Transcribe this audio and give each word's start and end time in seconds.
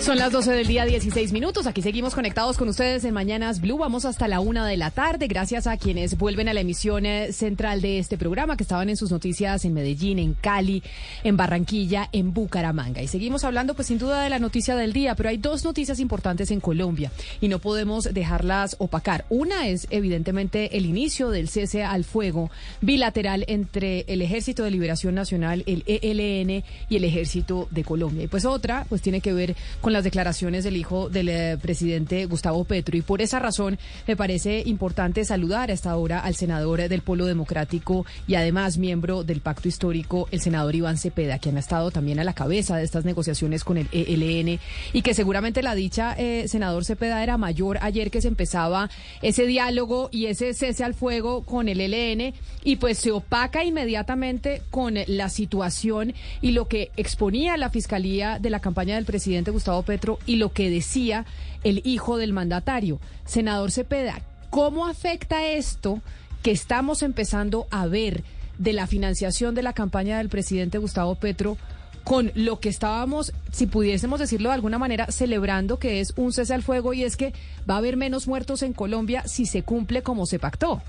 Son 0.00 0.16
las 0.16 0.32
12 0.32 0.52
del 0.52 0.66
día, 0.66 0.86
16 0.86 1.30
minutos. 1.32 1.66
Aquí 1.66 1.82
seguimos 1.82 2.14
conectados 2.14 2.56
con 2.56 2.70
ustedes 2.70 3.04
en 3.04 3.12
Mañanas 3.12 3.60
Blue. 3.60 3.76
Vamos 3.76 4.06
hasta 4.06 4.28
la 4.28 4.40
una 4.40 4.66
de 4.66 4.78
la 4.78 4.90
tarde. 4.90 5.28
Gracias 5.28 5.66
a 5.66 5.76
quienes 5.76 6.16
vuelven 6.16 6.48
a 6.48 6.54
la 6.54 6.60
emisión 6.60 7.04
eh, 7.04 7.34
central 7.34 7.82
de 7.82 7.98
este 7.98 8.16
programa, 8.16 8.56
que 8.56 8.62
estaban 8.62 8.88
en 8.88 8.96
sus 8.96 9.10
noticias 9.10 9.62
en 9.66 9.74
Medellín, 9.74 10.18
en 10.18 10.32
Cali, 10.32 10.82
en 11.22 11.36
Barranquilla, 11.36 12.08
en 12.12 12.32
Bucaramanga. 12.32 13.02
Y 13.02 13.08
seguimos 13.08 13.44
hablando, 13.44 13.74
pues 13.74 13.88
sin 13.88 13.98
duda, 13.98 14.22
de 14.22 14.30
la 14.30 14.38
noticia 14.38 14.74
del 14.74 14.94
día, 14.94 15.14
pero 15.14 15.28
hay 15.28 15.36
dos 15.36 15.64
noticias 15.64 16.00
importantes 16.00 16.50
en 16.50 16.60
Colombia 16.60 17.12
y 17.42 17.48
no 17.48 17.58
podemos 17.58 18.04
dejarlas 18.04 18.76
opacar. 18.78 19.26
Una 19.28 19.68
es, 19.68 19.86
evidentemente, 19.90 20.78
el 20.78 20.86
inicio 20.86 21.28
del 21.28 21.50
cese 21.50 21.84
al 21.84 22.04
fuego 22.04 22.50
bilateral 22.80 23.44
entre 23.48 24.06
el 24.08 24.22
Ejército 24.22 24.64
de 24.64 24.70
Liberación 24.70 25.14
Nacional, 25.14 25.62
el 25.66 25.84
ELN, 25.86 26.64
y 26.88 26.96
el 26.96 27.04
Ejército 27.04 27.68
de 27.70 27.84
Colombia. 27.84 28.24
Y 28.24 28.28
pues 28.28 28.46
otra, 28.46 28.86
pues 28.88 29.02
tiene 29.02 29.20
que 29.20 29.34
ver 29.34 29.54
con 29.82 29.89
las 29.92 30.04
declaraciones 30.04 30.64
del 30.64 30.76
hijo 30.76 31.08
del 31.08 31.28
eh, 31.28 31.58
presidente 31.60 32.26
Gustavo 32.26 32.64
Petro. 32.64 32.96
Y 32.96 33.02
por 33.02 33.22
esa 33.22 33.38
razón 33.38 33.78
me 34.06 34.16
parece 34.16 34.62
importante 34.66 35.24
saludar 35.24 35.70
a 35.70 35.74
esta 35.74 35.96
hora 35.96 36.20
al 36.20 36.34
senador 36.34 36.70
del 36.88 37.02
Polo 37.02 37.26
Democrático 37.26 38.06
y 38.26 38.36
además 38.36 38.78
miembro 38.78 39.24
del 39.24 39.40
Pacto 39.40 39.68
Histórico, 39.68 40.28
el 40.30 40.40
senador 40.40 40.74
Iván 40.74 40.98
Cepeda, 40.98 41.38
quien 41.38 41.56
ha 41.56 41.60
estado 41.60 41.90
también 41.90 42.20
a 42.20 42.24
la 42.24 42.32
cabeza 42.32 42.76
de 42.76 42.84
estas 42.84 43.04
negociaciones 43.04 43.64
con 43.64 43.76
el 43.76 43.88
ELN 43.92 44.60
y 44.92 45.02
que 45.02 45.14
seguramente 45.14 45.62
la 45.62 45.74
dicha, 45.74 46.14
eh, 46.16 46.46
senador 46.48 46.84
Cepeda, 46.84 47.22
era 47.22 47.38
mayor 47.38 47.78
ayer 47.82 48.10
que 48.10 48.20
se 48.20 48.28
empezaba 48.28 48.88
ese 49.22 49.46
diálogo 49.46 50.08
y 50.12 50.26
ese 50.26 50.54
cese 50.54 50.84
al 50.84 50.94
fuego 50.94 51.42
con 51.42 51.68
el 51.68 51.80
ELN 51.80 52.34
y 52.62 52.76
pues 52.76 52.98
se 52.98 53.10
opaca 53.10 53.64
inmediatamente 53.64 54.62
con 54.70 54.94
la 55.06 55.28
situación 55.28 56.14
y 56.40 56.52
lo 56.52 56.68
que 56.68 56.90
exponía 56.96 57.56
la 57.56 57.70
Fiscalía 57.70 58.38
de 58.38 58.50
la 58.50 58.60
campaña 58.60 58.94
del 58.94 59.04
presidente 59.04 59.50
Gustavo 59.50 59.79
Petro 59.82 60.18
y 60.26 60.36
lo 60.36 60.52
que 60.52 60.70
decía 60.70 61.26
el 61.64 61.82
hijo 61.84 62.16
del 62.16 62.32
mandatario. 62.32 63.00
Senador 63.24 63.70
Cepeda, 63.70 64.20
¿cómo 64.50 64.86
afecta 64.86 65.46
esto 65.46 66.00
que 66.42 66.50
estamos 66.50 67.02
empezando 67.02 67.66
a 67.70 67.86
ver 67.86 68.24
de 68.58 68.72
la 68.72 68.86
financiación 68.86 69.54
de 69.54 69.62
la 69.62 69.72
campaña 69.72 70.18
del 70.18 70.28
presidente 70.28 70.78
Gustavo 70.78 71.14
Petro 71.14 71.56
con 72.04 72.32
lo 72.34 72.60
que 72.60 72.68
estábamos, 72.68 73.32
si 73.52 73.66
pudiésemos 73.66 74.20
decirlo 74.20 74.48
de 74.48 74.54
alguna 74.54 74.78
manera, 74.78 75.06
celebrando 75.10 75.78
que 75.78 76.00
es 76.00 76.12
un 76.16 76.32
cese 76.32 76.54
al 76.54 76.62
fuego 76.62 76.94
y 76.94 77.04
es 77.04 77.16
que 77.16 77.32
va 77.68 77.74
a 77.74 77.78
haber 77.78 77.96
menos 77.96 78.26
muertos 78.26 78.62
en 78.62 78.72
Colombia 78.72 79.26
si 79.26 79.46
se 79.46 79.62
cumple 79.62 80.02
como 80.02 80.26
se 80.26 80.38
pactó? 80.38 80.82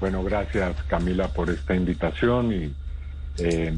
Bueno, 0.00 0.22
gracias 0.22 0.76
Camila 0.88 1.28
por 1.28 1.50
esta 1.50 1.74
invitación 1.74 2.52
y 2.52 2.74
eh, 3.38 3.74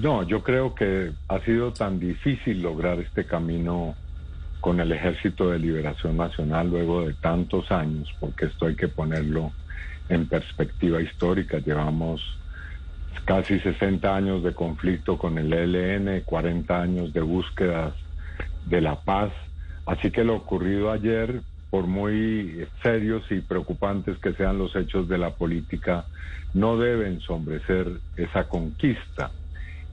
no, 0.00 0.22
yo 0.22 0.42
creo 0.42 0.74
que 0.74 1.12
ha 1.28 1.40
sido 1.40 1.72
tan 1.72 1.98
difícil 2.00 2.62
lograr 2.62 2.98
este 3.00 3.26
camino 3.26 3.94
con 4.60 4.80
el 4.80 4.92
Ejército 4.92 5.50
de 5.50 5.58
Liberación 5.58 6.16
Nacional 6.16 6.68
luego 6.68 7.06
de 7.06 7.14
tantos 7.14 7.70
años, 7.70 8.08
porque 8.18 8.46
esto 8.46 8.66
hay 8.66 8.76
que 8.76 8.88
ponerlo 8.88 9.52
en 10.08 10.26
perspectiva 10.26 11.00
histórica. 11.00 11.58
Llevamos 11.58 12.22
casi 13.24 13.58
60 13.60 14.14
años 14.14 14.42
de 14.42 14.54
conflicto 14.54 15.18
con 15.18 15.38
el 15.38 15.52
ELN, 15.52 16.22
40 16.24 16.82
años 16.82 17.12
de 17.12 17.20
búsquedas 17.20 17.94
de 18.66 18.80
la 18.80 18.96
paz. 18.96 19.32
Así 19.86 20.10
que 20.10 20.24
lo 20.24 20.36
ocurrido 20.36 20.90
ayer, 20.92 21.40
por 21.70 21.86
muy 21.86 22.66
serios 22.82 23.22
y 23.30 23.40
preocupantes 23.40 24.18
que 24.18 24.34
sean 24.34 24.58
los 24.58 24.74
hechos 24.76 25.08
de 25.08 25.18
la 25.18 25.30
política, 25.30 26.06
no 26.54 26.76
deben 26.76 27.14
ensombrecer 27.14 27.88
esa 28.16 28.48
conquista. 28.48 29.30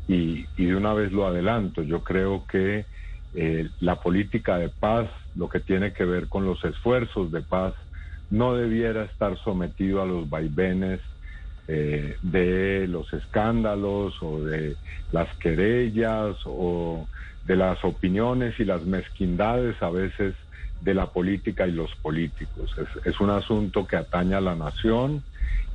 Y, 0.08 0.46
de 0.58 0.76
una 0.76 0.94
vez 0.94 1.12
lo 1.12 1.28
adelanto, 1.28 1.84
yo 1.84 2.04
creo 2.04 2.46
que 2.48 2.86
eh, 3.34 3.70
la 3.82 4.00
política 4.00 4.58
de 4.58 4.70
paz, 4.70 5.10
lo 5.36 5.50
que 5.50 5.60
tiene 5.60 5.94
que 5.94 6.06
ver 6.06 6.28
con 6.28 6.46
los 6.46 6.64
esfuerzos 6.64 7.32
de 7.32 7.42
paz, 7.42 7.74
no 8.30 8.56
debiera 8.56 9.04
estar 9.04 9.38
sometido 9.44 10.02
a 10.02 10.06
los 10.06 10.30
vaivenes 10.30 11.02
eh, 11.68 12.16
de 12.22 12.88
los 12.88 13.12
escándalos 13.14 14.16
o 14.22 14.40
de 14.40 14.78
las 15.12 15.34
querellas 15.38 16.38
o 16.46 17.08
de 17.46 17.56
las 17.56 17.84
opiniones 17.84 18.58
y 18.60 18.66
las 18.66 18.84
mezquindades 18.84 19.82
a 19.82 19.90
veces 19.90 20.36
de 20.82 20.94
la 20.94 21.08
política 21.08 21.68
y 21.68 21.72
los 21.72 21.94
políticos. 21.96 22.74
Es, 22.78 23.06
es 23.06 23.20
un 23.20 23.30
asunto 23.30 23.86
que 23.86 23.98
atañe 23.98 24.36
a 24.36 24.42
la 24.42 24.56
nación 24.56 25.24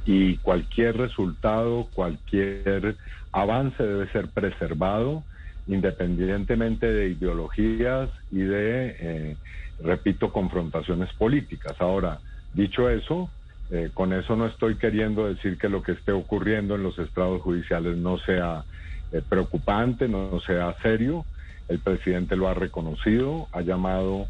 y 0.04 0.36
cualquier 0.38 0.96
resultado, 0.96 1.88
cualquier 1.94 2.96
avance 3.32 3.82
debe 3.82 4.10
ser 4.12 4.28
preservado 4.28 5.22
independientemente 5.66 6.92
de 6.92 7.10
ideologías 7.10 8.10
y 8.30 8.38
de, 8.38 8.96
eh, 8.98 9.36
repito, 9.82 10.32
confrontaciones 10.32 11.12
políticas. 11.14 11.80
Ahora, 11.80 12.18
dicho 12.52 12.90
eso, 12.90 13.30
eh, 13.70 13.90
con 13.94 14.12
eso 14.12 14.36
no 14.36 14.46
estoy 14.46 14.76
queriendo 14.76 15.26
decir 15.28 15.58
que 15.58 15.68
lo 15.68 15.82
que 15.82 15.92
esté 15.92 16.12
ocurriendo 16.12 16.74
en 16.74 16.82
los 16.82 16.98
estrados 16.98 17.40
judiciales 17.42 17.96
no 17.96 18.18
sea 18.18 18.64
eh, 19.12 19.22
preocupante, 19.26 20.08
no 20.08 20.40
sea 20.40 20.74
serio. 20.82 21.24
El 21.68 21.78
presidente 21.78 22.36
lo 22.36 22.48
ha 22.48 22.54
reconocido, 22.54 23.46
ha 23.52 23.60
llamado 23.62 24.26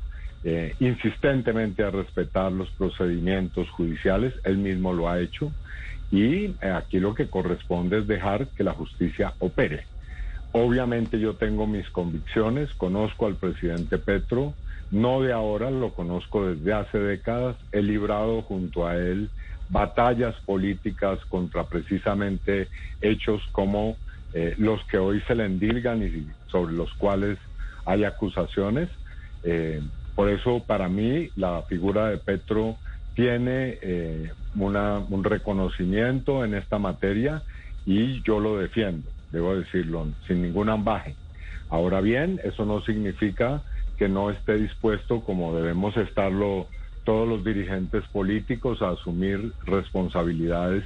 insistentemente 0.81 1.85
a 1.85 1.91
respetar 1.91 2.51
los 2.51 2.69
procedimientos 2.71 3.71
judiciales, 3.71 4.35
él 4.43 4.59
mismo 4.59 4.93
lo 4.93 5.09
ha 5.09 5.21
hecho 5.21 5.53
y 6.11 6.55
aquí 6.61 7.01
lo 7.01 7.15
que 7.15 7.29
corresponde 7.29 7.99
es 7.99 8.07
dejar 8.07 8.49
que 8.49 8.65
la 8.65 8.75
justicia 8.75 9.35
opere. 9.39 9.87
Obviamente 10.53 11.19
yo 11.19 11.35
tengo 11.35 11.67
mis 11.67 11.89
convicciones, 11.91 12.73
conozco 12.75 13.27
al 13.27 13.37
presidente 13.37 13.97
Petro, 13.99 14.55
no 14.91 15.23
de 15.23 15.33
ahora, 15.33 15.71
lo 15.71 15.95
conozco 15.95 16.47
desde 16.47 16.75
hace 16.75 16.99
décadas, 16.99 17.57
he 17.73 17.81
librado 17.81 18.43
junto 18.43 18.87
a 18.87 18.97
él 18.97 19.31
batallas 19.71 20.35
políticas 20.45 21.19
contra 21.31 21.65
precisamente 21.65 22.69
hechos 23.01 23.41
como 23.53 23.97
eh, 24.35 24.55
los 24.59 24.85
que 24.85 24.99
hoy 24.99 25.23
se 25.27 25.35
le 25.35 25.47
endilgan 25.47 26.03
y 26.03 26.27
sobre 26.51 26.75
los 26.75 26.93
cuales 26.95 27.39
hay 27.87 28.05
acusaciones. 28.05 28.91
Eh, 29.45 29.81
por 30.15 30.29
eso 30.29 30.65
para 30.67 30.89
mí 30.89 31.31
la 31.37 31.63
figura 31.63 32.09
de 32.09 32.19
Petro 32.19 32.79
tiene 33.15 33.79
eh, 33.83 34.33
una, 34.55 34.99
un 34.99 35.25
reconocimiento 35.25 36.45
en 36.45 36.55
esta 36.55 36.79
materia 36.79 37.43
y 37.85 38.23
yo 38.23 38.41
lo 38.41 38.59
defiendo, 38.59 39.11
debo 39.31 39.57
decirlo, 39.57 40.09
sin 40.27 40.43
ningún 40.43 40.69
ambaje. 40.69 41.17
Ahora 41.69 42.01
bien, 42.01 42.41
eso 42.45 42.65
no 42.65 42.83
significa 42.83 43.63
que 43.97 44.09
no 44.09 44.31
esté 44.31 44.57
dispuesto, 44.57 45.23
como 45.25 45.55
debemos 45.55 45.97
estarlo 45.97 46.69
todos 47.05 47.29
los 47.29 47.45
dirigentes 47.45 48.05
políticos, 48.13 48.83
a 48.83 48.91
asumir 48.91 49.53
responsabilidades 49.65 50.85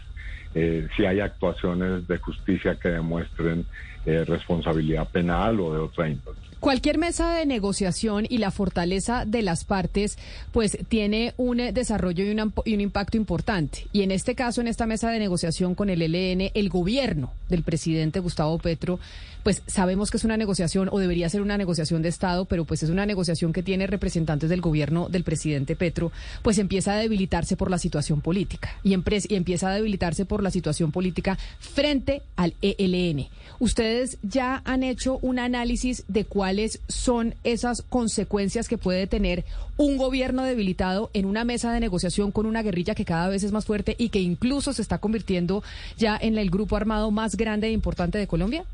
eh, 0.54 0.88
si 0.96 1.04
hay 1.04 1.20
actuaciones 1.20 2.06
de 2.08 2.18
justicia 2.18 2.76
que 2.76 2.88
demuestren 2.88 3.66
eh, 4.06 4.24
responsabilidad 4.24 5.08
penal 5.10 5.60
o 5.60 5.74
de 5.74 5.80
otra 5.80 6.08
índole. 6.08 6.35
Cualquier 6.66 6.98
mesa 6.98 7.32
de 7.32 7.46
negociación 7.46 8.26
y 8.28 8.38
la 8.38 8.50
fortaleza 8.50 9.24
de 9.24 9.40
las 9.42 9.62
partes, 9.64 10.18
pues 10.50 10.76
tiene 10.88 11.32
un 11.36 11.58
desarrollo 11.58 12.24
y, 12.24 12.36
y, 12.64 12.74
un 12.74 12.80
impacto 12.80 13.16
importante. 13.16 13.86
Y 13.92 14.02
en 14.02 14.10
este 14.10 14.34
caso, 14.34 14.62
en 14.62 14.66
esta 14.66 14.84
mesa 14.84 15.08
de 15.10 15.20
negociación 15.20 15.76
con 15.76 15.90
el 15.90 16.02
ELN, 16.02 16.50
el 16.54 16.68
gobierno 16.68 17.32
del 17.48 17.62
presidente 17.62 18.18
Gustavo 18.18 18.58
Petro, 18.58 18.98
pues 19.46 19.62
sabemos 19.68 20.10
que 20.10 20.16
es 20.16 20.24
una 20.24 20.36
negociación 20.36 20.88
o 20.90 20.98
debería 20.98 21.28
ser 21.28 21.40
una 21.40 21.56
negociación 21.56 22.02
de 22.02 22.08
Estado, 22.08 22.46
pero 22.46 22.64
pues 22.64 22.82
es 22.82 22.90
una 22.90 23.06
negociación 23.06 23.52
que 23.52 23.62
tiene 23.62 23.86
representantes 23.86 24.50
del 24.50 24.60
gobierno 24.60 25.08
del 25.08 25.22
presidente 25.22 25.76
Petro, 25.76 26.10
pues 26.42 26.58
empieza 26.58 26.94
a 26.94 26.96
debilitarse 26.96 27.56
por 27.56 27.70
la 27.70 27.78
situación 27.78 28.22
política 28.22 28.70
y, 28.82 28.90
y 28.90 29.34
empieza 29.36 29.70
a 29.70 29.74
debilitarse 29.76 30.24
por 30.24 30.42
la 30.42 30.50
situación 30.50 30.90
política 30.90 31.38
frente 31.60 32.22
al 32.34 32.54
ELN. 32.60 33.28
Ustedes 33.60 34.18
ya 34.24 34.62
han 34.64 34.82
hecho 34.82 35.20
un 35.22 35.38
análisis 35.38 36.02
de 36.08 36.24
cuáles 36.56 36.80
son 36.88 37.34
esas 37.44 37.82
consecuencias 37.82 38.66
que 38.66 38.78
puede 38.78 39.06
tener 39.06 39.44
un 39.76 39.98
gobierno 39.98 40.42
debilitado 40.42 41.10
en 41.12 41.26
una 41.26 41.44
mesa 41.44 41.70
de 41.70 41.80
negociación 41.80 42.32
con 42.32 42.46
una 42.46 42.62
guerrilla 42.62 42.94
que 42.94 43.04
cada 43.04 43.28
vez 43.28 43.42
es 43.42 43.52
más 43.52 43.66
fuerte 43.66 43.94
y 43.98 44.08
que 44.08 44.20
incluso 44.20 44.72
se 44.72 44.80
está 44.80 44.96
convirtiendo 44.96 45.62
ya 45.98 46.16
en 46.16 46.38
el 46.38 46.48
grupo 46.48 46.74
armado 46.74 47.10
más 47.10 47.36
grande 47.36 47.66
e 47.66 47.72
importante 47.72 48.16
de 48.16 48.26
Colombia? 48.26 48.64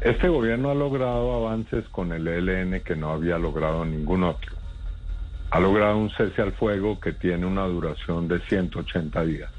Este 0.00 0.28
gobierno 0.28 0.72
ha 0.72 0.74
logrado 0.74 1.34
avances 1.34 1.88
con 1.90 2.10
el 2.10 2.26
ELN 2.26 2.80
que 2.80 2.96
no 2.96 3.12
había 3.12 3.38
logrado 3.38 3.84
ningún 3.84 4.24
otro. 4.24 4.56
Ha 5.50 5.60
logrado 5.60 5.98
un 5.98 6.10
cese 6.10 6.42
al 6.42 6.52
fuego 6.54 6.98
que 6.98 7.12
tiene 7.12 7.46
una 7.46 7.64
duración 7.68 8.26
de 8.26 8.40
180 8.40 9.24
días, 9.24 9.52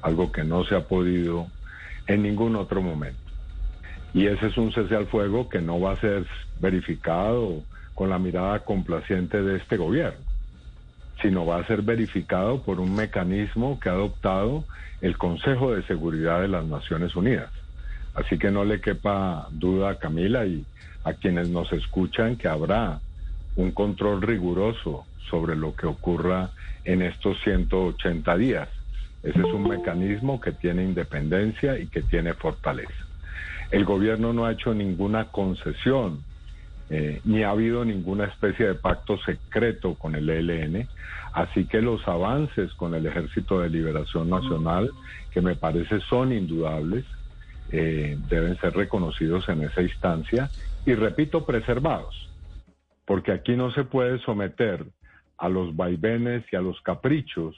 algo 0.00 0.32
que 0.32 0.44
no 0.44 0.64
se 0.64 0.76
ha 0.76 0.88
podido 0.88 1.48
en 2.06 2.22
ningún 2.22 2.56
otro 2.56 2.80
momento. 2.80 3.21
Y 4.14 4.26
ese 4.26 4.48
es 4.48 4.58
un 4.58 4.72
cese 4.72 4.94
al 4.94 5.06
fuego 5.06 5.48
que 5.48 5.60
no 5.60 5.80
va 5.80 5.92
a 5.92 6.00
ser 6.00 6.26
verificado 6.60 7.62
con 7.94 8.10
la 8.10 8.18
mirada 8.18 8.60
complaciente 8.60 9.42
de 9.42 9.56
este 9.56 9.76
gobierno, 9.76 10.20
sino 11.20 11.46
va 11.46 11.58
a 11.58 11.66
ser 11.66 11.82
verificado 11.82 12.62
por 12.62 12.80
un 12.80 12.94
mecanismo 12.94 13.80
que 13.80 13.88
ha 13.88 13.92
adoptado 13.92 14.64
el 15.00 15.16
Consejo 15.16 15.74
de 15.74 15.82
Seguridad 15.84 16.40
de 16.40 16.48
las 16.48 16.64
Naciones 16.64 17.16
Unidas. 17.16 17.50
Así 18.14 18.38
que 18.38 18.50
no 18.50 18.64
le 18.64 18.80
quepa 18.80 19.48
duda 19.50 19.90
a 19.90 19.98
Camila 19.98 20.44
y 20.44 20.64
a 21.04 21.14
quienes 21.14 21.48
nos 21.48 21.72
escuchan 21.72 22.36
que 22.36 22.48
habrá 22.48 23.00
un 23.56 23.72
control 23.72 24.22
riguroso 24.22 25.04
sobre 25.30 25.56
lo 25.56 25.74
que 25.74 25.86
ocurra 25.86 26.50
en 26.84 27.02
estos 27.02 27.40
180 27.42 28.36
días. 28.36 28.68
Ese 29.22 29.38
es 29.38 29.44
un 29.44 29.68
mecanismo 29.68 30.40
que 30.40 30.52
tiene 30.52 30.84
independencia 30.84 31.78
y 31.78 31.86
que 31.86 32.02
tiene 32.02 32.34
fortaleza. 32.34 33.06
El 33.72 33.86
gobierno 33.86 34.34
no 34.34 34.44
ha 34.44 34.52
hecho 34.52 34.74
ninguna 34.74 35.28
concesión, 35.32 36.22
eh, 36.90 37.22
ni 37.24 37.42
ha 37.42 37.50
habido 37.50 37.86
ninguna 37.86 38.26
especie 38.26 38.66
de 38.66 38.74
pacto 38.74 39.16
secreto 39.24 39.94
con 39.94 40.14
el 40.14 40.28
ELN, 40.28 40.86
así 41.32 41.64
que 41.64 41.80
los 41.80 42.06
avances 42.06 42.70
con 42.74 42.94
el 42.94 43.06
Ejército 43.06 43.60
de 43.60 43.70
Liberación 43.70 44.28
Nacional, 44.28 44.90
que 45.30 45.40
me 45.40 45.56
parece 45.56 46.00
son 46.00 46.34
indudables, 46.34 47.06
eh, 47.70 48.18
deben 48.28 48.58
ser 48.58 48.74
reconocidos 48.74 49.48
en 49.48 49.62
esa 49.62 49.80
instancia 49.80 50.50
y, 50.84 50.92
repito, 50.92 51.46
preservados, 51.46 52.28
porque 53.06 53.32
aquí 53.32 53.56
no 53.56 53.72
se 53.72 53.84
puede 53.84 54.18
someter 54.18 54.84
a 55.38 55.48
los 55.48 55.74
vaivenes 55.74 56.44
y 56.52 56.56
a 56.56 56.60
los 56.60 56.78
caprichos 56.82 57.56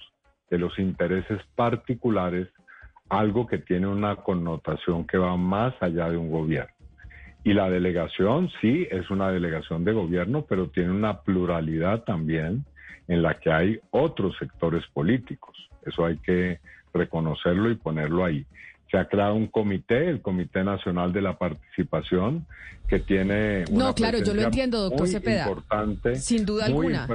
de 0.49 0.59
los 0.59 0.79
intereses 0.79 1.41
particulares 1.57 2.47
algo 3.09 3.47
que 3.47 3.59
tiene 3.59 3.87
una 3.87 4.17
connotación 4.17 5.07
que 5.07 5.19
va 5.19 5.37
más 5.37 5.75
allá 5.81 6.09
de 6.11 6.17
un 6.17 6.31
gobierno. 6.31 6.73
Y 7.45 7.53
la 7.53 7.69
delegación 7.69 8.51
sí 8.61 8.87
es 8.91 9.11
una 9.11 9.31
delegación 9.31 9.85
de 9.85 9.93
gobierno, 9.93 10.47
pero 10.49 10.69
tiene 10.69 10.91
una 10.91 11.21
pluralidad 11.21 12.05
también 12.05 12.65
en 13.07 13.23
la 13.23 13.39
que 13.39 13.51
hay 13.53 13.81
otros 13.91 14.35
sectores 14.39 14.83
políticos. 14.95 15.55
Eso 15.85 16.07
hay 16.07 16.17
que 16.19 16.61
reconocerlo 16.95 17.71
y 17.71 17.75
ponerlo 17.75 18.25
ahí 18.25 18.47
se 18.95 19.01
ha 19.01 19.09
creado 19.09 19.35
un 19.35 19.49
comité, 19.49 20.09
el 20.09 20.21
Comité 20.21 20.63
Nacional 20.63 21.13
de 21.13 21.21
la 21.21 21.37
Participación, 21.37 22.47
que 22.87 23.01
tiene 23.01 23.65
una 23.69 23.87
No, 23.87 23.95
claro, 23.95 24.19
yo 24.19 24.33
lo 24.35 24.43
entiendo, 24.43 24.83
doctor 24.83 25.09
Cepeda. 25.09 25.49
Importante, 25.49 26.15
sin 26.15 26.47
duda 26.47 26.67
alguna. 26.67 27.09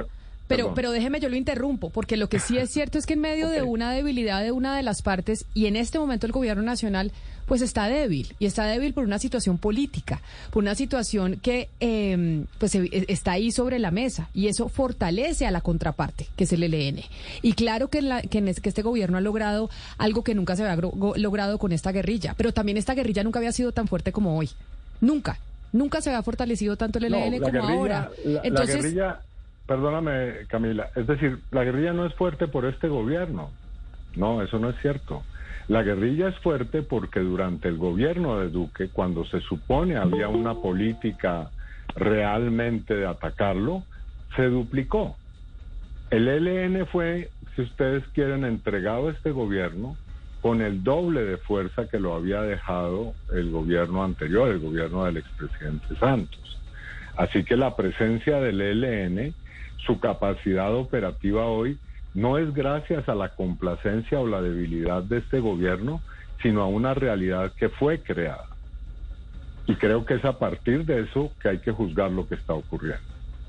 Pero, 0.50 0.74
pero 0.74 0.90
déjeme, 0.90 1.20
yo 1.20 1.28
lo 1.28 1.36
interrumpo, 1.36 1.90
porque 1.90 2.16
lo 2.16 2.28
que 2.28 2.40
sí 2.40 2.58
es 2.58 2.70
cierto 2.70 2.98
es 2.98 3.06
que 3.06 3.12
en 3.12 3.20
medio 3.20 3.48
de 3.50 3.62
una 3.62 3.92
debilidad 3.92 4.42
de 4.42 4.50
una 4.50 4.76
de 4.76 4.82
las 4.82 5.00
partes, 5.00 5.46
y 5.54 5.66
en 5.66 5.76
este 5.76 6.00
momento 6.00 6.26
el 6.26 6.32
gobierno 6.32 6.64
nacional, 6.64 7.12
pues 7.46 7.62
está 7.62 7.86
débil, 7.86 8.34
y 8.40 8.46
está 8.46 8.64
débil 8.64 8.92
por 8.92 9.04
una 9.04 9.20
situación 9.20 9.58
política, 9.58 10.20
por 10.50 10.64
una 10.64 10.74
situación 10.74 11.38
que 11.40 11.68
em, 11.78 12.46
pues 12.58 12.74
e, 12.74 12.88
está 13.06 13.32
ahí 13.32 13.52
sobre 13.52 13.78
la 13.78 13.92
mesa, 13.92 14.28
y 14.34 14.48
eso 14.48 14.68
fortalece 14.68 15.46
a 15.46 15.52
la 15.52 15.60
contraparte, 15.60 16.26
que 16.34 16.42
es 16.42 16.52
el 16.52 16.64
ELN. 16.64 17.00
Y 17.42 17.52
claro 17.52 17.86
que, 17.86 18.02
la, 18.02 18.20
que, 18.20 18.42
que 18.42 18.68
este 18.68 18.82
gobierno 18.82 19.18
ha 19.18 19.20
logrado 19.20 19.70
algo 19.98 20.24
que 20.24 20.34
nunca 20.34 20.56
se 20.56 20.66
había 20.66 20.90
logrado 21.14 21.58
con 21.58 21.70
esta 21.70 21.92
guerrilla, 21.92 22.34
pero 22.36 22.52
también 22.52 22.76
esta 22.76 22.94
guerrilla 22.94 23.22
nunca 23.22 23.38
había 23.38 23.52
sido 23.52 23.70
tan 23.70 23.86
fuerte 23.86 24.10
como 24.10 24.36
hoy. 24.36 24.50
Nunca. 25.00 25.38
Nunca 25.72 26.00
se 26.00 26.10
había 26.10 26.24
fortalecido 26.24 26.76
tanto 26.76 26.98
el 26.98 27.14
ELN 27.14 27.38
como 27.38 27.62
ahora. 27.62 28.10
Entonces, 28.42 28.96
Perdóname, 29.70 30.48
Camila. 30.48 30.90
Es 30.96 31.06
decir, 31.06 31.38
la 31.52 31.62
guerrilla 31.62 31.92
no 31.92 32.04
es 32.04 32.12
fuerte 32.14 32.48
por 32.48 32.64
este 32.64 32.88
gobierno. 32.88 33.52
No, 34.16 34.42
eso 34.42 34.58
no 34.58 34.70
es 34.70 34.76
cierto. 34.82 35.22
La 35.68 35.84
guerrilla 35.84 36.26
es 36.26 36.36
fuerte 36.40 36.82
porque 36.82 37.20
durante 37.20 37.68
el 37.68 37.76
gobierno 37.76 38.40
de 38.40 38.48
Duque, 38.48 38.88
cuando 38.88 39.24
se 39.26 39.38
supone 39.40 39.96
había 39.96 40.28
una 40.28 40.54
política 40.54 41.52
realmente 41.94 42.96
de 42.96 43.06
atacarlo, 43.06 43.84
se 44.34 44.48
duplicó. 44.48 45.16
El 46.10 46.26
ELN 46.26 46.84
fue, 46.86 47.30
si 47.54 47.62
ustedes 47.62 48.02
quieren, 48.08 48.44
entregado 48.44 49.06
a 49.06 49.12
este 49.12 49.30
gobierno 49.30 49.96
con 50.40 50.62
el 50.62 50.82
doble 50.82 51.22
de 51.22 51.36
fuerza 51.36 51.86
que 51.86 52.00
lo 52.00 52.16
había 52.16 52.42
dejado 52.42 53.14
el 53.32 53.52
gobierno 53.52 54.02
anterior, 54.02 54.48
el 54.48 54.58
gobierno 54.58 55.04
del 55.04 55.18
expresidente 55.18 55.94
Santos. 56.00 56.58
Así 57.16 57.44
que 57.44 57.56
la 57.56 57.76
presencia 57.76 58.40
del 58.40 58.60
ELN 58.60 59.32
su 59.86 59.98
capacidad 60.00 60.74
operativa 60.74 61.46
hoy 61.46 61.78
no 62.14 62.38
es 62.38 62.52
gracias 62.52 63.08
a 63.08 63.14
la 63.14 63.28
complacencia 63.30 64.18
o 64.18 64.26
la 64.26 64.42
debilidad 64.42 65.02
de 65.02 65.18
este 65.18 65.40
gobierno, 65.40 66.02
sino 66.42 66.62
a 66.62 66.66
una 66.66 66.94
realidad 66.94 67.52
que 67.56 67.68
fue 67.68 68.02
creada. 68.02 68.48
Y 69.66 69.76
creo 69.76 70.04
que 70.04 70.14
es 70.14 70.24
a 70.24 70.38
partir 70.38 70.84
de 70.84 71.02
eso 71.02 71.32
que 71.40 71.48
hay 71.48 71.58
que 71.58 71.70
juzgar 71.70 72.10
lo 72.10 72.26
que 72.26 72.34
está 72.34 72.54
ocurriendo. 72.54 73.00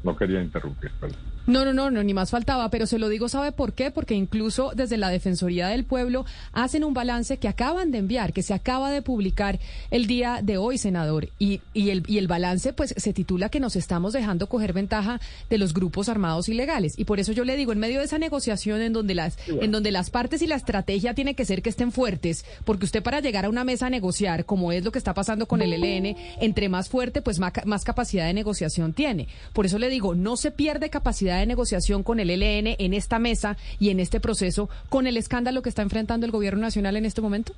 No 0.03 0.15
quería 0.15 0.41
interrumpir, 0.41 0.91
perdón. 0.99 1.17
No, 1.47 1.65
no, 1.65 1.73
no, 1.73 1.89
no, 1.89 2.03
ni 2.03 2.13
más 2.13 2.29
faltaba, 2.29 2.69
pero 2.69 2.85
se 2.85 2.99
lo 2.99 3.09
digo, 3.09 3.27
¿sabe 3.27 3.51
por 3.51 3.73
qué? 3.73 3.89
Porque 3.89 4.13
incluso 4.13 4.73
desde 4.75 4.97
la 4.97 5.09
Defensoría 5.09 5.67
del 5.67 5.85
Pueblo 5.85 6.23
hacen 6.53 6.83
un 6.83 6.93
balance 6.93 7.37
que 7.37 7.47
acaban 7.47 7.91
de 7.91 7.97
enviar, 7.97 8.31
que 8.31 8.43
se 8.43 8.53
acaba 8.53 8.91
de 8.91 9.01
publicar 9.01 9.59
el 9.89 10.05
día 10.05 10.41
de 10.43 10.57
hoy, 10.57 10.77
senador, 10.77 11.29
y, 11.39 11.61
y, 11.73 11.89
el, 11.89 12.03
y 12.07 12.19
el 12.19 12.27
balance 12.27 12.73
pues 12.73 12.93
se 12.95 13.13
titula 13.13 13.49
que 13.49 13.59
nos 13.59 13.75
estamos 13.75 14.13
dejando 14.13 14.47
coger 14.47 14.73
ventaja 14.73 15.19
de 15.49 15.57
los 15.57 15.73
grupos 15.73 16.09
armados 16.09 16.47
ilegales. 16.47 16.93
Y 16.97 17.05
por 17.05 17.19
eso 17.19 17.31
yo 17.31 17.43
le 17.43 17.57
digo, 17.57 17.71
en 17.71 17.79
medio 17.79 17.99
de 17.99 18.05
esa 18.05 18.19
negociación 18.19 18.81
en 18.81 18.93
donde 18.93 19.15
las, 19.15 19.37
en 19.47 19.71
donde 19.71 19.91
las 19.91 20.11
partes 20.11 20.43
y 20.43 20.47
la 20.47 20.55
estrategia 20.55 21.15
tiene 21.15 21.33
que 21.33 21.45
ser 21.45 21.63
que 21.63 21.69
estén 21.69 21.91
fuertes, 21.91 22.45
porque 22.65 22.85
usted 22.85 23.01
para 23.01 23.19
llegar 23.19 23.45
a 23.45 23.49
una 23.49 23.63
mesa 23.63 23.87
a 23.87 23.89
negociar, 23.89 24.45
como 24.45 24.71
es 24.71 24.83
lo 24.83 24.91
que 24.91 24.99
está 24.99 25.15
pasando 25.15 25.47
con 25.47 25.61
el 25.61 25.73
ELN, 25.73 26.15
entre 26.39 26.69
más 26.69 26.87
fuerte, 26.87 27.23
pues 27.23 27.39
más, 27.39 27.53
más 27.65 27.83
capacidad 27.83 28.27
de 28.27 28.33
negociación 28.33 28.93
tiene. 28.93 29.27
Por 29.53 29.65
eso 29.65 29.79
le 29.79 29.89
digo, 29.89 30.13
no 30.13 30.37
se 30.37 30.51
pierde 30.51 30.89
capacidad 30.89 31.30
de 31.37 31.45
negociación 31.45 32.03
con 32.03 32.19
el 32.19 32.29
ELN 32.29 32.75
en 32.77 32.93
esta 32.93 33.19
mesa 33.19 33.57
y 33.79 33.89
en 33.89 33.99
este 33.99 34.19
proceso 34.19 34.69
con 34.89 35.07
el 35.07 35.17
escándalo 35.17 35.61
que 35.61 35.69
está 35.69 35.81
enfrentando 35.81 36.25
el 36.25 36.31
gobierno 36.31 36.61
nacional 36.61 36.95
en 36.95 37.05
este 37.05 37.21
momento? 37.21 37.53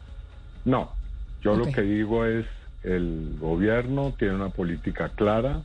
No, 0.65 0.91
yo 1.41 1.55
lo 1.55 1.65
que 1.65 1.81
digo 1.81 2.25
es 2.25 2.45
el 2.83 3.37
gobierno 3.39 4.13
tiene 4.17 4.35
una 4.35 4.49
política 4.49 5.09
clara, 5.09 5.61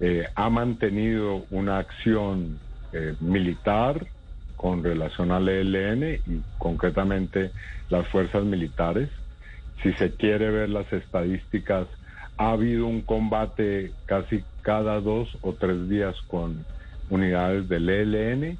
eh, 0.00 0.26
ha 0.34 0.50
mantenido 0.50 1.46
una 1.50 1.78
acción 1.78 2.58
eh, 2.92 3.14
militar 3.20 4.06
con 4.56 4.82
relación 4.82 5.30
al 5.30 5.48
ELN 5.48 6.20
y 6.26 6.42
concretamente 6.58 7.50
las 7.90 8.06
fuerzas 8.08 8.44
militares. 8.44 9.08
Si 9.82 9.92
se 9.94 10.12
quiere 10.12 10.50
ver 10.50 10.70
las 10.70 10.90
estadísticas, 10.92 11.86
ha 12.36 12.50
habido 12.50 12.86
un 12.86 13.02
combate 13.02 13.92
casi 14.06 14.42
cada 14.62 15.00
dos 15.00 15.28
o 15.42 15.52
tres 15.52 15.88
días 15.88 16.14
con 16.28 16.64
unidades 17.14 17.68
del 17.68 17.88
ELN. 17.88 18.58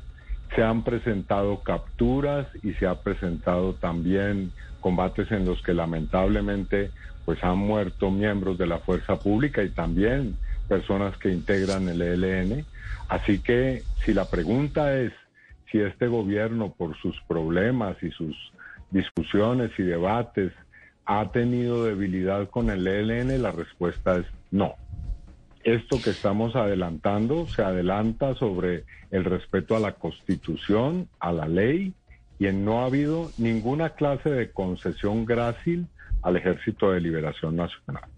Se 0.54 0.62
han 0.62 0.84
presentado 0.84 1.62
capturas 1.62 2.46
y 2.62 2.72
se 2.74 2.86
ha 2.86 2.94
presentado 3.02 3.74
también 3.74 4.52
combates 4.80 5.30
en 5.32 5.44
los 5.44 5.62
que 5.62 5.74
lamentablemente 5.74 6.90
pues 7.24 7.42
han 7.42 7.58
muerto 7.58 8.10
miembros 8.10 8.58
de 8.58 8.66
la 8.66 8.78
fuerza 8.78 9.16
pública 9.18 9.62
y 9.62 9.70
también 9.70 10.36
personas 10.68 11.16
que 11.16 11.30
integran 11.30 11.88
el 11.88 12.02
ELN. 12.02 12.64
Así 13.08 13.38
que 13.40 13.82
si 14.04 14.14
la 14.14 14.26
pregunta 14.26 14.94
es 14.96 15.12
si 15.70 15.80
este 15.80 16.06
gobierno 16.06 16.72
por 16.72 16.96
sus 16.98 17.20
problemas 17.26 17.96
y 18.02 18.10
sus 18.10 18.36
discusiones 18.90 19.72
y 19.78 19.82
debates 19.82 20.52
ha 21.06 21.30
tenido 21.32 21.84
debilidad 21.84 22.48
con 22.48 22.70
el 22.70 22.86
ELN, 22.86 23.42
la 23.42 23.50
respuesta 23.50 24.16
es 24.16 24.26
no 24.50 24.76
esto 25.64 26.00
que 26.02 26.10
estamos 26.10 26.56
adelantando 26.56 27.46
se 27.48 27.62
adelanta 27.62 28.34
sobre 28.34 28.84
el 29.10 29.24
respeto 29.24 29.76
a 29.76 29.80
la 29.80 29.92
Constitución, 29.92 31.08
a 31.18 31.32
la 31.32 31.48
ley, 31.48 31.94
y 32.38 32.46
en 32.46 32.64
no 32.64 32.82
ha 32.82 32.86
habido 32.86 33.30
ninguna 33.38 33.90
clase 33.90 34.30
de 34.30 34.50
concesión 34.50 35.24
grácil 35.24 35.86
al 36.22 36.36
Ejército 36.36 36.90
de 36.90 37.00
Liberación 37.00 37.56
Nacional. 37.56 38.13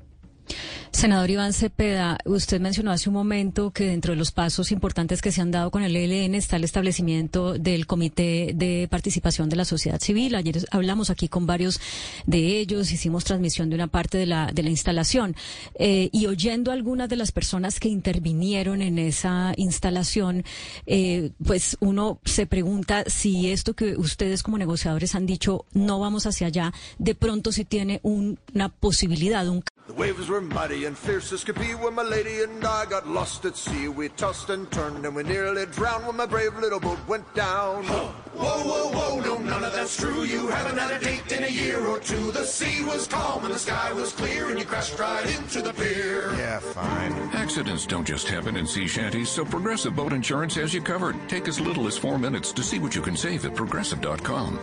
Senador 0.96 1.28
Iván 1.28 1.52
Cepeda, 1.52 2.16
usted 2.24 2.58
mencionó 2.58 2.90
hace 2.90 3.10
un 3.10 3.14
momento 3.14 3.70
que 3.70 3.84
dentro 3.84 4.14
de 4.14 4.16
los 4.16 4.32
pasos 4.32 4.72
importantes 4.72 5.20
que 5.20 5.30
se 5.30 5.42
han 5.42 5.50
dado 5.50 5.70
con 5.70 5.82
el 5.82 5.94
ELN 5.94 6.34
está 6.34 6.56
el 6.56 6.64
establecimiento 6.64 7.58
del 7.58 7.86
Comité 7.86 8.52
de 8.54 8.88
Participación 8.90 9.50
de 9.50 9.56
la 9.56 9.66
Sociedad 9.66 10.00
Civil. 10.00 10.34
Ayer 10.34 10.64
hablamos 10.70 11.10
aquí 11.10 11.28
con 11.28 11.44
varios 11.44 11.82
de 12.24 12.58
ellos, 12.58 12.92
hicimos 12.92 13.24
transmisión 13.24 13.68
de 13.68 13.74
una 13.74 13.88
parte 13.88 14.16
de 14.16 14.24
la, 14.24 14.50
de 14.54 14.62
la 14.62 14.70
instalación 14.70 15.36
eh, 15.78 16.08
y 16.12 16.28
oyendo 16.28 16.70
a 16.70 16.74
algunas 16.74 17.10
de 17.10 17.16
las 17.16 17.30
personas 17.30 17.78
que 17.78 17.88
intervinieron 17.88 18.80
en 18.80 18.98
esa 18.98 19.52
instalación, 19.58 20.44
eh, 20.86 21.30
pues 21.44 21.76
uno 21.80 22.20
se 22.24 22.46
pregunta 22.46 23.04
si 23.06 23.50
esto 23.50 23.74
que 23.74 23.98
ustedes 23.98 24.42
como 24.42 24.56
negociadores 24.56 25.14
han 25.14 25.26
dicho 25.26 25.66
no 25.74 26.00
vamos 26.00 26.24
hacia 26.24 26.46
allá, 26.46 26.72
de 26.98 27.14
pronto 27.14 27.52
si 27.52 27.66
tiene 27.66 28.00
una 28.02 28.70
posibilidad, 28.70 29.46
un 29.46 29.62
waves 29.96 30.28
were 30.28 30.40
mighty 30.40 30.84
and 30.84 30.96
fierce 30.96 31.32
as 31.32 31.42
could 31.42 31.58
be 31.58 31.74
when 31.74 31.94
my 31.94 32.02
lady 32.02 32.42
and 32.42 32.64
I 32.64 32.84
got 32.84 33.08
lost 33.08 33.44
at 33.44 33.56
sea. 33.56 33.88
We 33.88 34.08
tossed 34.10 34.50
and 34.50 34.70
turned 34.70 35.04
and 35.06 35.16
we 35.16 35.22
nearly 35.22 35.66
drowned 35.66 36.06
when 36.06 36.16
my 36.16 36.26
brave 36.26 36.56
little 36.58 36.80
boat 36.80 36.98
went 37.08 37.32
down. 37.34 37.84
Whoa, 37.84 38.62
whoa, 38.62 38.90
whoa, 38.90 39.20
no, 39.20 39.38
none 39.38 39.64
of 39.64 39.72
that's 39.72 39.96
true. 39.96 40.24
You 40.24 40.48
haven't 40.48 40.78
had 40.78 41.00
a 41.00 41.04
date 41.04 41.32
in 41.32 41.44
a 41.44 41.48
year 41.48 41.84
or 41.86 41.98
two. 41.98 42.30
The 42.32 42.44
sea 42.44 42.84
was 42.84 43.06
calm 43.06 43.44
and 43.44 43.54
the 43.54 43.58
sky 43.58 43.92
was 43.92 44.12
clear 44.12 44.50
and 44.50 44.58
you 44.58 44.64
crashed 44.64 44.98
right 44.98 45.26
into 45.38 45.62
the 45.62 45.72
pier. 45.72 46.30
Yeah, 46.36 46.58
fine. 46.58 47.12
Accidents 47.32 47.86
don't 47.86 48.06
just 48.06 48.28
happen 48.28 48.56
in 48.56 48.66
sea 48.66 48.86
shanties, 48.86 49.30
so 49.30 49.44
Progressive 49.44 49.96
Boat 49.96 50.12
Insurance 50.12 50.54
has 50.56 50.74
you 50.74 50.82
covered. 50.82 51.16
Take 51.28 51.48
as 51.48 51.60
little 51.60 51.86
as 51.86 51.96
four 51.96 52.18
minutes 52.18 52.52
to 52.52 52.62
see 52.62 52.78
what 52.78 52.94
you 52.94 53.02
can 53.02 53.16
save 53.16 53.46
at 53.46 53.54
progressive.com. 53.54 54.58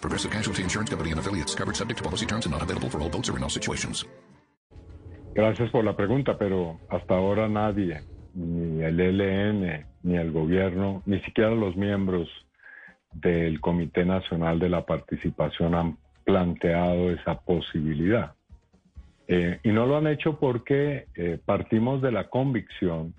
Progressive 0.00 0.30
Casualty 0.30 0.62
Insurance 0.62 0.88
Company 0.88 1.10
and 1.10 1.20
affiliates 1.20 1.54
covered 1.54 1.76
subject 1.76 1.98
to 1.98 2.04
policy 2.04 2.24
terms 2.24 2.46
and 2.46 2.52
not 2.52 2.62
available 2.62 2.88
for 2.88 3.00
all 3.00 3.10
boats 3.10 3.28
or 3.28 3.36
in 3.36 3.42
all 3.42 3.50
situations. 3.50 4.04
Gracias 5.34 5.70
por 5.70 5.84
la 5.84 5.96
pregunta, 5.96 6.36
pero 6.36 6.80
hasta 6.88 7.14
ahora 7.14 7.48
nadie, 7.48 8.02
ni 8.34 8.82
el 8.82 8.98
ELN, 8.98 9.86
ni 10.02 10.16
el 10.16 10.32
gobierno, 10.32 11.02
ni 11.06 11.20
siquiera 11.20 11.50
los 11.50 11.76
miembros 11.76 12.28
del 13.12 13.60
Comité 13.60 14.04
Nacional 14.04 14.58
de 14.58 14.68
la 14.68 14.84
Participación 14.84 15.74
han 15.74 15.98
planteado 16.24 17.10
esa 17.10 17.40
posibilidad. 17.40 18.34
Eh, 19.28 19.60
y 19.62 19.68
no 19.70 19.86
lo 19.86 19.96
han 19.96 20.08
hecho 20.08 20.38
porque 20.40 21.06
eh, 21.14 21.38
partimos 21.44 22.02
de 22.02 22.10
la 22.10 22.28
convicción 22.28 23.14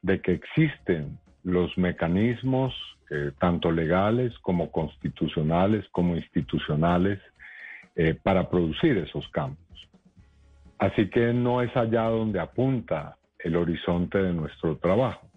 de 0.00 0.22
que 0.22 0.32
existen 0.32 1.18
los 1.44 1.76
mecanismos, 1.76 2.74
eh, 3.10 3.32
tanto 3.38 3.70
legales 3.70 4.32
como 4.38 4.70
constitucionales, 4.70 5.84
como 5.92 6.16
institucionales, 6.16 7.20
para 8.22 8.48
producir 8.48 8.96
esos 8.96 9.28
cambios. 9.28 9.61
Así 10.82 11.08
que 11.10 11.32
no 11.32 11.62
es 11.62 11.74
allá 11.76 12.02
donde 12.08 12.40
apunta 12.40 13.16
el 13.38 13.54
horizonte 13.54 14.18
de 14.18 14.32
nuestro 14.32 14.78
trabajo. 14.78 15.28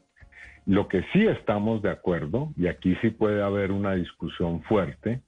Lo 0.66 0.88
que 0.88 1.04
sí 1.14 1.28
estamos 1.28 1.84
de 1.84 1.92
acuerdo, 1.92 2.52
y 2.58 2.66
aquí 2.66 2.96
sí 3.00 3.12
puede 3.12 3.44
haber 3.44 3.72
una 3.72 3.94
discusión 3.94 4.64
fuerte, 4.64 5.22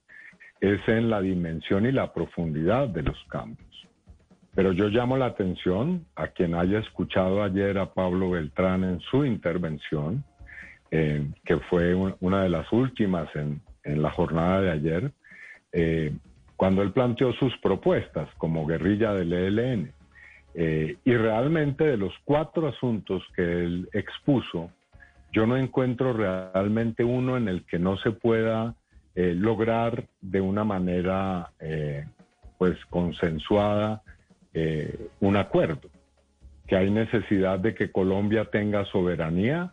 es 0.60 0.80
en 0.88 1.08
la 1.08 1.20
dimensión 1.20 1.86
y 1.86 1.92
la 1.92 2.12
profundidad 2.12 2.88
de 2.88 3.04
los 3.04 3.16
cambios. 3.28 3.68
Pero 4.56 4.72
yo 4.72 4.88
llamo 4.88 5.16
la 5.16 5.26
atención 5.26 6.04
a 6.16 6.26
quien 6.26 6.56
haya 6.56 6.80
escuchado 6.80 7.44
ayer 7.44 7.78
a 7.78 7.94
Pablo 7.94 8.30
Beltrán 8.30 8.82
en 8.82 8.98
su 8.98 9.24
intervención, 9.24 10.24
eh, 10.90 11.28
que 11.44 11.58
fue 11.70 11.94
un- 11.94 12.16
una 12.18 12.42
de 12.42 12.48
las 12.48 12.72
últimas 12.72 13.28
en, 13.36 13.60
en 13.84 14.02
la 14.02 14.10
jornada 14.10 14.62
de 14.62 14.70
ayer, 14.72 15.12
eh, 15.70 16.12
cuando 16.56 16.82
él 16.82 16.90
planteó 16.90 17.32
sus 17.34 17.56
propuestas 17.58 18.28
como 18.38 18.66
guerrilla 18.66 19.14
del 19.14 19.32
ELN. 19.32 19.92
Eh, 20.60 20.96
y 21.04 21.14
realmente 21.14 21.84
de 21.84 21.96
los 21.96 22.12
cuatro 22.24 22.66
asuntos 22.66 23.22
que 23.36 23.42
él 23.42 23.88
expuso, 23.92 24.72
yo 25.32 25.46
no 25.46 25.56
encuentro 25.56 26.12
realmente 26.12 27.04
uno 27.04 27.36
en 27.36 27.46
el 27.46 27.64
que 27.64 27.78
no 27.78 27.96
se 27.98 28.10
pueda 28.10 28.74
eh, 29.14 29.34
lograr 29.36 30.08
de 30.20 30.40
una 30.40 30.64
manera 30.64 31.52
eh, 31.60 32.06
pues 32.58 32.76
consensuada 32.86 34.02
un 35.20 35.36
acuerdo, 35.36 35.88
que 36.66 36.74
hay 36.74 36.90
necesidad 36.90 37.60
de 37.60 37.76
que 37.76 37.92
Colombia 37.92 38.46
tenga 38.46 38.84
soberanía, 38.86 39.72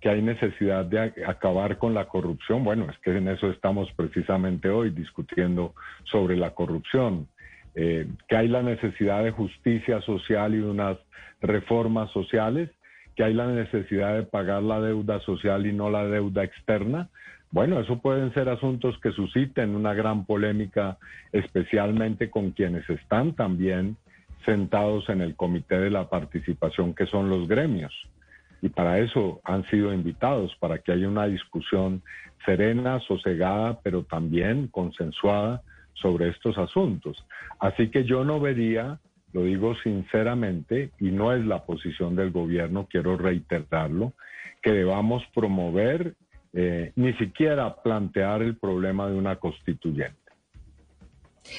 que 0.00 0.08
hay 0.08 0.22
necesidad 0.22 0.86
de 0.86 1.12
acabar 1.26 1.76
con 1.76 1.92
la 1.92 2.06
corrupción. 2.06 2.64
Bueno, 2.64 2.86
es 2.90 2.96
que 3.00 3.14
en 3.14 3.28
eso 3.28 3.50
estamos 3.50 3.92
precisamente 3.92 4.70
hoy 4.70 4.88
discutiendo 4.88 5.74
sobre 6.04 6.34
la 6.38 6.54
corrupción, 6.54 7.28
eh, 7.74 8.06
que 8.28 8.36
hay 8.36 8.48
la 8.48 8.62
necesidad 8.62 9.24
de 9.24 9.30
justicia 9.30 10.00
social 10.02 10.54
y 10.54 10.58
de 10.58 10.66
unas 10.66 10.98
reformas 11.40 12.10
sociales, 12.10 12.70
que 13.16 13.24
hay 13.24 13.34
la 13.34 13.46
necesidad 13.46 14.14
de 14.14 14.22
pagar 14.22 14.62
la 14.62 14.80
deuda 14.80 15.20
social 15.20 15.66
y 15.66 15.72
no 15.72 15.90
la 15.90 16.04
deuda 16.06 16.44
externa. 16.44 17.08
Bueno, 17.50 17.80
eso 17.80 17.98
pueden 17.98 18.32
ser 18.34 18.48
asuntos 18.48 18.98
que 19.02 19.12
susciten 19.12 19.74
una 19.74 19.94
gran 19.94 20.24
polémica, 20.24 20.98
especialmente 21.32 22.30
con 22.30 22.52
quienes 22.52 22.88
están 22.88 23.34
también 23.34 23.96
sentados 24.44 25.08
en 25.08 25.20
el 25.20 25.36
comité 25.36 25.78
de 25.78 25.90
la 25.90 26.08
participación, 26.08 26.94
que 26.94 27.06
son 27.06 27.28
los 27.28 27.48
gremios. 27.48 27.92
Y 28.62 28.68
para 28.68 28.98
eso 28.98 29.40
han 29.44 29.64
sido 29.66 29.92
invitados, 29.92 30.54
para 30.60 30.78
que 30.78 30.92
haya 30.92 31.08
una 31.08 31.26
discusión 31.26 32.02
serena, 32.44 33.00
sosegada, 33.00 33.80
pero 33.82 34.04
también 34.04 34.68
consensuada 34.68 35.62
sobre 35.94 36.28
estos 36.28 36.58
asuntos. 36.58 37.24
Así 37.58 37.88
que 37.88 38.04
yo 38.04 38.24
no 38.24 38.40
vería, 38.40 38.98
lo 39.32 39.44
digo 39.44 39.74
sinceramente, 39.82 40.90
y 40.98 41.10
no 41.10 41.32
es 41.32 41.44
la 41.44 41.64
posición 41.64 42.16
del 42.16 42.30
gobierno, 42.30 42.86
quiero 42.90 43.16
reiterarlo, 43.16 44.12
que 44.62 44.72
debamos 44.72 45.22
promover 45.34 46.14
eh, 46.52 46.92
ni 46.96 47.12
siquiera 47.14 47.74
plantear 47.82 48.42
el 48.42 48.56
problema 48.56 49.08
de 49.08 49.16
una 49.16 49.36
constituyente. 49.36 50.21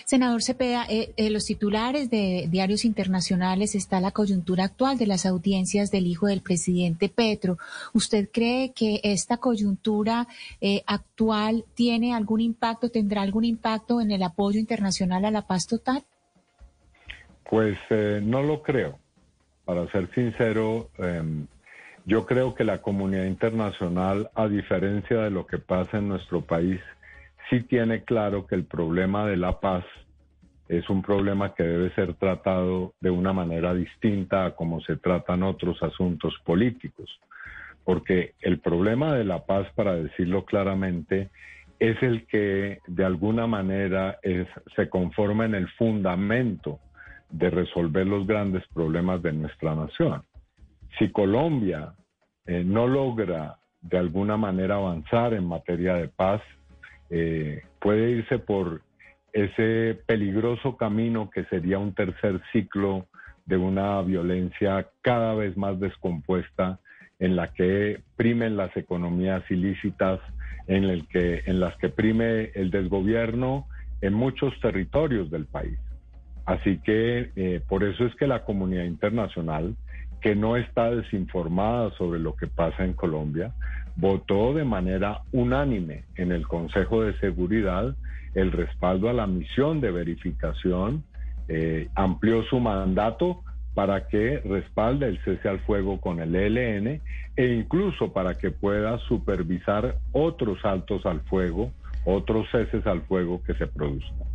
Senador 0.06 0.42
Cepeda, 0.42 0.86
eh, 0.90 1.14
en 1.18 1.34
los 1.34 1.46
titulares 1.46 2.10
de 2.10 2.48
diarios 2.50 2.86
internacionales 2.86 3.76
está 3.76 4.00
la 4.00 4.12
coyuntura 4.12 4.66
actual 4.66 4.98
de 4.98 5.08
las 5.08 5.26
audiencias 5.26 5.92
del 5.92 6.08
hijo 6.08 6.28
del 6.28 6.42
presidente 6.42 7.10
Petro. 7.10 7.58
¿Usted 7.94 8.30
cree 8.32 8.72
que 8.74 9.02
esta 9.04 9.38
coyuntura 9.38 10.28
eh, 10.62 10.84
actual 10.86 11.66
tiene 11.76 12.14
algún 12.14 12.42
impacto, 12.42 12.90
tendrá 12.90 13.22
algún 13.22 13.46
impacto 13.46 14.02
en 14.02 14.12
el 14.12 14.24
apoyo 14.24 14.60
internacional 14.60 15.26
a 15.26 15.32
la 15.32 15.48
paz 15.48 15.68
total? 15.68 16.04
Pues 17.50 17.78
eh, 17.90 18.22
no 18.24 18.42
lo 18.42 18.62
creo. 18.64 18.98
Para 19.66 19.90
ser 19.92 20.10
sincero, 20.14 20.90
em, 20.98 21.48
yo 22.06 22.26
creo 22.26 22.54
que 22.54 22.64
la 22.64 22.82
comunidad 22.82 23.26
internacional, 23.26 24.30
a 24.36 24.48
diferencia 24.48 25.22
de 25.22 25.30
lo 25.30 25.46
que 25.46 25.58
pasa 25.58 25.98
en 25.98 26.10
nuestro 26.10 26.42
país, 26.42 26.82
sí 27.50 27.62
tiene 27.64 28.04
claro 28.04 28.46
que 28.48 28.56
el 28.56 28.66
problema 28.66 29.26
de 29.28 29.38
la 29.38 29.60
paz 29.60 29.86
es 30.68 30.90
un 30.90 31.02
problema 31.02 31.54
que 31.54 31.64
debe 31.64 31.94
ser 31.94 32.14
tratado 32.16 32.94
de 33.00 33.10
una 33.10 33.34
manera 33.34 33.74
distinta 33.74 34.46
a 34.46 34.56
como 34.56 34.82
se 34.82 34.98
tratan 34.98 35.44
otros 35.44 35.82
asuntos 35.84 36.34
políticos. 36.46 37.10
Porque 37.84 38.34
el 38.40 38.60
problema 38.60 39.14
de 39.14 39.26
la 39.26 39.46
paz, 39.46 39.68
para 39.76 39.96
decirlo 39.96 40.46
claramente, 40.46 41.30
es 41.80 42.02
el 42.02 42.26
que 42.28 42.80
de 42.88 43.06
alguna 43.06 43.46
manera 43.46 44.20
es- 44.22 44.48
se 44.76 44.90
conforma 44.90 45.46
en 45.46 45.56
el 45.56 45.68
fundamento 45.72 46.80
de 47.30 47.50
resolver 47.50 48.08
los 48.08 48.26
grandes 48.26 48.64
problemas 48.74 49.22
de 49.22 49.34
nuestra 49.34 49.76
nación. 49.76 50.24
Si 50.98 51.12
Colombia 51.12 51.94
eh, 52.46 52.62
no 52.64 52.88
logra 52.88 53.58
de 53.82 53.98
alguna 53.98 54.36
manera 54.36 54.76
avanzar 54.76 55.34
en 55.34 55.46
materia 55.48 55.96
de 55.96 56.10
paz, 56.10 56.42
eh, 57.10 57.64
puede 57.80 58.12
irse 58.12 58.40
por 58.40 58.82
ese 59.34 60.00
peligroso 60.06 60.78
camino 60.78 61.30
que 61.30 61.46
sería 61.46 61.80
un 61.80 61.94
tercer 61.94 62.42
ciclo 62.52 63.08
de 63.46 63.58
una 63.58 64.02
violencia 64.02 64.88
cada 65.02 65.34
vez 65.34 65.58
más 65.58 65.80
descompuesta 65.80 66.80
en 67.20 67.36
la 67.36 67.54
que 67.54 68.02
primen 68.16 68.58
las 68.58 68.76
economías 68.78 69.44
ilícitas, 69.50 70.20
en, 70.68 70.88
las 71.60 71.76
que 71.78 71.90
prime 71.90 72.52
el 72.54 72.72
desgobierno 72.72 73.68
en 74.02 74.14
muchos 74.14 74.54
territorios 74.62 75.30
del 75.30 75.46
país. 75.46 75.78
Así 76.46 76.80
que 76.80 77.32
eh, 77.36 77.62
por 77.68 77.84
eso 77.84 78.06
es 78.06 78.16
que 78.16 78.28
la 78.28 78.44
comunidad 78.44 78.84
internacional, 78.84 79.76
que 80.22 80.36
no 80.36 80.58
está 80.58 80.90
desinformada 80.92 81.92
sobre 81.98 82.20
lo 82.20 82.36
que 82.36 82.48
pasa 82.48 82.84
en 82.84 82.94
Colombia, 82.94 83.54
votó 83.96 84.54
de 84.54 84.64
manera 84.64 85.22
unánime 85.32 86.06
en 86.16 86.32
el 86.32 86.48
Consejo 86.48 87.04
de 87.04 87.18
Seguridad 87.20 87.96
el 88.36 88.52
respaldo 88.52 89.10
a 89.10 89.14
la 89.14 89.28
misión 89.28 89.80
de 89.80 89.92
verificación, 89.92 91.04
eh, 91.48 91.90
amplió 91.96 92.44
su 92.44 92.60
mandato 92.60 93.42
para 93.74 94.08
que 94.08 94.40
respalde 94.40 95.08
el 95.08 95.20
cese 95.24 95.50
al 95.50 95.60
fuego 95.62 96.00
con 96.00 96.20
el 96.20 96.36
ELN 96.36 97.02
e 97.36 97.48
incluso 97.48 98.14
para 98.14 98.36
que 98.36 98.52
pueda 98.52 98.98
supervisar 99.00 99.98
otros 100.12 100.62
saltos 100.62 101.06
al 101.06 101.22
fuego, 101.22 101.72
otros 102.06 102.48
ceses 102.52 102.86
al 102.86 103.02
fuego 103.02 103.42
que 103.44 103.56
se 103.56 103.68
produzcan. 103.68 104.33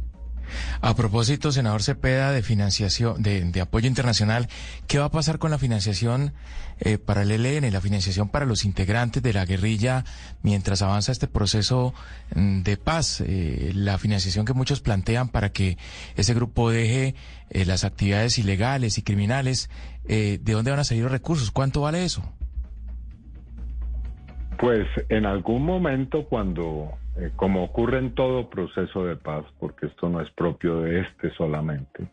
A 0.80 0.94
propósito, 0.94 1.52
senador 1.52 1.82
Cepeda, 1.82 2.32
de 2.32 2.42
financiación, 2.42 3.22
de, 3.22 3.60
apoyo 3.60 3.88
internacional, 3.88 4.48
¿qué 4.86 4.98
va 4.98 5.06
a 5.06 5.10
pasar 5.10 5.38
con 5.38 5.50
la 5.50 5.58
financiación 5.58 6.32
eh, 6.80 6.98
para 6.98 7.22
el 7.22 7.30
ELN, 7.30 7.72
la 7.72 7.80
financiación 7.80 8.28
para 8.28 8.46
los 8.46 8.64
integrantes 8.64 9.22
de 9.22 9.32
la 9.32 9.44
guerrilla 9.44 10.04
mientras 10.42 10.82
avanza 10.82 11.12
este 11.12 11.26
proceso 11.26 11.94
mm, 12.34 12.62
de 12.62 12.76
paz? 12.76 13.20
Eh, 13.20 13.72
la 13.74 13.98
financiación 13.98 14.44
que 14.44 14.52
muchos 14.52 14.80
plantean 14.80 15.28
para 15.28 15.50
que 15.50 15.78
ese 16.16 16.34
grupo 16.34 16.70
deje 16.70 17.14
eh, 17.50 17.64
las 17.64 17.84
actividades 17.84 18.38
ilegales 18.38 18.98
y 18.98 19.02
criminales, 19.02 19.70
¿de 20.06 20.38
dónde 20.38 20.70
van 20.70 20.80
a 20.80 20.84
salir 20.84 21.02
los 21.02 21.12
recursos? 21.12 21.50
¿Cuánto 21.50 21.82
vale 21.82 22.02
eso? 22.02 22.22
Pues 24.58 24.88
en 25.08 25.24
algún 25.24 25.64
momento 25.64 26.24
cuando, 26.24 26.90
eh, 27.18 27.30
como 27.36 27.64
ocurre 27.64 27.98
en 27.98 28.14
todo 28.14 28.48
proceso 28.48 29.04
de 29.04 29.16
paz, 29.16 29.44
porque 29.58 29.86
esto 29.86 30.08
no 30.08 30.20
es 30.20 30.30
propio 30.30 30.80
de 30.80 31.00
este 31.00 31.30
solamente, 31.34 32.08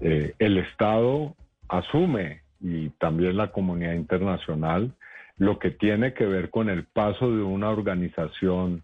eh, 0.00 0.34
el 0.38 0.58
Estado 0.58 1.34
asume 1.68 2.42
y 2.60 2.90
también 2.90 3.36
la 3.36 3.52
comunidad 3.52 3.94
internacional 3.94 4.92
lo 5.36 5.58
que 5.58 5.70
tiene 5.70 6.14
que 6.14 6.26
ver 6.26 6.50
con 6.50 6.68
el 6.68 6.84
paso 6.84 7.30
de 7.30 7.42
una 7.42 7.70
organización 7.70 8.82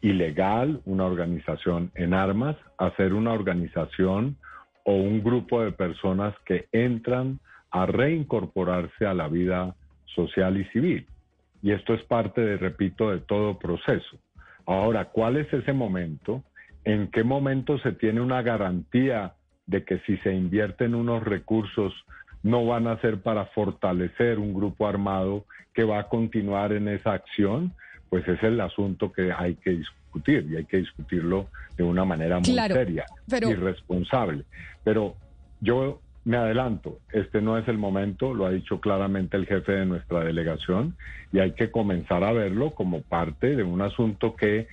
ilegal, 0.00 0.80
una 0.84 1.04
organización 1.04 1.92
en 1.94 2.12
armas, 2.12 2.56
a 2.78 2.90
ser 2.96 3.14
una 3.14 3.32
organización 3.32 4.36
o 4.84 4.94
un 4.94 5.22
grupo 5.22 5.62
de 5.62 5.70
personas 5.70 6.34
que 6.44 6.66
entran 6.72 7.38
a 7.70 7.86
reincorporarse 7.86 9.06
a 9.06 9.14
la 9.14 9.28
vida 9.28 9.76
social 10.06 10.60
y 10.60 10.64
civil. 10.66 11.06
Y 11.62 11.70
esto 11.70 11.94
es 11.94 12.02
parte, 12.02 12.40
de, 12.40 12.56
repito, 12.56 13.10
de 13.10 13.20
todo 13.20 13.58
proceso. 13.58 14.18
Ahora, 14.66 15.06
¿cuál 15.06 15.36
es 15.36 15.52
ese 15.52 15.72
momento? 15.72 16.42
¿En 16.84 17.08
qué 17.08 17.24
momento 17.24 17.78
se 17.78 17.92
tiene 17.92 18.20
una 18.20 18.42
garantía 18.42 19.34
de 19.66 19.84
que 19.84 19.98
si 20.00 20.16
se 20.18 20.32
invierten 20.32 20.94
unos 20.94 21.22
recursos 21.22 21.92
no 22.42 22.66
van 22.66 22.88
a 22.88 23.00
ser 23.00 23.20
para 23.22 23.46
fortalecer 23.46 24.38
un 24.38 24.52
grupo 24.52 24.88
armado 24.88 25.46
que 25.74 25.84
va 25.84 26.00
a 26.00 26.08
continuar 26.08 26.72
en 26.72 26.88
esa 26.88 27.12
acción? 27.12 27.72
Pues 28.08 28.26
es 28.28 28.42
el 28.42 28.60
asunto 28.60 29.12
que 29.12 29.32
hay 29.32 29.54
que 29.56 29.70
discutir 29.70 30.46
y 30.50 30.56
hay 30.56 30.64
que 30.64 30.78
discutirlo 30.78 31.48
de 31.76 31.84
una 31.84 32.04
manera 32.04 32.38
muy 32.38 32.44
seria 32.44 33.06
y 33.28 33.54
responsable. 33.54 34.44
Pero 34.84 35.16
yo 35.60 36.00
me 36.24 36.36
adelanto, 36.36 36.98
este 37.12 37.40
no 37.40 37.58
es 37.58 37.66
el 37.66 37.78
momento, 37.78 38.32
lo 38.32 38.46
ha 38.46 38.50
dicho 38.50 38.80
claramente 38.80 39.36
el 39.36 39.46
jefe 39.46 39.72
de 39.72 39.86
nuestra 39.86 40.20
delegación, 40.20 40.96
y 41.32 41.40
hay 41.40 41.52
que 41.52 41.70
comenzar 41.70 42.22
a 42.22 42.32
verlo 42.32 42.70
como 42.70 43.02
parte 43.02 43.56
de 43.56 43.64
un 43.64 43.82
asunto 43.82 44.36
que 44.36 44.68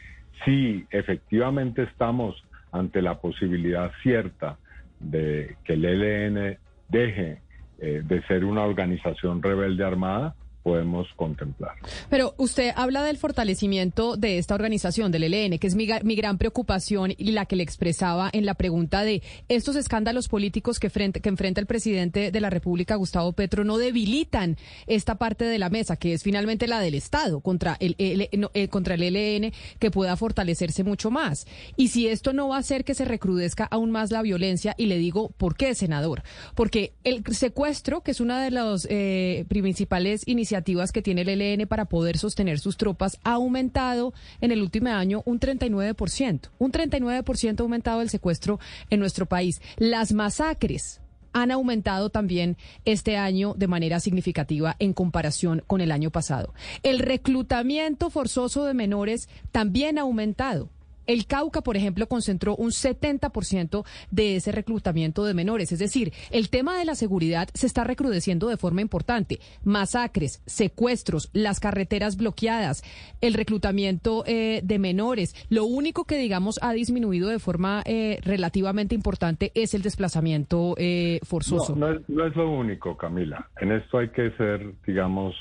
si 0.45 0.85
efectivamente 0.91 1.83
estamos 1.83 2.43
ante 2.71 3.01
la 3.01 3.19
posibilidad 3.19 3.91
cierta 4.03 4.57
de 4.99 5.55
que 5.63 5.73
el 5.73 5.85
ELN 5.85 6.57
deje 6.87 7.41
eh, 7.79 8.01
de 8.03 8.21
ser 8.23 8.45
una 8.45 8.63
organización 8.63 9.41
rebelde 9.41 9.83
armada, 9.83 10.35
podemos 10.63 11.07
contemplar. 11.15 11.73
Pero 12.09 12.35
usted 12.37 12.71
habla 12.75 13.03
del 13.03 13.17
fortalecimiento 13.17 14.17
de 14.17 14.37
esta 14.37 14.55
organización, 14.55 15.11
del 15.11 15.23
ELN, 15.23 15.57
que 15.57 15.67
es 15.67 15.75
mi, 15.75 15.87
mi, 16.03 16.15
gran 16.15 16.37
preocupación 16.37 17.13
y 17.17 17.31
la 17.31 17.45
que 17.45 17.55
le 17.55 17.63
expresaba 17.63 18.29
en 18.33 18.45
la 18.45 18.55
pregunta 18.55 19.03
de 19.03 19.23
estos 19.47 19.75
escándalos 19.75 20.27
políticos 20.27 20.79
que, 20.79 20.91
enfrenta 21.23 21.61
el 21.61 21.67
presidente 21.67 22.31
de 22.31 22.41
la 22.41 22.49
República, 22.49 22.95
Gustavo 22.95 23.31
Petro, 23.33 23.63
no 23.63 23.77
debilitan 23.77 24.57
esta 24.87 25.15
parte 25.15 25.45
de 25.45 25.59
la 25.59 25.69
mesa, 25.69 25.95
que 25.95 26.13
es 26.13 26.23
finalmente 26.23 26.67
la 26.67 26.81
del 26.81 26.95
Estado, 26.95 27.39
contra 27.39 27.77
el, 27.79 27.95
eh, 27.97 28.67
contra 28.67 28.95
el 28.95 29.03
ELN, 29.03 29.53
que 29.79 29.91
pueda 29.91 30.15
fortalecerse 30.17 30.83
mucho 30.83 31.09
más. 31.09 31.47
Y 31.77 31.89
si 31.89 32.07
esto 32.07 32.33
no 32.33 32.49
va 32.49 32.57
a 32.57 32.59
hacer 32.59 32.83
que 32.83 32.95
se 32.95 33.05
recrudezca 33.05 33.65
aún 33.65 33.91
más 33.91 34.11
la 34.11 34.21
violencia, 34.21 34.75
y 34.77 34.87
le 34.87 34.97
digo, 34.97 35.29
¿por 35.37 35.55
qué, 35.55 35.73
senador? 35.73 36.23
Porque 36.55 36.93
el 37.03 37.23
secuestro, 37.33 38.01
que 38.01 38.11
es 38.11 38.19
una 38.19 38.43
de 38.43 38.51
las 38.51 38.87
eh, 38.89 39.45
principales 39.47 40.27
iniciativas, 40.27 40.58
que 40.91 41.01
tiene 41.01 41.21
el 41.21 41.41
ELN 41.41 41.67
para 41.67 41.85
poder 41.85 42.17
sostener 42.17 42.59
sus 42.59 42.77
tropas 42.77 43.19
ha 43.23 43.33
aumentado 43.33 44.13
en 44.41 44.51
el 44.51 44.61
último 44.61 44.89
año 44.89 45.21
un 45.25 45.39
39%. 45.39 46.49
Un 46.59 46.71
39% 46.71 47.59
ha 47.59 47.63
aumentado 47.63 48.01
el 48.01 48.09
secuestro 48.09 48.59
en 48.89 48.99
nuestro 48.99 49.25
país. 49.25 49.61
Las 49.77 50.13
masacres 50.13 51.01
han 51.33 51.51
aumentado 51.51 52.09
también 52.09 52.57
este 52.85 53.17
año 53.17 53.53
de 53.55 53.67
manera 53.67 53.99
significativa 53.99 54.75
en 54.79 54.93
comparación 54.93 55.63
con 55.67 55.81
el 55.81 55.91
año 55.91 56.11
pasado. 56.11 56.53
El 56.83 56.99
reclutamiento 56.99 58.09
forzoso 58.09 58.65
de 58.65 58.73
menores 58.73 59.29
también 59.51 59.97
ha 59.97 60.01
aumentado. 60.01 60.69
El 61.09 61.25
Cauca, 61.25 61.61
por 61.61 61.75
ejemplo, 61.75 62.07
concentró 62.07 62.55
un 62.55 62.69
70% 62.69 63.83
de 64.11 64.35
ese 64.35 64.51
reclutamiento 64.51 65.25
de 65.25 65.33
menores. 65.33 65.71
Es 65.71 65.79
decir, 65.79 66.13
el 66.29 66.51
tema 66.51 66.77
de 66.77 66.85
la 66.85 66.93
seguridad 66.93 67.49
se 67.55 67.65
está 67.65 67.83
recrudeciendo 67.83 68.47
de 68.47 68.57
forma 68.57 68.81
importante. 68.81 69.39
Masacres, 69.63 70.43
secuestros, 70.45 71.31
las 71.33 71.59
carreteras 71.59 72.15
bloqueadas, 72.15 72.83
el 73.21 73.33
reclutamiento 73.33 74.23
eh, 74.27 74.61
de 74.63 74.77
menores. 74.77 75.33
Lo 75.49 75.65
único 75.65 76.05
que, 76.05 76.15
digamos, 76.15 76.59
ha 76.61 76.73
disminuido 76.73 77.29
de 77.29 77.39
forma 77.39 77.81
eh, 77.87 78.19
relativamente 78.21 78.93
importante 78.93 79.51
es 79.55 79.73
el 79.73 79.81
desplazamiento 79.81 80.75
eh, 80.77 81.21
forzoso. 81.23 81.75
No, 81.75 81.87
no, 82.07 82.27
es, 82.27 82.35
lo 82.35 82.51
único, 82.51 82.95
Camila. 82.95 83.49
En 83.59 83.71
esto 83.71 83.97
hay 83.97 84.09
que 84.09 84.29
ser, 84.37 84.75
digamos, 84.85 85.33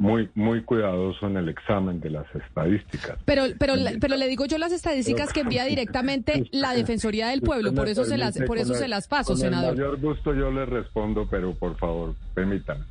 muy 0.00 0.30
muy 0.34 0.62
cuidadoso 0.62 1.26
en 1.26 1.36
el 1.36 1.50
examen 1.50 2.00
de 2.00 2.08
las 2.08 2.24
estadísticas. 2.34 3.18
Pero 3.26 3.44
pero 3.58 3.74
pero 4.00 4.16
le 4.16 4.28
digo 4.28 4.46
yo 4.46 4.56
las 4.56 4.72
estadísticas 4.72 5.30
que 5.30 5.40
envía 5.40 5.66
directamente 5.66 6.48
la 6.52 6.72
Defensoría 6.72 7.28
del 7.28 7.42
Pueblo, 7.42 7.74
por 7.74 7.86
eso 7.86 8.06
se 8.06 8.16
las 8.16 8.38
por 8.46 8.56
eso 8.56 8.74
se 8.74 8.88
las 8.88 9.06
paso, 9.06 9.36
senador. 9.36 9.74
Con 9.74 9.78
mayor 9.78 10.00
gusto 10.00 10.34
yo 10.34 10.50
le 10.50 10.64
respondo, 10.64 11.28
pero 11.30 11.52
por 11.52 11.76
favor, 11.76 12.14
permítanme. 12.32 12.86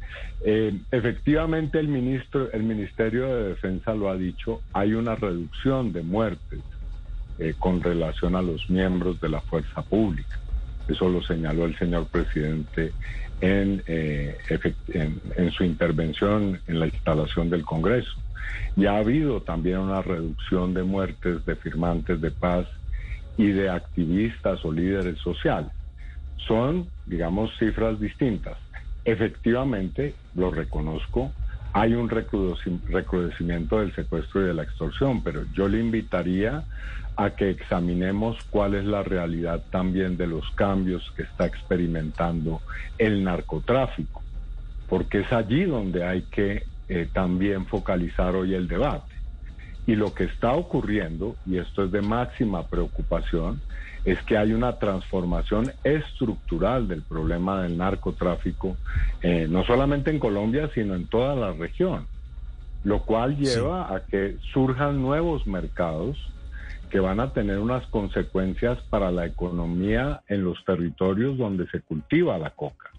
Eh, 0.46 0.80
efectivamente 0.92 1.80
el 1.80 1.88
ministro 1.88 2.52
el 2.52 2.62
Ministerio 2.62 3.26
de 3.26 3.44
Defensa 3.50 3.96
lo 3.96 4.12
ha 4.12 4.16
dicho, 4.16 4.62
hay 4.72 4.94
una 4.94 5.16
reducción 5.16 5.92
de 5.92 6.04
muertes 6.04 6.60
eh, 7.40 7.56
con 7.58 7.82
relación 7.82 8.36
a 8.36 8.44
los 8.44 8.70
miembros 8.70 9.20
de 9.20 9.30
la 9.30 9.42
fuerza 9.42 9.82
pública. 9.82 10.40
Eso 10.88 11.10
lo 11.10 11.24
señaló 11.24 11.66
el 11.66 11.76
señor 11.80 12.06
presidente 12.06 12.94
eh, 13.42 14.38
en, 14.48 15.52
su 15.52 15.64
intervención 15.64 16.60
en 16.68 16.80
la 16.80 16.88
instalación 16.88 17.50
del 17.50 17.64
Congreso. 17.64 18.12
Y 18.76 18.86
ha 18.86 18.98
habido 18.98 19.42
también 19.42 19.80
una 19.80 20.02
reducción 20.02 20.74
de 20.74 20.84
muertes 20.84 21.46
de 21.46 21.56
firmantes 21.56 22.22
de 22.22 22.32
paz 22.32 22.68
y 23.38 23.48
de 23.48 23.70
activistas 23.70 24.64
o 24.66 24.72
líderes 24.72 25.18
sociales. 25.20 25.72
Son, 26.48 26.88
digamos, 27.06 27.52
cifras 27.58 28.00
distintas. 28.00 28.58
Efectivamente, 29.06 30.14
lo 30.36 30.52
reconozco, 30.52 31.32
hay 31.74 31.94
un 31.94 32.10
recrudecimiento 32.10 33.80
del 33.80 33.94
secuestro 33.94 34.42
y 34.42 34.48
de 34.48 34.54
la 34.54 34.64
extorsión, 34.64 35.24
pero 35.24 35.44
yo 35.54 35.68
le 35.68 35.80
invitaría 35.80 36.64
a 37.20 37.32
que 37.32 37.50
examinemos 37.50 38.38
cuál 38.50 38.76
es 38.76 38.86
la 38.86 39.04
realidad 39.04 39.62
también 39.72 40.16
de 40.16 40.26
los 40.26 40.50
cambios 40.52 41.04
que 41.18 41.24
está 41.24 41.46
experimentando 41.46 42.62
el 42.98 43.26
narcotráfico, 43.26 44.24
porque 44.88 45.20
es 45.20 45.34
allí 45.34 45.66
donde 45.66 46.06
hay 46.06 46.22
que 46.32 46.64
eh, 46.88 47.10
también 47.12 47.66
focalizar 47.66 48.38
hoy 48.38 48.54
el 48.54 48.70
debate. 48.70 49.14
Y 49.86 49.96
lo 49.96 50.14
que 50.14 50.24
está 50.24 50.54
ocurriendo, 50.54 51.36
y 51.46 51.58
esto 51.58 51.84
es 51.84 51.92
de 51.92 52.02
máxima 52.02 52.68
preocupación, 52.68 53.60
es 54.06 54.22
que 54.22 54.38
hay 54.38 54.54
una 54.54 54.80
transformación 54.80 55.74
estructural 55.84 56.88
del 56.88 57.02
problema 57.02 57.64
del 57.64 57.78
narcotráfico, 57.78 58.78
eh, 59.22 59.46
no 59.50 59.66
solamente 59.66 60.10
en 60.10 60.20
Colombia, 60.20 60.70
sino 60.74 60.96
en 60.96 61.06
toda 61.08 61.36
la 61.36 61.52
región, 61.52 62.08
lo 62.86 63.02
cual 63.02 63.36
lleva 63.36 63.94
a 63.94 64.06
que 64.06 64.38
surjan 64.54 65.02
nuevos 65.02 65.46
mercados 65.46 66.18
que 66.90 67.00
van 67.00 67.20
a 67.20 67.34
tener 67.34 67.60
unas 67.60 67.86
consecuencias 67.88 68.80
para 68.90 69.12
la 69.12 69.26
economía 69.26 70.22
en 70.28 70.44
los 70.44 70.64
territorios 70.66 71.38
donde 71.38 71.68
se 71.68 71.82
cultiva 71.82 72.38
la 72.38 72.52
coca. 72.52 72.90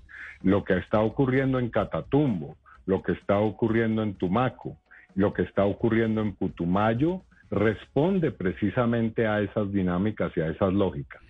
Lo 0.42 0.64
que 0.64 0.78
está 0.78 1.00
ocurriendo 1.00 1.58
en 1.58 1.70
Catatumbo, 1.70 2.56
lo 2.86 3.02
que 3.02 3.12
está 3.12 3.38
ocurriendo 3.38 4.02
en 4.02 4.14
Tumaco, 4.14 4.76
lo 5.14 5.32
que 5.32 5.42
está 5.42 5.64
ocurriendo 5.64 6.20
en 6.20 6.34
Putumayo, 6.34 7.22
responde 7.50 8.30
precisamente 8.30 9.26
a 9.26 9.40
esas 9.40 9.72
dinámicas 9.72 10.32
y 10.36 10.40
a 10.40 10.48
esas 10.48 10.72
lógicas. 10.72 11.20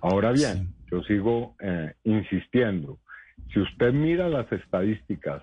Ahora 0.00 0.32
bien, 0.32 0.68
yo 0.90 1.02
sigo 1.02 1.54
eh, 1.60 1.92
insistiendo, 2.04 2.98
si 3.52 3.60
usted 3.60 3.92
mira 3.92 4.28
las 4.28 4.50
estadísticas, 4.52 5.42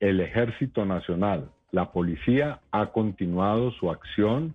el 0.00 0.20
Ejército 0.20 0.84
Nacional, 0.84 1.50
la 1.72 1.90
policía 1.90 2.60
ha 2.70 2.86
continuado 2.86 3.72
su 3.72 3.90
acción 3.90 4.54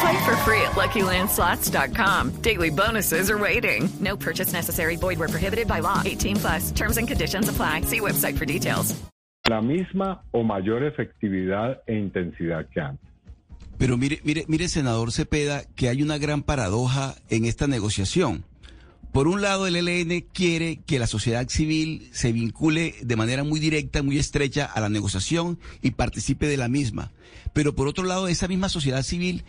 Play 0.00 0.16
for 0.24 0.36
free 0.44 0.62
at 0.62 0.72
LuckyLandSlots.com. 0.72 2.40
Daily 2.40 2.70
bonuses 2.70 3.30
are 3.30 3.38
waiting. 3.38 3.88
No 4.00 4.16
purchase 4.16 4.52
necessary. 4.52 4.96
Void 4.96 5.18
where 5.18 5.28
prohibited 5.28 5.66
by 5.68 5.80
law. 5.80 6.00
18 6.04 6.36
plus. 6.36 6.72
Terms 6.72 6.96
and 6.96 7.06
conditions 7.06 7.48
apply. 7.48 7.82
See 7.82 8.00
website 8.00 8.38
for 8.38 8.46
details. 8.46 8.94
La 9.48 9.60
misma 9.60 10.22
o 10.32 10.42
mayor 10.42 10.84
efectividad 10.84 11.82
e 11.86 11.94
intensidad 11.94 12.66
que 12.70 12.80
antes. 12.80 13.10
Pero 13.78 13.96
mire, 13.96 14.20
mire, 14.24 14.44
mire, 14.46 14.68
senador 14.68 15.10
Cepeda, 15.10 15.62
que 15.74 15.88
hay 15.88 16.02
una 16.02 16.18
gran 16.18 16.42
paradoja 16.42 17.14
en 17.30 17.46
esta 17.46 17.66
negociación. 17.66 18.44
Por 19.12 19.26
un 19.26 19.40
lado, 19.40 19.66
el 19.66 19.74
ELN 19.74 20.20
quiere 20.32 20.80
que 20.86 20.98
la 21.00 21.08
sociedad 21.08 21.48
civil 21.48 22.08
se 22.12 22.30
vincule 22.30 22.94
de 23.02 23.16
manera 23.16 23.42
muy 23.42 23.58
directa, 23.58 24.02
muy 24.02 24.18
estrecha 24.18 24.66
a 24.66 24.80
la 24.80 24.88
negociación 24.88 25.58
y 25.82 25.92
participe 25.92 26.46
de 26.46 26.56
la 26.56 26.68
misma. 26.68 27.10
Pero 27.52 27.74
por 27.74 27.88
otro 27.88 28.04
lado, 28.04 28.28
esa 28.28 28.46
misma 28.46 28.68
sociedad 28.68 29.02
civil 29.02 29.42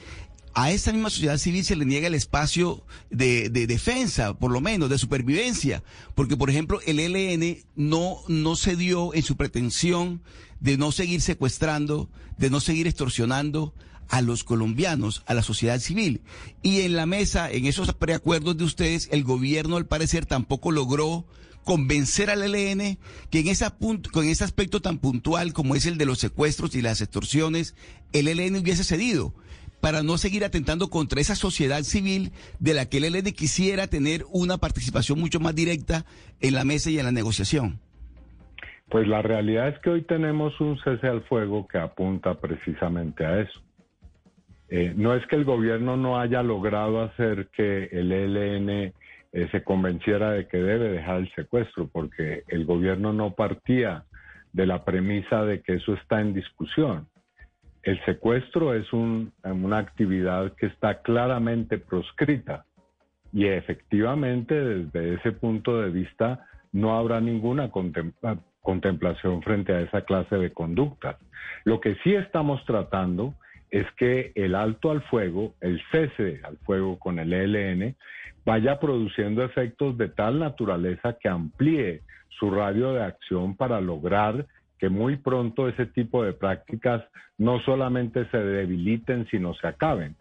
a 0.53 0.71
esa 0.71 0.91
misma 0.91 1.09
sociedad 1.09 1.37
civil 1.37 1.63
se 1.63 1.75
le 1.75 1.85
niega 1.85 2.07
el 2.07 2.15
espacio 2.15 2.83
de, 3.09 3.49
de, 3.49 3.67
defensa, 3.67 4.33
por 4.33 4.51
lo 4.51 4.61
menos, 4.61 4.89
de 4.89 4.97
supervivencia, 4.97 5.83
porque 6.15 6.35
por 6.35 6.49
ejemplo 6.49 6.79
el 6.85 6.99
ELN 6.99 7.63
no, 7.75 8.21
dio 8.77 9.13
en 9.13 9.23
su 9.23 9.37
pretensión 9.37 10.21
de 10.59 10.77
no 10.77 10.91
seguir 10.91 11.21
secuestrando, 11.21 12.09
de 12.37 12.49
no 12.49 12.59
seguir 12.59 12.87
extorsionando 12.87 13.73
a 14.09 14.21
los 14.21 14.43
colombianos, 14.43 15.23
a 15.25 15.33
la 15.33 15.41
sociedad 15.41 15.79
civil. 15.79 16.21
Y 16.61 16.81
en 16.81 16.95
la 16.95 17.05
mesa, 17.05 17.49
en 17.49 17.65
esos 17.65 17.93
preacuerdos 17.93 18.57
de 18.57 18.65
ustedes, 18.65 19.07
el 19.11 19.23
gobierno 19.23 19.77
al 19.77 19.87
parecer 19.87 20.25
tampoco 20.25 20.71
logró 20.71 21.25
convencer 21.63 22.29
al 22.29 22.43
ELN 22.43 22.97
que 23.29 23.39
en, 23.39 23.47
esa 23.47 23.77
ese 24.23 24.43
aspecto 24.43 24.81
tan 24.81 24.97
puntual 24.97 25.53
como 25.53 25.75
es 25.75 25.85
el 25.85 25.97
de 25.97 26.05
los 26.05 26.19
secuestros 26.19 26.75
y 26.75 26.81
las 26.81 27.01
extorsiones, 27.01 27.75
el 28.11 28.27
ELN 28.27 28.57
hubiese 28.57 28.83
cedido 28.83 29.33
para 29.81 30.03
no 30.03 30.17
seguir 30.17 30.45
atentando 30.45 30.89
contra 30.89 31.19
esa 31.19 31.35
sociedad 31.35 31.81
civil 31.81 32.31
de 32.59 32.73
la 32.73 32.85
que 32.85 32.97
el 32.97 33.05
ELN 33.05 33.31
quisiera 33.33 33.87
tener 33.87 34.23
una 34.31 34.57
participación 34.57 35.19
mucho 35.19 35.39
más 35.39 35.55
directa 35.55 36.05
en 36.39 36.53
la 36.53 36.63
mesa 36.63 36.89
y 36.89 36.99
en 36.99 37.05
la 37.05 37.11
negociación? 37.11 37.79
Pues 38.89 39.07
la 39.07 39.21
realidad 39.21 39.69
es 39.69 39.79
que 39.79 39.89
hoy 39.89 40.01
tenemos 40.03 40.59
un 40.59 40.77
cese 40.83 41.07
al 41.07 41.23
fuego 41.23 41.67
que 41.67 41.77
apunta 41.77 42.35
precisamente 42.35 43.25
a 43.25 43.39
eso. 43.39 43.61
Eh, 44.69 44.93
no 44.95 45.15
es 45.15 45.25
que 45.27 45.35
el 45.35 45.43
gobierno 45.43 45.97
no 45.97 46.19
haya 46.19 46.43
logrado 46.43 47.01
hacer 47.01 47.49
que 47.55 47.85
el 47.91 48.11
ELN 48.11 48.69
eh, 48.69 48.93
se 49.51 49.63
convenciera 49.63 50.31
de 50.31 50.47
que 50.47 50.57
debe 50.57 50.89
dejar 50.89 51.19
el 51.19 51.33
secuestro, 51.35 51.87
porque 51.87 52.43
el 52.47 52.65
gobierno 52.65 53.13
no 53.13 53.33
partía 53.33 54.03
de 54.53 54.65
la 54.65 54.83
premisa 54.83 55.43
de 55.43 55.61
que 55.61 55.75
eso 55.75 55.93
está 55.93 56.19
en 56.19 56.33
discusión. 56.33 57.07
El 57.83 58.03
secuestro 58.05 58.73
es 58.73 58.91
una 58.93 59.77
actividad 59.77 60.53
que 60.53 60.67
está 60.67 61.01
claramente 61.01 61.79
proscrita 61.79 62.65
y 63.33 63.45
efectivamente 63.47 64.53
desde 64.53 65.15
ese 65.15 65.31
punto 65.31 65.81
de 65.81 65.89
vista 65.89 66.45
no 66.71 66.97
habrá 66.97 67.19
ninguna 67.19 67.71
contemplación 68.61 69.41
frente 69.41 69.73
a 69.73 69.81
esa 69.81 70.01
clase 70.01 70.35
de 70.37 70.53
conductas. 70.53 71.17
Lo 71.63 71.79
que 71.79 71.95
sí 72.03 72.13
estamos 72.13 72.63
tratando 72.65 73.33
es 73.71 73.85
que 73.97 74.31
el 74.35 74.53
alto 74.53 74.91
al 74.91 75.01
fuego, 75.03 75.55
el 75.61 75.81
cese 75.91 76.41
al 76.43 76.57
fuego 76.57 76.99
con 76.99 77.19
el 77.19 77.33
ELN, 77.33 77.95
vaya 78.45 78.79
produciendo 78.79 79.43
efectos 79.43 79.97
de 79.97 80.09
tal 80.09 80.39
naturaleza 80.39 81.17
que 81.19 81.29
amplíe 81.29 82.01
su 82.29 82.51
radio 82.51 82.93
de 82.93 83.03
acción 83.03 83.55
para 83.55 83.79
lograr 83.81 84.45
que 84.81 84.89
muy 84.89 85.15
pronto 85.17 85.69
ese 85.69 85.85
tipo 85.85 86.23
de 86.23 86.33
prácticas 86.33 87.03
no 87.37 87.59
solamente 87.59 88.25
se 88.31 88.37
debiliten, 88.39 89.27
sino 89.29 89.53
se 89.53 89.67
acaben. 89.67 90.15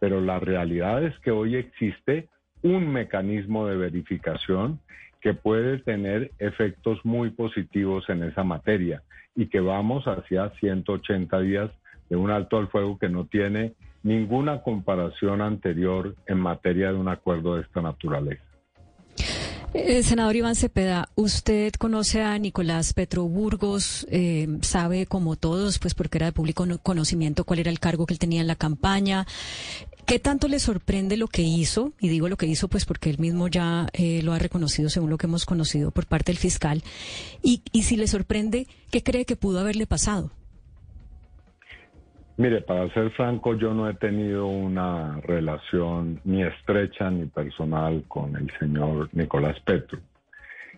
Pero 0.00 0.20
la 0.20 0.38
realidad 0.38 1.02
es 1.02 1.18
que 1.20 1.30
hoy 1.30 1.56
existe 1.56 2.28
un 2.62 2.92
mecanismo 2.92 3.66
de 3.66 3.78
verificación 3.78 4.80
que 5.22 5.32
puede 5.32 5.78
tener 5.78 6.30
efectos 6.38 7.02
muy 7.04 7.30
positivos 7.30 8.06
en 8.10 8.22
esa 8.24 8.44
materia 8.44 9.02
y 9.34 9.46
que 9.46 9.60
vamos 9.60 10.04
hacia 10.06 10.50
180 10.50 11.40
días 11.40 11.70
de 12.10 12.16
un 12.16 12.30
alto 12.30 12.58
al 12.58 12.68
fuego 12.68 12.98
que 12.98 13.08
no 13.08 13.24
tiene 13.24 13.72
ninguna 14.02 14.60
comparación 14.60 15.40
anterior 15.40 16.14
en 16.26 16.38
materia 16.38 16.92
de 16.92 16.98
un 16.98 17.08
acuerdo 17.08 17.54
de 17.56 17.62
esta 17.62 17.80
naturaleza. 17.80 18.51
Eh, 19.74 20.02
senador 20.02 20.36
Iván 20.36 20.54
Cepeda, 20.54 21.08
usted 21.14 21.72
conoce 21.72 22.20
a 22.20 22.38
Nicolás 22.38 22.92
Petro 22.92 23.24
Burgos, 23.24 24.06
eh, 24.10 24.46
sabe 24.60 25.06
como 25.06 25.36
todos, 25.36 25.78
pues 25.78 25.94
porque 25.94 26.18
era 26.18 26.26
de 26.26 26.32
público 26.32 26.66
conocimiento 26.82 27.44
cuál 27.44 27.60
era 27.60 27.70
el 27.70 27.80
cargo 27.80 28.04
que 28.04 28.12
él 28.12 28.18
tenía 28.18 28.42
en 28.42 28.46
la 28.46 28.56
campaña. 28.56 29.26
¿Qué 30.04 30.18
tanto 30.18 30.46
le 30.48 30.58
sorprende 30.58 31.16
lo 31.16 31.26
que 31.26 31.40
hizo? 31.40 31.94
Y 32.00 32.10
digo 32.10 32.28
lo 32.28 32.36
que 32.36 32.46
hizo, 32.46 32.68
pues 32.68 32.84
porque 32.84 33.08
él 33.08 33.18
mismo 33.18 33.48
ya 33.48 33.88
eh, 33.94 34.20
lo 34.22 34.34
ha 34.34 34.38
reconocido 34.38 34.90
según 34.90 35.08
lo 35.08 35.16
que 35.16 35.26
hemos 35.26 35.46
conocido 35.46 35.90
por 35.90 36.04
parte 36.06 36.32
del 36.32 36.38
fiscal. 36.38 36.82
Y, 37.42 37.62
y 37.72 37.84
si 37.84 37.96
le 37.96 38.08
sorprende, 38.08 38.66
¿qué 38.90 39.02
cree 39.02 39.24
que 39.24 39.36
pudo 39.36 39.60
haberle 39.60 39.86
pasado? 39.86 40.32
Mire, 42.36 42.62
para 42.62 42.88
ser 42.94 43.10
franco, 43.10 43.54
yo 43.54 43.74
no 43.74 43.88
he 43.88 43.94
tenido 43.94 44.46
una 44.46 45.20
relación 45.20 46.20
ni 46.24 46.42
estrecha 46.42 47.10
ni 47.10 47.26
personal 47.26 48.04
con 48.08 48.34
el 48.36 48.50
señor 48.58 49.10
Nicolás 49.12 49.60
Petro. 49.60 49.98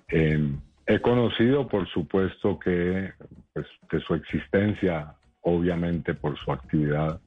Em, 0.09 0.59
he 0.87 0.99
conocido, 0.99 1.69
por 1.69 1.89
supuesto, 1.89 2.59
que 2.59 3.13
pues, 3.53 3.67
de 3.91 4.01
su 4.01 4.15
existencia, 4.15 5.15
obviamente 5.43 6.15
por 6.15 6.37
su 6.39 6.51
actividad, 6.51 7.21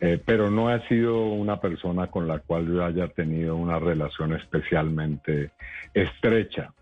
eh, 0.00 0.20
pero 0.24 0.50
no 0.50 0.74
he 0.74 0.86
sido 0.88 1.26
una 1.26 1.60
persona 1.60 2.08
con 2.08 2.26
la 2.26 2.38
cual 2.40 2.66
yo 2.66 2.84
haya 2.84 3.08
tenido 3.08 3.54
una 3.56 3.78
relación 3.78 4.32
especialmente 4.32 5.50
estrecha. 5.94 6.72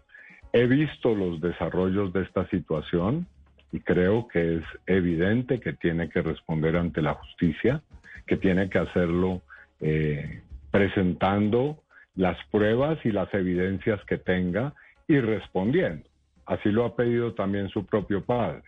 He 0.52 0.66
visto 0.66 1.14
los 1.14 1.40
desarrollos 1.40 2.12
de 2.12 2.22
esta 2.22 2.48
situación 2.48 3.26
y 3.72 3.80
creo 3.80 4.28
que 4.28 4.56
es 4.56 4.64
evidente 4.86 5.60
que 5.60 5.72
tiene 5.74 6.08
que 6.08 6.22
responder 6.22 6.76
ante 6.76 7.02
la 7.02 7.14
justicia, 7.14 7.82
que 8.26 8.36
tiene 8.36 8.70
que 8.70 8.78
hacerlo 8.78 9.42
eh, 9.80 10.42
presentando 10.70 11.82
las 12.14 12.36
pruebas 12.50 12.98
y 13.04 13.12
las 13.12 13.32
evidencias 13.34 14.02
que 14.04 14.18
tenga 14.18 14.74
y 15.06 15.20
respondiendo. 15.20 16.08
Así 16.46 16.70
lo 16.70 16.84
ha 16.84 16.96
pedido 16.96 17.34
también 17.34 17.68
su 17.68 17.86
propio 17.86 18.24
padre. 18.24 18.62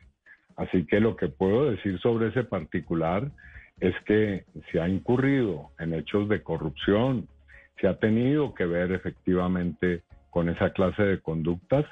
Así 0.57 0.87
que 0.87 1.01
lo 1.01 1.17
que 1.17 1.29
puedo 1.29 1.71
decir 1.71 1.99
sobre 2.01 2.29
ese 2.29 2.45
particular 2.45 3.31
es 3.81 3.95
que 4.05 4.45
se 4.71 4.81
ha 4.81 4.89
incurrido 4.89 5.71
en 5.79 5.95
hechos 5.95 6.29
de 6.29 6.43
corrupción, 6.43 7.29
se 7.81 7.89
ha 7.89 7.99
tenido 7.99 8.55
que 8.55 8.67
ver 8.67 8.93
efectivamente 8.93 10.03
con 10.29 10.51
esa 10.51 10.71
clase 10.71 11.03
de 11.03 11.21
conductas, 11.21 11.87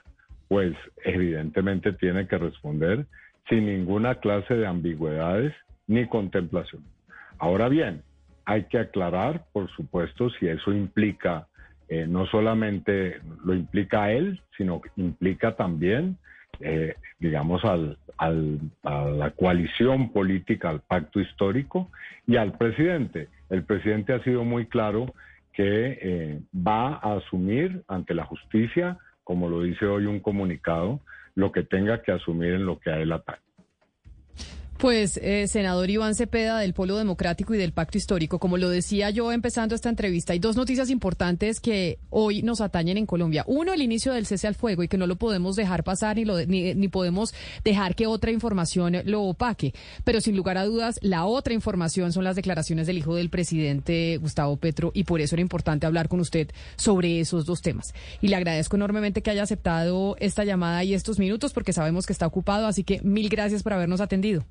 pues 0.48 0.74
evidentemente 1.04 1.92
tiene 1.92 2.26
que 2.26 2.38
responder 2.38 3.06
sin 3.48 3.66
ninguna 3.66 4.16
clase 4.16 4.54
de 4.54 4.66
ambigüedades 4.66 5.54
ni 5.86 6.06
contemplación. 6.06 6.82
Ahora 7.38 7.68
bien, 7.68 8.02
hay 8.44 8.64
que 8.64 8.78
aclarar, 8.78 9.44
por 9.52 9.70
supuesto, 9.70 10.30
si 10.30 10.48
eso 10.48 10.72
implica, 10.72 11.46
eh, 11.88 12.06
no 12.08 12.26
solamente 12.26 13.20
lo 13.44 13.54
implica 13.54 14.04
a 14.04 14.12
él, 14.12 14.40
sino 14.56 14.80
que 14.80 14.90
implica 14.96 15.54
también, 15.54 16.16
eh, 16.60 16.94
digamos, 17.18 17.64
al, 17.64 17.98
a 18.18 18.30
la 18.30 19.30
coalición 19.30 20.12
política, 20.12 20.70
al 20.70 20.80
pacto 20.80 21.20
histórico 21.20 21.90
y 22.26 22.36
al 22.36 22.56
presidente. 22.58 23.28
El 23.48 23.62
presidente 23.64 24.12
ha 24.12 24.22
sido 24.24 24.44
muy 24.44 24.66
claro 24.66 25.14
que 25.52 25.98
eh, 26.00 26.40
va 26.54 26.94
a 26.96 27.16
asumir 27.16 27.82
ante 27.88 28.14
la 28.14 28.24
justicia 28.24 28.98
como 29.28 29.50
lo 29.50 29.60
dice 29.60 29.84
hoy 29.84 30.06
un 30.06 30.20
comunicado, 30.20 31.00
lo 31.34 31.52
que 31.52 31.62
tenga 31.62 32.00
que 32.00 32.12
asumir 32.12 32.54
en 32.54 32.64
lo 32.64 32.80
que 32.80 32.88
a 32.88 32.98
él 32.98 33.12
atañe. 33.12 33.47
Pues, 34.78 35.18
eh, 35.20 35.48
senador 35.48 35.90
Iván 35.90 36.14
Cepeda 36.14 36.60
del 36.60 36.72
Polo 36.72 36.96
Democrático 36.96 37.52
y 37.52 37.58
del 37.58 37.72
Pacto 37.72 37.98
Histórico, 37.98 38.38
como 38.38 38.58
lo 38.58 38.68
decía 38.68 39.10
yo 39.10 39.32
empezando 39.32 39.74
esta 39.74 39.88
entrevista, 39.88 40.34
hay 40.34 40.38
dos 40.38 40.54
noticias 40.54 40.88
importantes 40.88 41.58
que 41.58 41.98
hoy 42.10 42.42
nos 42.42 42.60
atañen 42.60 42.96
en 42.96 43.04
Colombia. 43.04 43.42
Uno, 43.48 43.72
el 43.72 43.82
inicio 43.82 44.12
del 44.12 44.26
cese 44.26 44.46
al 44.46 44.54
fuego 44.54 44.84
y 44.84 44.88
que 44.88 44.96
no 44.96 45.08
lo 45.08 45.16
podemos 45.16 45.56
dejar 45.56 45.82
pasar 45.82 46.14
ni, 46.14 46.24
lo, 46.24 46.38
ni, 46.46 46.76
ni 46.76 46.86
podemos 46.86 47.34
dejar 47.64 47.96
que 47.96 48.06
otra 48.06 48.30
información 48.30 49.02
lo 49.04 49.22
opaque. 49.22 49.74
Pero 50.04 50.20
sin 50.20 50.36
lugar 50.36 50.58
a 50.58 50.64
dudas, 50.64 51.00
la 51.02 51.24
otra 51.24 51.54
información 51.54 52.12
son 52.12 52.22
las 52.22 52.36
declaraciones 52.36 52.86
del 52.86 52.98
hijo 52.98 53.16
del 53.16 53.30
presidente 53.30 54.16
Gustavo 54.18 54.58
Petro 54.58 54.92
y 54.94 55.02
por 55.02 55.20
eso 55.20 55.34
era 55.34 55.42
importante 55.42 55.86
hablar 55.86 56.08
con 56.08 56.20
usted 56.20 56.52
sobre 56.76 57.18
esos 57.18 57.46
dos 57.46 57.62
temas. 57.62 57.94
Y 58.20 58.28
le 58.28 58.36
agradezco 58.36 58.76
enormemente 58.76 59.22
que 59.22 59.30
haya 59.30 59.42
aceptado 59.42 60.14
esta 60.20 60.44
llamada 60.44 60.84
y 60.84 60.94
estos 60.94 61.18
minutos 61.18 61.52
porque 61.52 61.72
sabemos 61.72 62.06
que 62.06 62.12
está 62.12 62.28
ocupado, 62.28 62.68
así 62.68 62.84
que 62.84 63.00
mil 63.02 63.28
gracias 63.28 63.64
por 63.64 63.72
habernos 63.72 64.00
atendido. 64.00 64.44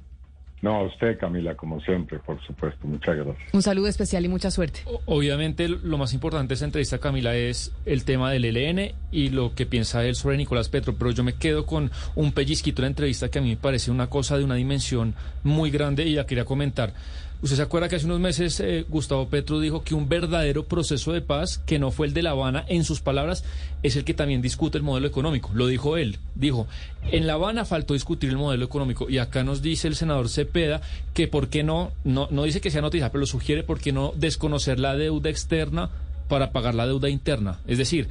No, 0.61 0.75
a 0.75 0.83
usted, 0.83 1.19
Camila, 1.19 1.55
como 1.55 1.79
siempre, 1.81 2.17
por 2.17 2.41
supuesto. 2.45 2.87
Muchas 2.87 3.15
gracias. 3.15 3.53
Un 3.53 3.61
saludo 3.61 3.87
especial 3.87 4.25
y 4.25 4.27
mucha 4.27 4.49
suerte. 4.49 4.81
Obviamente, 5.05 5.67
lo 5.67 5.97
más 5.97 6.13
importante 6.13 6.49
de 6.49 6.53
esta 6.55 6.65
entrevista, 6.65 6.97
Camila, 6.97 7.35
es 7.35 7.71
el 7.85 8.05
tema 8.05 8.31
del 8.31 8.45
ELN 8.45 8.93
y 9.11 9.29
lo 9.29 9.53
que 9.53 9.67
piensa 9.67 10.03
él 10.03 10.15
sobre 10.15 10.35
Nicolás 10.35 10.69
Petro. 10.69 10.95
Pero 10.97 11.11
yo 11.11 11.23
me 11.23 11.33
quedo 11.33 11.67
con 11.67 11.91
un 12.15 12.31
pellizquito 12.31 12.77
de 12.77 12.87
la 12.87 12.87
entrevista 12.87 13.29
que 13.29 13.37
a 13.37 13.41
mí 13.41 13.49
me 13.49 13.57
parece 13.57 13.91
una 13.91 14.07
cosa 14.07 14.37
de 14.37 14.43
una 14.43 14.55
dimensión 14.55 15.13
muy 15.43 15.69
grande 15.69 16.05
y 16.05 16.15
la 16.15 16.25
quería 16.25 16.45
comentar. 16.45 16.93
¿Usted 17.39 17.57
se 17.57 17.61
acuerda 17.61 17.87
que 17.87 17.97
hace 17.97 18.07
unos 18.07 18.19
meses 18.19 18.59
eh, 18.59 18.83
Gustavo 18.89 19.29
Petro 19.29 19.59
dijo 19.59 19.83
que 19.83 19.93
un 19.93 20.09
verdadero 20.09 20.65
proceso 20.65 21.13
de 21.13 21.21
paz, 21.21 21.59
que 21.59 21.77
no 21.77 21.91
fue 21.91 22.07
el 22.07 22.13
de 22.13 22.23
La 22.23 22.31
Habana, 22.31 22.65
en 22.67 22.83
sus 22.83 22.99
palabras, 22.99 23.43
es 23.83 23.95
el 23.95 24.05
que 24.05 24.15
también 24.15 24.41
discute 24.41 24.79
el 24.79 24.83
modelo 24.83 25.05
económico? 25.07 25.51
Lo 25.53 25.67
dijo 25.67 25.97
él. 25.97 26.17
Dijo, 26.33 26.67
en 27.11 27.27
La 27.27 27.33
Habana 27.33 27.63
faltó 27.63 27.93
discutir 27.93 28.31
el 28.31 28.37
modelo 28.37 28.65
económico. 28.65 29.07
Y 29.07 29.19
acá 29.19 29.43
nos 29.43 29.61
dice 29.61 29.87
el 29.87 29.95
senador 29.95 30.29
Cepeda 30.29 30.81
que 31.13 31.27
por 31.27 31.49
qué 31.49 31.61
no, 31.61 31.91
no, 32.03 32.27
no 32.31 32.43
dice 32.43 32.59
que 32.59 32.71
sea 32.71 32.81
noticia, 32.81 33.11
pero 33.11 33.19
lo 33.19 33.27
sugiere 33.27 33.61
por 33.61 33.79
qué 33.79 33.91
no 33.91 34.13
desconocer 34.15 34.79
la 34.79 34.95
deuda 34.95 35.29
externa 35.29 35.91
para 36.27 36.51
pagar 36.51 36.73
la 36.73 36.87
deuda 36.87 37.07
interna. 37.07 37.59
Es 37.67 37.77
decir, 37.77 38.09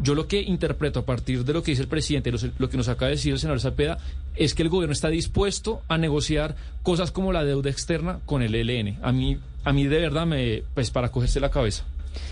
yo 0.00 0.14
lo 0.14 0.26
que 0.26 0.40
interpreto 0.40 1.00
a 1.00 1.04
partir 1.04 1.44
de 1.44 1.52
lo 1.52 1.62
que 1.62 1.72
dice 1.72 1.82
el 1.82 1.88
presidente, 1.88 2.32
lo, 2.32 2.38
lo 2.58 2.70
que 2.70 2.76
nos 2.76 2.88
acaba 2.88 3.08
de 3.08 3.16
decir 3.16 3.32
el 3.32 3.38
senador 3.38 3.60
Zapeda, 3.60 3.98
es 4.36 4.54
que 4.54 4.62
el 4.62 4.68
gobierno 4.68 4.92
está 4.92 5.08
dispuesto 5.08 5.82
a 5.88 5.98
negociar 5.98 6.56
cosas 6.82 7.10
como 7.10 7.32
la 7.32 7.44
deuda 7.44 7.70
externa 7.70 8.20
con 8.24 8.42
el 8.42 8.54
ELN. 8.54 8.98
A 9.02 9.12
mí, 9.12 9.38
a 9.64 9.72
mí 9.72 9.86
de 9.86 9.98
verdad 9.98 10.26
me, 10.26 10.62
pues 10.74 10.90
para 10.90 11.10
cogerse 11.10 11.40
la 11.40 11.50
cabeza 11.50 11.84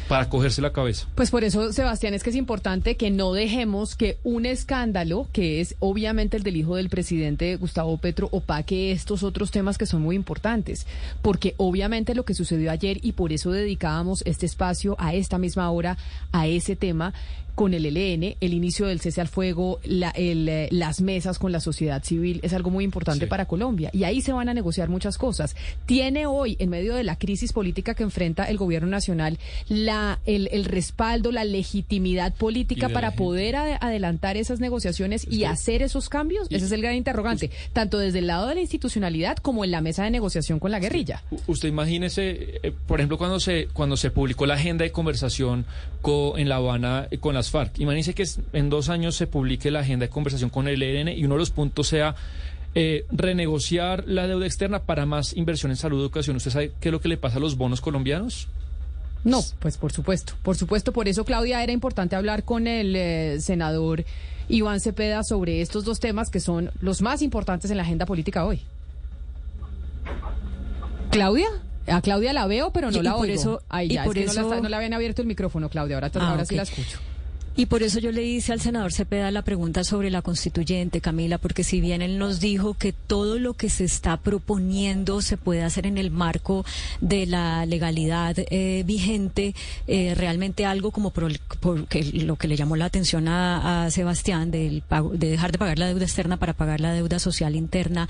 para 0.08 0.28
cogerse 0.28 0.60
la 0.60 0.72
cabeza. 0.72 1.06
Pues 1.14 1.30
por 1.30 1.44
eso, 1.44 1.72
Sebastián, 1.72 2.14
es 2.14 2.22
que 2.22 2.30
es 2.30 2.36
importante 2.36 2.96
que 2.96 3.10
no 3.10 3.32
dejemos 3.32 3.94
que 3.94 4.18
un 4.24 4.44
escándalo, 4.44 5.28
que 5.32 5.60
es 5.60 5.76
obviamente 5.78 6.36
el 6.36 6.42
del 6.42 6.56
hijo 6.56 6.76
del 6.76 6.88
presidente 6.88 7.56
Gustavo 7.56 7.96
Petro, 7.98 8.28
opaque 8.32 8.92
estos 8.92 9.22
otros 9.22 9.50
temas 9.50 9.78
que 9.78 9.86
son 9.86 10.02
muy 10.02 10.16
importantes. 10.16 10.86
Porque 11.22 11.54
obviamente 11.58 12.14
lo 12.14 12.24
que 12.24 12.34
sucedió 12.34 12.70
ayer, 12.70 12.98
y 13.02 13.12
por 13.12 13.32
eso 13.32 13.52
dedicábamos 13.52 14.22
este 14.26 14.46
espacio 14.46 14.96
a 14.98 15.14
esta 15.14 15.38
misma 15.38 15.70
hora, 15.70 15.96
a 16.32 16.46
ese 16.46 16.76
tema, 16.76 17.14
con 17.60 17.74
el 17.74 17.84
ELN, 17.84 18.36
el 18.40 18.54
inicio 18.54 18.86
del 18.86 19.02
cese 19.02 19.20
al 19.20 19.28
fuego, 19.28 19.80
la, 19.84 20.08
el, 20.12 20.48
eh, 20.48 20.68
las 20.70 21.02
mesas 21.02 21.38
con 21.38 21.52
la 21.52 21.60
sociedad 21.60 22.02
civil, 22.02 22.40
es 22.42 22.54
algo 22.54 22.70
muy 22.70 22.84
importante 22.84 23.26
para 23.26 23.44
Colombia. 23.44 23.90
Y 23.92 24.04
ahí 24.04 24.22
se 24.22 24.32
van 24.32 24.48
a 24.48 24.54
negociar 24.54 24.88
muchas 24.88 25.18
cosas. 25.18 25.54
Tiene 25.84 26.24
hoy, 26.24 26.56
en 26.58 26.70
medio 26.70 26.94
de 26.94 27.04
la 27.04 27.16
crisis 27.16 27.52
política 27.52 27.92
que 27.92 28.02
enfrenta 28.02 28.44
el 28.44 28.56
gobierno 28.56 28.88
nacional, 28.88 29.38
la, 29.68 30.20
el, 30.24 30.48
el 30.52 30.64
respaldo, 30.64 31.32
la 31.32 31.44
legitimidad 31.44 32.32
política 32.32 32.88
para 32.88 33.10
poder 33.10 33.56
ad 33.56 33.76
adelantar 33.82 34.38
esas 34.38 34.58
negociaciones 34.60 35.26
y 35.30 35.44
hacer 35.44 35.82
esos 35.82 36.08
cambios. 36.08 36.46
Ese 36.48 36.64
es 36.64 36.72
el 36.72 36.80
gran 36.80 36.94
interrogante, 36.94 37.50
tanto 37.74 37.98
desde 37.98 38.20
el 38.20 38.26
lado 38.26 38.46
de 38.46 38.54
la 38.54 38.62
institucionalidad 38.62 39.36
como 39.36 39.66
en 39.66 39.70
la 39.70 39.82
mesa 39.82 40.04
de 40.04 40.10
negociación 40.10 40.60
con 40.60 40.70
la 40.70 40.78
guerrilla. 40.78 41.22
Usted 41.46 41.68
imagínese, 41.68 42.58
eh, 42.62 42.72
por 42.86 43.00
ejemplo, 43.00 43.18
cuando 43.18 43.38
se, 43.38 43.66
cuando 43.66 43.98
se 43.98 44.10
publicó 44.10 44.46
la 44.46 44.54
agenda 44.54 44.84
de 44.84 44.92
conversación 44.92 45.66
co, 46.00 46.38
en 46.38 46.48
La 46.48 46.56
Habana 46.56 47.06
eh, 47.10 47.18
con 47.18 47.34
las 47.34 47.49
FARC. 47.50 47.78
Imagínense 47.80 48.14
que 48.14 48.24
en 48.52 48.70
dos 48.70 48.88
años 48.88 49.16
se 49.16 49.26
publique 49.26 49.70
la 49.70 49.80
agenda 49.80 50.06
de 50.06 50.10
conversación 50.10 50.50
con 50.50 50.68
el 50.68 50.82
ELN 50.82 51.08
y 51.08 51.24
uno 51.24 51.34
de 51.34 51.40
los 51.40 51.50
puntos 51.50 51.88
sea 51.88 52.14
eh, 52.74 53.04
renegociar 53.10 54.04
la 54.06 54.26
deuda 54.26 54.46
externa 54.46 54.82
para 54.82 55.04
más 55.06 55.36
inversión 55.36 55.70
en 55.72 55.76
salud 55.76 55.98
y 55.98 56.02
educación. 56.02 56.36
¿Usted 56.36 56.50
sabe 56.50 56.72
qué 56.80 56.88
es 56.88 56.92
lo 56.92 57.00
que 57.00 57.08
le 57.08 57.16
pasa 57.16 57.38
a 57.38 57.40
los 57.40 57.56
bonos 57.56 57.80
colombianos? 57.80 58.48
No, 59.24 59.42
pues 59.58 59.76
por 59.76 59.92
supuesto, 59.92 60.32
por 60.42 60.56
supuesto, 60.56 60.92
por 60.92 61.06
eso 61.06 61.24
Claudia 61.26 61.62
era 61.62 61.72
importante 61.72 62.16
hablar 62.16 62.44
con 62.44 62.66
el 62.66 62.96
eh, 62.96 63.36
senador 63.40 64.04
Iván 64.48 64.80
Cepeda 64.80 65.24
sobre 65.24 65.60
estos 65.60 65.84
dos 65.84 66.00
temas 66.00 66.30
que 66.30 66.40
son 66.40 66.70
los 66.80 67.02
más 67.02 67.20
importantes 67.20 67.70
en 67.70 67.76
la 67.76 67.82
agenda 67.82 68.06
política 68.06 68.46
hoy. 68.46 68.62
Claudia, 71.10 71.48
a 71.86 72.00
Claudia 72.02 72.32
la 72.32 72.46
veo, 72.46 72.72
pero 72.72 72.90
no 72.90 72.98
Y- 72.98 73.02
la 73.02 73.10
y 73.10 73.12
por 73.12 73.22
oigo. 73.22 73.34
eso- 73.34 73.62
Ay, 73.68 73.88
y 73.90 73.94
ya, 73.94 74.04
por 74.04 74.16
es 74.16 74.22
que 74.22 74.26
no, 74.40 74.48
la, 74.48 74.54
eso- 74.54 74.62
no 74.62 74.68
le 74.68 74.76
habían 74.76 74.94
abierto 74.94 75.22
el 75.22 75.28
micrófono, 75.28 75.68
Claudia, 75.68 75.96
ahora, 75.96 76.10
Ah, 76.14 76.30
ahora 76.30 76.44
sí 76.44 76.54
la 76.56 76.62
escucho. 76.62 76.98
Y 77.56 77.66
por 77.66 77.82
eso 77.82 77.98
yo 77.98 78.10
le 78.10 78.22
hice 78.22 78.52
al 78.52 78.60
senador 78.60 78.92
Cepeda 78.92 79.30
la 79.30 79.42
pregunta 79.42 79.84
sobre 79.84 80.08
la 80.10 80.22
constituyente, 80.22 81.00
Camila, 81.02 81.36
porque 81.36 81.62
si 81.64 81.80
bien 81.80 82.00
él 82.00 82.16
nos 82.16 82.40
dijo 82.40 82.72
que 82.74 82.92
todo 82.92 83.38
lo 83.38 83.54
que 83.54 83.68
se 83.68 83.84
está 83.84 84.16
proponiendo 84.16 85.20
se 85.20 85.36
puede 85.36 85.62
hacer 85.62 85.84
en 85.86 85.98
el 85.98 86.10
marco 86.10 86.64
de 87.02 87.26
la 87.26 87.66
legalidad 87.66 88.34
eh, 88.38 88.82
vigente, 88.86 89.54
eh, 89.88 90.14
realmente 90.14 90.64
algo 90.64 90.90
como 90.90 91.10
por, 91.10 91.38
por 91.58 91.86
que 91.86 92.04
lo 92.04 92.36
que 92.36 92.48
le 92.48 92.56
llamó 92.56 92.76
la 92.76 92.86
atención 92.86 93.28
a, 93.28 93.84
a 93.84 93.90
Sebastián 93.90 94.50
del 94.50 94.80
pago- 94.82 95.10
de 95.10 95.28
dejar 95.30 95.52
de 95.52 95.58
pagar 95.58 95.78
la 95.78 95.88
deuda 95.88 96.04
externa 96.04 96.38
para 96.38 96.54
pagar 96.54 96.80
la 96.80 96.94
deuda 96.94 97.18
social 97.18 97.56
interna, 97.56 98.08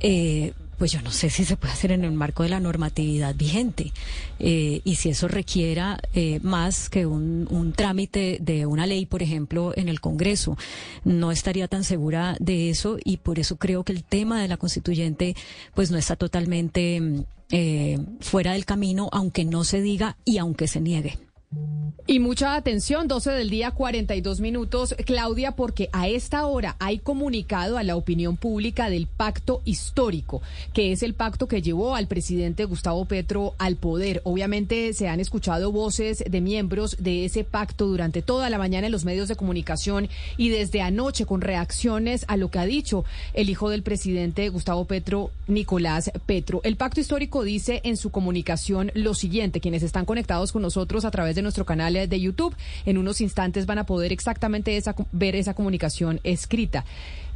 eh, 0.00 0.52
pues 0.78 0.92
yo 0.92 1.02
no 1.02 1.10
sé 1.10 1.30
si 1.30 1.44
se 1.44 1.56
puede 1.56 1.72
hacer 1.72 1.92
en 1.92 2.04
el 2.04 2.12
marco 2.12 2.42
de 2.42 2.50
la 2.50 2.60
normatividad 2.60 3.34
vigente 3.34 3.92
eh, 4.38 4.80
y 4.84 4.96
si 4.96 5.10
eso 5.10 5.28
requiera 5.28 5.98
eh, 6.14 6.40
más 6.42 6.88
que 6.88 7.06
un, 7.06 7.46
un 7.50 7.72
trámite 7.72 8.38
de 8.40 8.66
una 8.66 8.86
ley, 8.86 9.06
por 9.06 9.22
ejemplo, 9.22 9.72
en 9.76 9.88
el 9.88 10.00
Congreso. 10.00 10.56
No 11.04 11.32
estaría 11.32 11.68
tan 11.68 11.84
segura 11.84 12.36
de 12.40 12.70
eso 12.70 12.98
y 13.04 13.18
por 13.18 13.38
eso 13.38 13.56
creo 13.56 13.84
que 13.84 13.92
el 13.92 14.04
tema 14.04 14.40
de 14.40 14.48
la 14.48 14.56
constituyente 14.56 15.34
pues 15.74 15.90
no 15.90 15.98
está 15.98 16.16
totalmente 16.16 17.24
eh, 17.50 17.98
fuera 18.20 18.52
del 18.52 18.64
camino, 18.64 19.08
aunque 19.12 19.44
no 19.44 19.64
se 19.64 19.80
diga 19.80 20.16
y 20.24 20.38
aunque 20.38 20.66
se 20.66 20.80
niegue. 20.80 21.18
Y 22.08 22.20
mucha 22.20 22.54
atención, 22.54 23.08
12 23.08 23.32
del 23.32 23.50
día, 23.50 23.72
42 23.72 24.38
minutos. 24.38 24.94
Claudia, 25.06 25.56
porque 25.56 25.88
a 25.92 26.06
esta 26.06 26.46
hora 26.46 26.76
hay 26.78 26.98
comunicado 26.98 27.78
a 27.78 27.82
la 27.82 27.96
opinión 27.96 28.36
pública 28.36 28.88
del 28.88 29.08
pacto 29.08 29.60
histórico, 29.64 30.40
que 30.72 30.92
es 30.92 31.02
el 31.02 31.14
pacto 31.14 31.48
que 31.48 31.62
llevó 31.62 31.96
al 31.96 32.06
presidente 32.06 32.64
Gustavo 32.64 33.06
Petro 33.06 33.54
al 33.58 33.74
poder. 33.74 34.20
Obviamente 34.22 34.92
se 34.92 35.08
han 35.08 35.18
escuchado 35.18 35.72
voces 35.72 36.22
de 36.24 36.40
miembros 36.40 36.96
de 37.00 37.24
ese 37.24 37.42
pacto 37.42 37.88
durante 37.88 38.22
toda 38.22 38.50
la 38.50 38.58
mañana 38.58 38.86
en 38.86 38.92
los 38.92 39.04
medios 39.04 39.26
de 39.26 39.34
comunicación 39.34 40.08
y 40.36 40.50
desde 40.50 40.82
anoche 40.82 41.26
con 41.26 41.40
reacciones 41.40 42.24
a 42.28 42.36
lo 42.36 42.52
que 42.52 42.60
ha 42.60 42.66
dicho 42.66 43.04
el 43.34 43.50
hijo 43.50 43.68
del 43.68 43.82
presidente 43.82 44.48
Gustavo 44.48 44.84
Petro, 44.84 45.32
Nicolás 45.48 46.12
Petro. 46.24 46.60
El 46.62 46.76
pacto 46.76 47.00
histórico 47.00 47.42
dice 47.42 47.80
en 47.82 47.96
su 47.96 48.10
comunicación 48.10 48.92
lo 48.94 49.14
siguiente, 49.14 49.60
quienes 49.60 49.82
están 49.82 50.04
conectados 50.04 50.52
con 50.52 50.62
nosotros 50.62 51.04
a 51.04 51.10
través 51.10 51.34
de 51.34 51.42
nuestro 51.46 51.64
canal 51.64 51.94
de 51.94 52.20
YouTube, 52.20 52.54
en 52.84 52.98
unos 52.98 53.20
instantes 53.20 53.64
van 53.66 53.78
a 53.78 53.86
poder 53.86 54.12
exactamente 54.12 54.76
esa, 54.76 54.94
ver 55.12 55.36
esa 55.36 55.54
comunicación 55.54 56.20
escrita. 56.24 56.84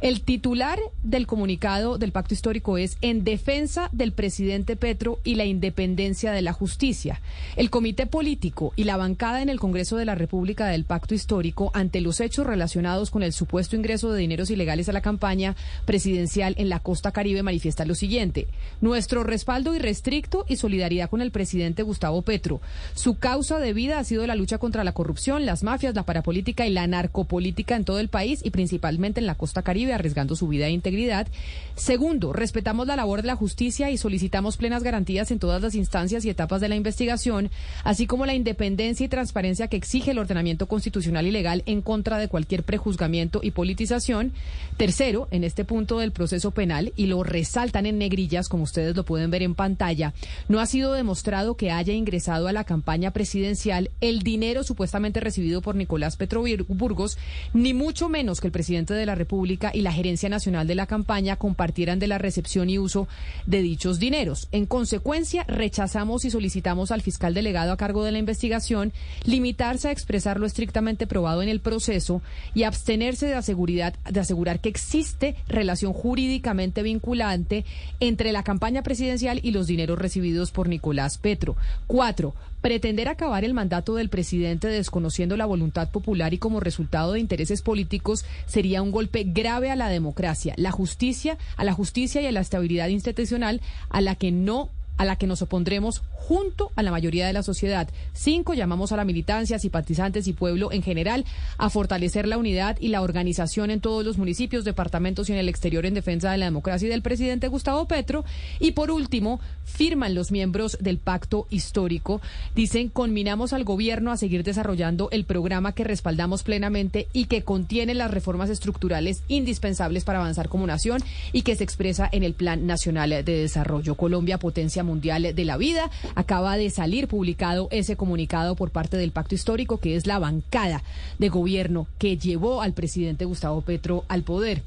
El 0.01 0.21
titular 0.21 0.79
del 1.03 1.27
comunicado 1.27 1.99
del 1.99 2.11
pacto 2.11 2.33
histórico 2.33 2.79
es 2.79 2.97
en 3.01 3.23
defensa 3.23 3.87
del 3.91 4.13
presidente 4.13 4.75
Petro 4.75 5.19
y 5.23 5.35
la 5.35 5.45
independencia 5.45 6.31
de 6.31 6.41
la 6.41 6.53
justicia. 6.53 7.21
El 7.55 7.69
comité 7.69 8.07
político 8.07 8.73
y 8.75 8.85
la 8.85 8.97
bancada 8.97 9.43
en 9.43 9.49
el 9.49 9.59
Congreso 9.59 9.97
de 9.97 10.05
la 10.05 10.15
República 10.15 10.65
del 10.65 10.85
pacto 10.85 11.13
histórico 11.13 11.69
ante 11.75 12.01
los 12.01 12.19
hechos 12.19 12.47
relacionados 12.47 13.11
con 13.11 13.21
el 13.21 13.31
supuesto 13.31 13.75
ingreso 13.75 14.11
de 14.11 14.21
dineros 14.21 14.49
ilegales 14.49 14.89
a 14.89 14.91
la 14.91 15.01
campaña 15.01 15.55
presidencial 15.85 16.55
en 16.57 16.69
la 16.69 16.79
costa 16.79 17.11
caribe 17.11 17.43
manifiesta 17.43 17.85
lo 17.85 17.93
siguiente. 17.93 18.47
Nuestro 18.81 19.23
respaldo 19.23 19.75
irrestricto 19.75 20.45
y 20.49 20.55
solidaridad 20.55 21.11
con 21.11 21.21
el 21.21 21.29
presidente 21.29 21.83
Gustavo 21.83 22.23
Petro. 22.23 22.59
Su 22.95 23.19
causa 23.19 23.59
de 23.59 23.73
vida 23.73 23.99
ha 23.99 24.03
sido 24.03 24.25
la 24.25 24.33
lucha 24.33 24.57
contra 24.57 24.83
la 24.83 24.93
corrupción, 24.93 25.45
las 25.45 25.61
mafias, 25.61 25.93
la 25.93 26.07
parapolítica 26.07 26.65
y 26.65 26.71
la 26.71 26.87
narcopolítica 26.87 27.75
en 27.75 27.85
todo 27.85 27.99
el 27.99 28.09
país 28.09 28.41
y 28.43 28.49
principalmente 28.49 29.19
en 29.19 29.27
la 29.27 29.35
costa 29.35 29.61
caribe 29.61 29.90
arriesgando 29.93 30.35
su 30.35 30.47
vida 30.47 30.67
e 30.67 30.71
integridad. 30.71 31.27
Segundo, 31.75 32.33
respetamos 32.33 32.85
la 32.87 32.95
labor 32.95 33.21
de 33.21 33.27
la 33.27 33.35
justicia 33.35 33.91
y 33.91 33.97
solicitamos 33.97 34.57
plenas 34.57 34.83
garantías 34.83 35.31
en 35.31 35.39
todas 35.39 35.61
las 35.61 35.75
instancias 35.75 36.25
y 36.25 36.29
etapas 36.29 36.61
de 36.61 36.69
la 36.69 36.75
investigación, 36.75 37.49
así 37.83 38.07
como 38.07 38.25
la 38.25 38.33
independencia 38.33 39.05
y 39.05 39.09
transparencia 39.09 39.67
que 39.67 39.77
exige 39.77 40.11
el 40.11 40.19
ordenamiento 40.19 40.67
constitucional 40.67 41.25
y 41.27 41.31
legal 41.31 41.63
en 41.65 41.81
contra 41.81 42.17
de 42.17 42.27
cualquier 42.27 42.63
prejuzgamiento 42.63 43.39
y 43.43 43.51
politización. 43.51 44.31
Tercero, 44.77 45.27
en 45.31 45.43
este 45.43 45.65
punto 45.65 45.99
del 45.99 46.11
proceso 46.11 46.51
penal, 46.51 46.93
y 46.95 47.07
lo 47.07 47.23
resaltan 47.23 47.85
en 47.85 47.97
negrillas, 47.97 48.49
como 48.49 48.63
ustedes 48.63 48.95
lo 48.95 49.05
pueden 49.05 49.31
ver 49.31 49.43
en 49.43 49.55
pantalla, 49.55 50.13
no 50.47 50.59
ha 50.59 50.65
sido 50.65 50.93
demostrado 50.93 51.55
que 51.55 51.71
haya 51.71 51.93
ingresado 51.93 52.47
a 52.47 52.53
la 52.53 52.63
campaña 52.63 53.11
presidencial 53.11 53.89
el 54.01 54.21
dinero 54.21 54.63
supuestamente 54.63 55.19
recibido 55.19 55.61
por 55.61 55.75
Nicolás 55.75 56.17
Petro 56.17 56.43
Burgos, 56.67 57.17
ni 57.53 57.73
mucho 57.73 58.09
menos 58.09 58.41
que 58.41 58.47
el 58.47 58.53
presidente 58.53 58.93
de 58.93 59.05
la 59.05 59.15
República 59.15 59.71
y 59.73 59.80
la 59.81 59.91
gerencia 59.91 60.29
nacional 60.29 60.67
de 60.67 60.75
la 60.75 60.87
campaña 60.87 61.35
compartieran 61.35 61.99
de 61.99 62.07
la 62.07 62.17
recepción 62.17 62.69
y 62.69 62.79
uso 62.79 63.07
de 63.45 63.61
dichos 63.61 63.99
dineros. 63.99 64.47
En 64.51 64.65
consecuencia, 64.65 65.43
rechazamos 65.47 66.25
y 66.25 66.31
solicitamos 66.31 66.91
al 66.91 67.01
fiscal 67.01 67.33
delegado 67.33 67.71
a 67.71 67.77
cargo 67.77 68.03
de 68.03 68.11
la 68.11 68.19
investigación 68.19 68.93
limitarse 69.25 69.87
a 69.87 69.91
expresar 69.91 70.39
lo 70.39 70.45
estrictamente 70.45 71.07
probado 71.07 71.41
en 71.41 71.49
el 71.49 71.59
proceso 71.59 72.21
y 72.53 72.63
abstenerse 72.63 73.25
de, 73.25 73.93
de 74.11 74.19
asegurar 74.19 74.59
que 74.59 74.69
existe 74.69 75.35
relación 75.47 75.93
jurídicamente 75.93 76.83
vinculante 76.83 77.65
entre 77.99 78.31
la 78.31 78.43
campaña 78.43 78.83
presidencial 78.83 79.39
y 79.43 79.51
los 79.51 79.67
dineros 79.67 79.99
recibidos 79.99 80.51
por 80.51 80.67
Nicolás 80.67 81.17
Petro. 81.17 81.55
Cuatro, 81.87 82.33
Pretender 82.61 83.09
acabar 83.09 83.43
el 83.43 83.53
mandato 83.53 83.95
del 83.95 84.09
presidente 84.09 84.67
desconociendo 84.67 85.35
la 85.35 85.45
voluntad 85.45 85.89
popular 85.89 86.33
y 86.33 86.37
como 86.37 86.59
resultado 86.59 87.13
de 87.13 87.19
intereses 87.19 87.61
políticos 87.61 88.23
sería 88.45 88.81
un 88.81 88.91
golpe 88.91 89.23
grave 89.25 89.71
a 89.71 89.75
la 89.75 89.89
democracia, 89.89 90.53
la 90.57 90.71
justicia, 90.71 91.37
a 91.57 91.63
la 91.63 91.73
justicia 91.73 92.21
y 92.21 92.27
a 92.27 92.31
la 92.31 92.41
estabilidad 92.41 92.89
institucional 92.89 93.61
a 93.89 94.01
la 94.01 94.15
que 94.15 94.31
no 94.31 94.69
a 94.97 95.05
la 95.05 95.15
que 95.15 95.27
nos 95.27 95.41
opondremos 95.41 96.03
junto 96.13 96.71
a 96.75 96.83
la 96.83 96.91
mayoría 96.91 97.27
de 97.27 97.33
la 97.33 97.43
sociedad. 97.43 97.89
Cinco, 98.13 98.53
llamamos 98.53 98.91
a 98.91 98.97
la 98.97 99.05
militancia, 99.05 99.59
simpatizantes 99.59 100.27
y 100.27 100.33
pueblo 100.33 100.71
en 100.71 100.83
general 100.83 101.25
a 101.57 101.69
fortalecer 101.69 102.27
la 102.27 102.37
unidad 102.37 102.77
y 102.79 102.89
la 102.89 103.01
organización 103.01 103.71
en 103.71 103.81
todos 103.81 104.05
los 104.05 104.17
municipios, 104.17 104.63
departamentos 104.63 105.29
y 105.29 105.33
en 105.33 105.39
el 105.39 105.49
exterior 105.49 105.85
en 105.85 105.93
defensa 105.93 106.31
de 106.31 106.37
la 106.37 106.45
democracia 106.45 106.85
y 106.85 106.89
del 106.89 107.01
presidente 107.01 107.47
Gustavo 107.47 107.85
Petro. 107.87 108.23
Y 108.59 108.71
por 108.71 108.91
último, 108.91 109.39
firman 109.65 110.15
los 110.15 110.31
miembros 110.31 110.77
del 110.79 110.99
pacto 110.99 111.47
histórico. 111.49 112.21
Dicen, 112.55 112.89
conminamos 112.89 113.53
al 113.53 113.63
gobierno 113.63 114.11
a 114.11 114.17
seguir 114.17 114.43
desarrollando 114.43 115.09
el 115.11 115.25
programa 115.25 115.73
que 115.73 115.83
respaldamos 115.83 116.43
plenamente 116.43 117.07
y 117.13 117.25
que 117.25 117.43
contiene 117.43 117.93
las 117.93 118.11
reformas 118.11 118.49
estructurales 118.49 119.23
indispensables 119.27 120.03
para 120.03 120.19
avanzar 120.19 120.49
como 120.49 120.67
nación 120.67 121.01
y 121.31 121.41
que 121.41 121.55
se 121.55 121.63
expresa 121.63 122.07
en 122.11 122.23
el 122.23 122.33
Plan 122.33 122.67
Nacional 122.67 123.09
de 123.09 123.23
Desarrollo. 123.23 123.95
Colombia, 123.95 124.37
potencia 124.37 124.80
Mundial 124.83 125.33
de 125.35 125.45
la 125.45 125.57
Vida. 125.57 125.89
Acaba 126.15 126.57
de 126.57 126.69
salir 126.69 127.07
publicado 127.07 127.67
ese 127.71 127.95
comunicado 127.95 128.55
por 128.55 128.71
parte 128.71 128.97
del 128.97 129.11
Pacto 129.11 129.35
Histórico, 129.35 129.79
que 129.79 129.95
es 129.95 130.07
la 130.07 130.19
bancada 130.19 130.83
de 131.19 131.29
gobierno 131.29 131.87
que 131.97 132.17
llevó 132.17 132.61
al 132.61 132.73
presidente 132.73 133.25
Gustavo 133.25 133.61
Petro 133.61 134.05
al 134.07 134.23
poder. 134.23 134.63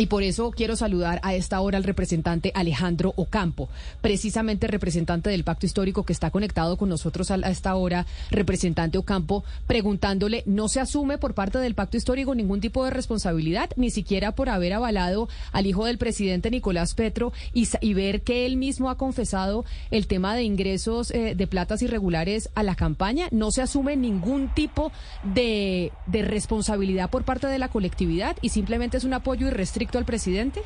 Y 0.00 0.06
por 0.06 0.22
eso 0.22 0.50
quiero 0.50 0.76
saludar 0.76 1.20
a 1.22 1.34
esta 1.34 1.60
hora 1.60 1.76
al 1.76 1.84
representante 1.84 2.52
Alejandro 2.54 3.12
Ocampo, 3.16 3.68
precisamente 4.00 4.66
representante 4.66 5.28
del 5.28 5.44
Pacto 5.44 5.66
Histórico 5.66 6.04
que 6.04 6.14
está 6.14 6.30
conectado 6.30 6.78
con 6.78 6.88
nosotros 6.88 7.30
a 7.30 7.34
esta 7.50 7.74
hora, 7.74 8.06
representante 8.30 8.96
Ocampo, 8.96 9.44
preguntándole, 9.66 10.42
¿no 10.46 10.68
se 10.68 10.80
asume 10.80 11.18
por 11.18 11.34
parte 11.34 11.58
del 11.58 11.74
Pacto 11.74 11.98
Histórico 11.98 12.34
ningún 12.34 12.62
tipo 12.62 12.82
de 12.82 12.92
responsabilidad, 12.92 13.68
ni 13.76 13.90
siquiera 13.90 14.32
por 14.32 14.48
haber 14.48 14.72
avalado 14.72 15.28
al 15.52 15.66
hijo 15.66 15.84
del 15.84 15.98
presidente 15.98 16.50
Nicolás 16.50 16.94
Petro 16.94 17.34
y, 17.52 17.92
ver 17.92 18.22
que 18.22 18.46
él 18.46 18.56
mismo 18.56 18.88
ha 18.88 18.96
confesado 18.96 19.66
el 19.90 20.06
tema 20.06 20.34
de 20.34 20.44
ingresos 20.44 21.10
eh, 21.10 21.34
de 21.34 21.46
platas 21.46 21.82
irregulares 21.82 22.48
a 22.54 22.62
la 22.62 22.74
campaña? 22.74 23.26
¿No 23.32 23.50
se 23.50 23.60
asume 23.60 23.96
ningún 23.96 24.48
tipo 24.54 24.92
de, 25.34 25.92
de 26.06 26.22
responsabilidad 26.22 27.10
por 27.10 27.24
parte 27.24 27.48
de 27.48 27.58
la 27.58 27.68
colectividad 27.68 28.34
y 28.40 28.48
simplemente 28.48 28.96
es 28.96 29.04
un 29.04 29.12
apoyo 29.12 29.48
irrestricto 29.48 29.89
al 29.98 30.04
presidente? 30.04 30.62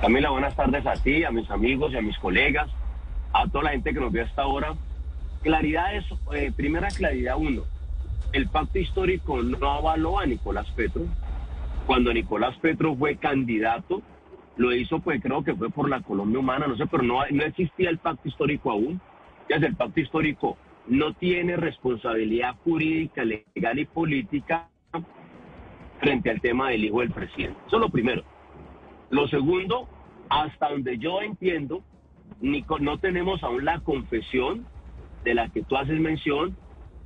Camila, 0.00 0.30
buenas 0.30 0.56
tardes 0.56 0.86
a 0.86 0.94
ti, 0.94 1.24
a 1.24 1.30
mis 1.30 1.50
amigos 1.50 1.92
y 1.92 1.96
a 1.96 2.02
mis 2.02 2.18
colegas, 2.18 2.68
a 3.32 3.46
toda 3.48 3.64
la 3.64 3.70
gente 3.70 3.92
que 3.92 4.00
nos 4.00 4.12
ve 4.12 4.22
hasta 4.22 4.42
ahora. 4.42 4.74
Claridad 5.42 5.94
es, 5.94 6.04
eh, 6.34 6.52
primera 6.56 6.88
claridad 6.88 7.36
uno, 7.36 7.64
el 8.32 8.48
pacto 8.48 8.78
histórico 8.78 9.42
no 9.42 9.70
avaló 9.70 10.18
a 10.18 10.26
Nicolás 10.26 10.66
Petro. 10.74 11.02
Cuando 11.86 12.12
Nicolás 12.12 12.56
Petro 12.60 12.94
fue 12.96 13.16
candidato, 13.16 14.02
lo 14.56 14.74
hizo 14.74 15.00
pues 15.00 15.22
creo 15.22 15.42
que 15.44 15.54
fue 15.54 15.70
por 15.70 15.88
la 15.88 16.00
Colombia 16.00 16.38
Humana, 16.38 16.66
no 16.66 16.76
sé, 16.76 16.86
pero 16.86 17.02
no, 17.02 17.20
no 17.30 17.44
existía 17.44 17.90
el 17.90 17.98
pacto 17.98 18.28
histórico 18.28 18.70
aún. 18.70 19.00
Ya 19.48 19.56
el 19.56 19.74
pacto 19.74 20.00
histórico 20.00 20.56
no 20.86 21.12
tiene 21.14 21.56
responsabilidad 21.56 22.56
jurídica, 22.64 23.24
legal 23.24 23.78
y 23.78 23.84
política 23.84 24.68
frente 26.00 26.30
al 26.30 26.40
tema 26.40 26.70
del 26.70 26.84
hijo 26.84 27.00
del 27.00 27.10
presidente. 27.10 27.58
Eso 27.66 27.76
es 27.76 27.82
lo 27.82 27.90
primero. 27.90 28.22
Lo 29.10 29.28
segundo, 29.28 29.88
hasta 30.28 30.70
donde 30.70 30.98
yo 30.98 31.20
entiendo, 31.20 31.82
no 32.40 32.98
tenemos 32.98 33.42
aún 33.42 33.64
la 33.64 33.80
confesión 33.80 34.66
de 35.24 35.34
la 35.34 35.48
que 35.50 35.62
tú 35.62 35.76
haces 35.76 36.00
mención 36.00 36.56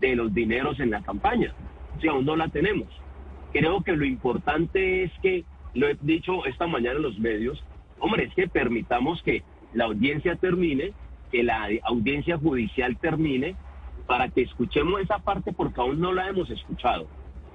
de 0.00 0.14
los 0.14 0.32
dineros 0.32 0.78
en 0.80 0.90
la 0.90 1.02
campaña. 1.02 1.52
Si 2.00 2.08
aún 2.08 2.24
no 2.24 2.36
la 2.36 2.48
tenemos. 2.48 2.88
Creo 3.52 3.82
que 3.82 3.96
lo 3.96 4.04
importante 4.04 5.04
es 5.04 5.12
que, 5.22 5.44
lo 5.74 5.88
he 5.88 5.96
dicho 6.00 6.44
esta 6.46 6.66
mañana 6.66 6.96
en 6.96 7.02
los 7.02 7.18
medios, 7.18 7.62
hombre, 7.98 8.24
es 8.24 8.34
que 8.34 8.48
permitamos 8.48 9.22
que 9.22 9.42
la 9.72 9.84
audiencia 9.84 10.36
termine, 10.36 10.92
que 11.32 11.42
la 11.42 11.68
audiencia 11.84 12.38
judicial 12.38 12.96
termine, 12.98 13.56
para 14.06 14.28
que 14.28 14.42
escuchemos 14.42 15.00
esa 15.00 15.18
parte 15.18 15.52
porque 15.52 15.80
aún 15.80 16.00
no 16.00 16.12
la 16.12 16.28
hemos 16.28 16.50
escuchado 16.50 17.08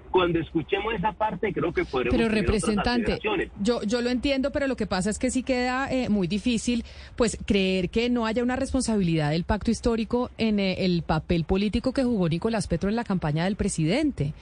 cuando 0.09 0.39
escuchemos 0.39 0.93
esa 0.93 1.11
parte 1.13 1.53
creo 1.53 1.73
que 1.73 1.85
podremos 1.85 2.17
pero 2.17 2.29
representante 2.29 3.19
yo 3.61 3.81
yo 3.83 4.01
lo 4.01 4.09
entiendo 4.09 4.51
pero 4.51 4.67
lo 4.67 4.75
que 4.75 4.87
pasa 4.87 5.09
es 5.09 5.19
que 5.19 5.31
sí 5.31 5.43
queda 5.43 5.91
eh, 5.91 6.09
muy 6.09 6.27
difícil 6.27 6.83
pues 7.15 7.37
creer 7.45 7.89
que 7.89 8.09
no 8.09 8.25
haya 8.25 8.43
una 8.43 8.55
responsabilidad 8.55 9.31
del 9.31 9.43
pacto 9.43 9.71
histórico 9.71 10.31
en 10.37 10.59
eh, 10.59 10.85
el 10.85 11.03
papel 11.03 11.43
político 11.43 11.93
que 11.93 12.03
jugó 12.03 12.29
Nicolás 12.29 12.67
Petro 12.67 12.89
en 12.89 12.95
la 12.95 13.03
campaña 13.03 13.45
del 13.45 13.55
presidente 13.55 14.33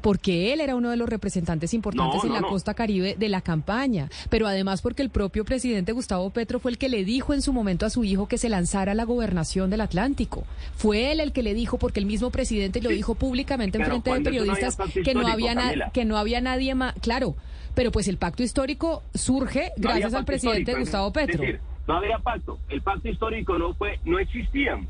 porque 0.00 0.52
él 0.52 0.60
era 0.60 0.74
uno 0.74 0.90
de 0.90 0.96
los 0.96 1.08
representantes 1.08 1.74
importantes 1.74 2.24
en 2.24 2.32
la 2.32 2.42
costa 2.42 2.74
caribe 2.74 3.16
de 3.18 3.28
la 3.28 3.40
campaña, 3.40 4.08
pero 4.30 4.46
además 4.46 4.82
porque 4.82 5.02
el 5.02 5.10
propio 5.10 5.44
presidente 5.44 5.92
Gustavo 5.92 6.30
Petro 6.30 6.60
fue 6.60 6.70
el 6.70 6.78
que 6.78 6.88
le 6.88 7.04
dijo 7.04 7.34
en 7.34 7.42
su 7.42 7.52
momento 7.52 7.86
a 7.86 7.90
su 7.90 8.04
hijo 8.04 8.28
que 8.28 8.38
se 8.38 8.48
lanzara 8.48 8.92
a 8.92 8.94
la 8.94 9.04
gobernación 9.04 9.70
del 9.70 9.80
Atlántico. 9.80 10.44
Fue 10.76 11.12
él 11.12 11.20
el 11.20 11.32
que 11.32 11.42
le 11.42 11.54
dijo, 11.54 11.78
porque 11.78 12.00
el 12.00 12.06
mismo 12.06 12.30
presidente 12.30 12.80
lo 12.80 12.90
dijo 12.90 13.14
públicamente 13.14 13.78
en 13.78 13.84
frente 13.84 14.12
de 14.12 14.20
periodistas, 14.20 14.76
que 15.04 15.14
no 15.14 15.26
había 15.26 15.90
que 15.92 16.04
no 16.04 16.16
había 16.16 16.40
nadie 16.40 16.74
más, 16.74 16.94
claro, 17.00 17.34
pero 17.74 17.90
pues 17.90 18.08
el 18.08 18.16
pacto 18.16 18.42
histórico 18.42 19.02
surge 19.14 19.72
gracias 19.76 20.14
al 20.14 20.24
presidente 20.24 20.74
Gustavo 20.74 21.12
Petro. 21.12 21.42
no 21.86 21.94
había 21.94 22.18
pacto, 22.18 22.58
el 22.68 22.82
pacto 22.82 23.08
histórico 23.08 23.58
no 23.58 23.74
fue, 23.74 23.98
no 24.04 24.18
existíamos 24.18 24.88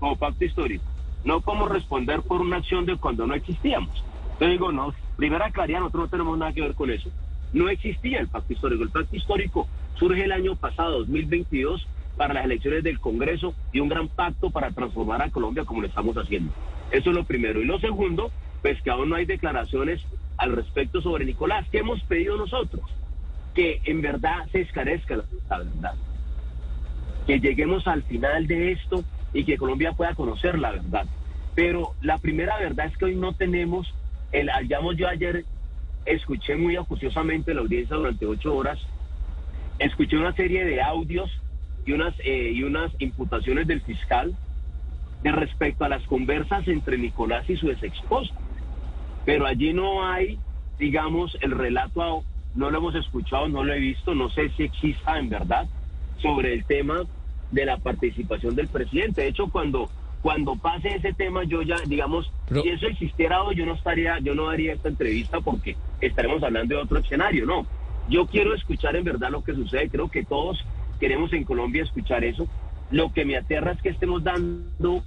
como 0.00 0.16
pacto 0.16 0.44
histórico, 0.44 0.84
no 1.24 1.40
como 1.42 1.68
responder 1.68 2.22
por 2.22 2.40
una 2.40 2.56
acción 2.56 2.86
de 2.86 2.96
cuando 2.96 3.26
no 3.26 3.34
existíamos. 3.34 4.02
Digo, 4.48 4.72
no, 4.72 4.94
primera 5.16 5.50
claridad, 5.50 5.80
nosotros 5.80 6.04
no 6.04 6.10
tenemos 6.10 6.38
nada 6.38 6.52
que 6.52 6.62
ver 6.62 6.74
con 6.74 6.90
eso. 6.90 7.10
No 7.52 7.68
existía 7.68 8.18
el 8.20 8.28
pacto 8.28 8.52
histórico. 8.52 8.82
El 8.82 8.90
pacto 8.90 9.16
histórico 9.16 9.68
surge 9.98 10.24
el 10.24 10.32
año 10.32 10.56
pasado, 10.56 10.98
2022, 11.00 11.86
para 12.16 12.34
las 12.34 12.44
elecciones 12.44 12.82
del 12.82 12.98
Congreso 12.98 13.54
y 13.72 13.80
un 13.80 13.88
gran 13.88 14.08
pacto 14.08 14.50
para 14.50 14.70
transformar 14.70 15.22
a 15.22 15.30
Colombia 15.30 15.64
como 15.64 15.80
lo 15.80 15.86
estamos 15.86 16.16
haciendo. 16.16 16.52
Eso 16.90 17.10
es 17.10 17.16
lo 17.16 17.24
primero. 17.24 17.60
Y 17.60 17.64
lo 17.64 17.78
segundo, 17.78 18.30
pues 18.62 18.80
que 18.82 18.90
aún 18.90 19.10
no 19.10 19.16
hay 19.16 19.26
declaraciones 19.26 20.02
al 20.36 20.52
respecto 20.52 21.00
sobre 21.00 21.24
Nicolás. 21.24 21.66
¿Qué 21.70 21.78
hemos 21.78 22.02
pedido 22.02 22.36
nosotros? 22.36 22.84
Que 23.54 23.80
en 23.84 24.02
verdad 24.02 24.46
se 24.50 24.62
esclarezca 24.62 25.16
la 25.16 25.58
verdad. 25.58 25.94
Que 27.26 27.38
lleguemos 27.38 27.86
al 27.86 28.02
final 28.02 28.46
de 28.46 28.72
esto 28.72 29.04
y 29.32 29.44
que 29.44 29.56
Colombia 29.56 29.92
pueda 29.92 30.14
conocer 30.14 30.58
la 30.58 30.72
verdad. 30.72 31.06
Pero 31.54 31.94
la 32.00 32.18
primera 32.18 32.58
verdad 32.58 32.86
es 32.86 32.96
que 32.96 33.06
hoy 33.06 33.14
no 33.14 33.34
tenemos 33.34 33.92
el, 34.32 34.50
digamos, 34.62 34.96
yo 34.96 35.08
ayer 35.08 35.44
escuché 36.04 36.56
muy 36.56 36.76
acuciosamente 36.76 37.54
la 37.54 37.60
audiencia 37.60 37.96
durante 37.96 38.26
ocho 38.26 38.54
horas, 38.54 38.78
escuché 39.78 40.16
una 40.16 40.34
serie 40.34 40.64
de 40.64 40.82
audios 40.82 41.30
y 41.84 41.92
unas, 41.92 42.14
eh, 42.20 42.52
y 42.54 42.62
unas 42.62 42.92
imputaciones 42.98 43.66
del 43.66 43.80
fiscal 43.82 44.34
de 45.22 45.32
respecto 45.32 45.84
a 45.84 45.88
las 45.88 46.02
conversas 46.04 46.66
entre 46.66 46.98
Nicolás 46.98 47.48
y 47.48 47.56
su 47.56 47.70
ex 47.70 47.82
esposa. 47.82 48.34
Pero 49.24 49.46
allí 49.46 49.72
no 49.72 50.04
hay, 50.04 50.38
digamos, 50.78 51.36
el 51.40 51.52
relato, 51.52 52.24
no 52.56 52.70
lo 52.70 52.78
hemos 52.78 52.94
escuchado, 52.96 53.48
no 53.48 53.62
lo 53.62 53.72
he 53.72 53.78
visto, 53.78 54.14
no 54.14 54.30
sé 54.30 54.50
si 54.56 54.64
exista 54.64 55.18
en 55.18 55.28
verdad 55.28 55.68
sobre 56.18 56.54
el 56.54 56.64
tema 56.64 57.02
de 57.50 57.66
la 57.66 57.76
participación 57.76 58.56
del 58.56 58.68
presidente. 58.68 59.22
De 59.22 59.28
hecho, 59.28 59.48
cuando 59.48 59.90
cuando 60.22 60.54
pase 60.54 60.94
ese 60.94 61.12
tema, 61.12 61.42
yo 61.42 61.62
ya, 61.62 61.76
digamos, 61.86 62.30
si 62.48 62.68
eso 62.68 62.86
existiera 62.86 63.42
hoy, 63.42 63.56
yo 63.56 63.66
no 63.66 63.74
estaría, 63.74 64.20
yo 64.20 64.34
no 64.34 64.46
daría 64.46 64.72
esta 64.72 64.88
entrevista 64.88 65.40
porque 65.40 65.76
estaremos 66.00 66.42
hablando 66.44 66.76
de 66.76 66.82
otro 66.82 66.98
escenario, 66.98 67.44
no. 67.44 67.66
Yo 68.08 68.26
quiero 68.26 68.54
escuchar 68.54 68.94
en 68.94 69.04
verdad 69.04 69.30
lo 69.30 69.42
que 69.42 69.54
sucede, 69.54 69.88
creo 69.88 70.08
que 70.08 70.24
todos 70.24 70.64
queremos 71.00 71.32
en 71.32 71.44
Colombia 71.44 71.82
escuchar 71.82 72.22
eso. 72.22 72.46
Lo 72.92 73.12
que 73.12 73.24
me 73.24 73.36
aterra 73.36 73.72
es 73.72 73.82
que 73.82 73.88
estemos 73.88 74.22
dando, 74.22 75.02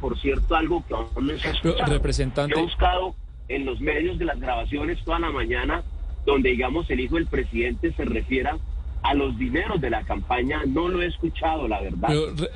por 0.00 0.18
cierto, 0.18 0.54
algo 0.54 0.84
que 0.86 0.94
aún 0.94 1.26
no 1.26 1.38
se 1.38 1.48
ha 1.48 1.52
escuchado. 1.52 1.92
Representante. 1.92 2.58
he 2.58 2.62
buscado 2.62 3.14
en 3.48 3.64
los 3.64 3.80
medios 3.80 4.18
de 4.18 4.26
las 4.26 4.38
grabaciones 4.38 5.02
toda 5.02 5.18
la 5.18 5.30
mañana 5.30 5.82
donde, 6.26 6.50
digamos, 6.50 6.90
el 6.90 7.00
hijo 7.00 7.14
del 7.14 7.26
presidente 7.26 7.92
se 7.92 8.04
refiera 8.04 8.58
a 9.02 9.14
los 9.14 9.38
dineros 9.38 9.80
de 9.80 9.88
la 9.88 10.02
campaña. 10.02 10.60
No 10.66 10.88
lo 10.88 11.00
he 11.00 11.06
escuchado, 11.06 11.66
la 11.66 11.80
verdad. 11.80 12.08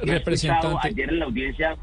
representante. 0.02 0.88
ayer 0.88 1.08
en 1.08 1.18
la 1.20 1.24
audiencia 1.24 1.76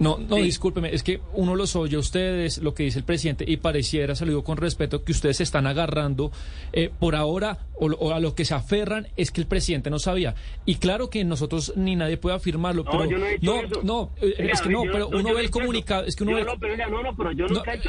no, 0.00 0.16
no, 0.16 0.36
discúlpeme, 0.36 0.94
es 0.94 1.02
que 1.02 1.20
uno 1.34 1.54
los 1.54 1.76
oye 1.76 1.96
a 1.96 1.98
ustedes, 1.98 2.56
lo 2.58 2.72
que 2.72 2.84
dice 2.84 2.98
el 2.98 3.04
presidente, 3.04 3.44
y 3.46 3.58
pareciera, 3.58 4.14
se 4.14 4.24
lo 4.24 4.30
digo 4.30 4.44
con 4.44 4.56
respeto, 4.56 5.04
que 5.04 5.12
ustedes 5.12 5.36
se 5.36 5.42
están 5.42 5.66
agarrando 5.66 6.32
eh, 6.72 6.90
por 6.98 7.14
ahora, 7.14 7.58
o, 7.74 8.10
a 8.10 8.18
lo 8.18 8.34
que 8.34 8.46
se 8.46 8.54
aferran 8.54 9.08
es 9.18 9.30
que 9.30 9.42
el 9.42 9.46
presidente 9.46 9.90
no 9.90 9.98
sabía. 9.98 10.34
Y 10.64 10.76
claro 10.76 11.10
que 11.10 11.22
nosotros 11.22 11.74
ni 11.76 11.96
nadie 11.96 12.16
puede 12.16 12.34
afirmarlo, 12.34 12.84
no, 12.84 12.90
pero 12.90 13.04
yo 13.04 13.18
no, 13.18 13.26
he 13.26 13.38
no, 13.40 13.60
eso. 13.60 13.80
no, 13.82 14.10
eh, 14.22 14.48
es 14.50 14.62
que 14.62 14.70
no, 14.70 14.84
pero 14.90 15.08
uno 15.08 15.34
ve 15.34 15.42
el 15.42 15.50
comunicado, 15.50 16.06
es 16.06 16.16
que 16.16 16.24
uno 16.24 16.36
ve... 16.36 16.46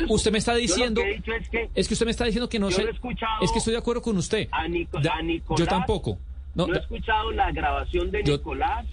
Usted 0.10 0.32
me 0.34 0.38
está 0.38 0.54
diciendo, 0.56 1.02
es, 1.02 1.50
que, 1.50 1.70
es 1.74 1.88
que 1.88 1.94
usted 1.94 2.06
me 2.06 2.12
está 2.12 2.26
diciendo 2.26 2.50
que 2.50 2.60
no 2.60 2.72
sé, 2.72 2.90
es 3.42 3.52
que 3.52 3.60
estoy 3.60 3.72
de 3.72 3.80
acuerdo 3.80 4.02
con 4.02 4.18
usted. 4.18 4.50
A, 4.52 4.68
Nicolás, 4.68 5.14
yo 5.58 5.66
tampoco. 5.66 6.18
No, 6.56 6.68
he 6.74 6.78
escuchado 6.78 7.32
la 7.32 7.54
grabación 7.54 8.12
de 8.12 8.22
Nicolás 8.24 8.86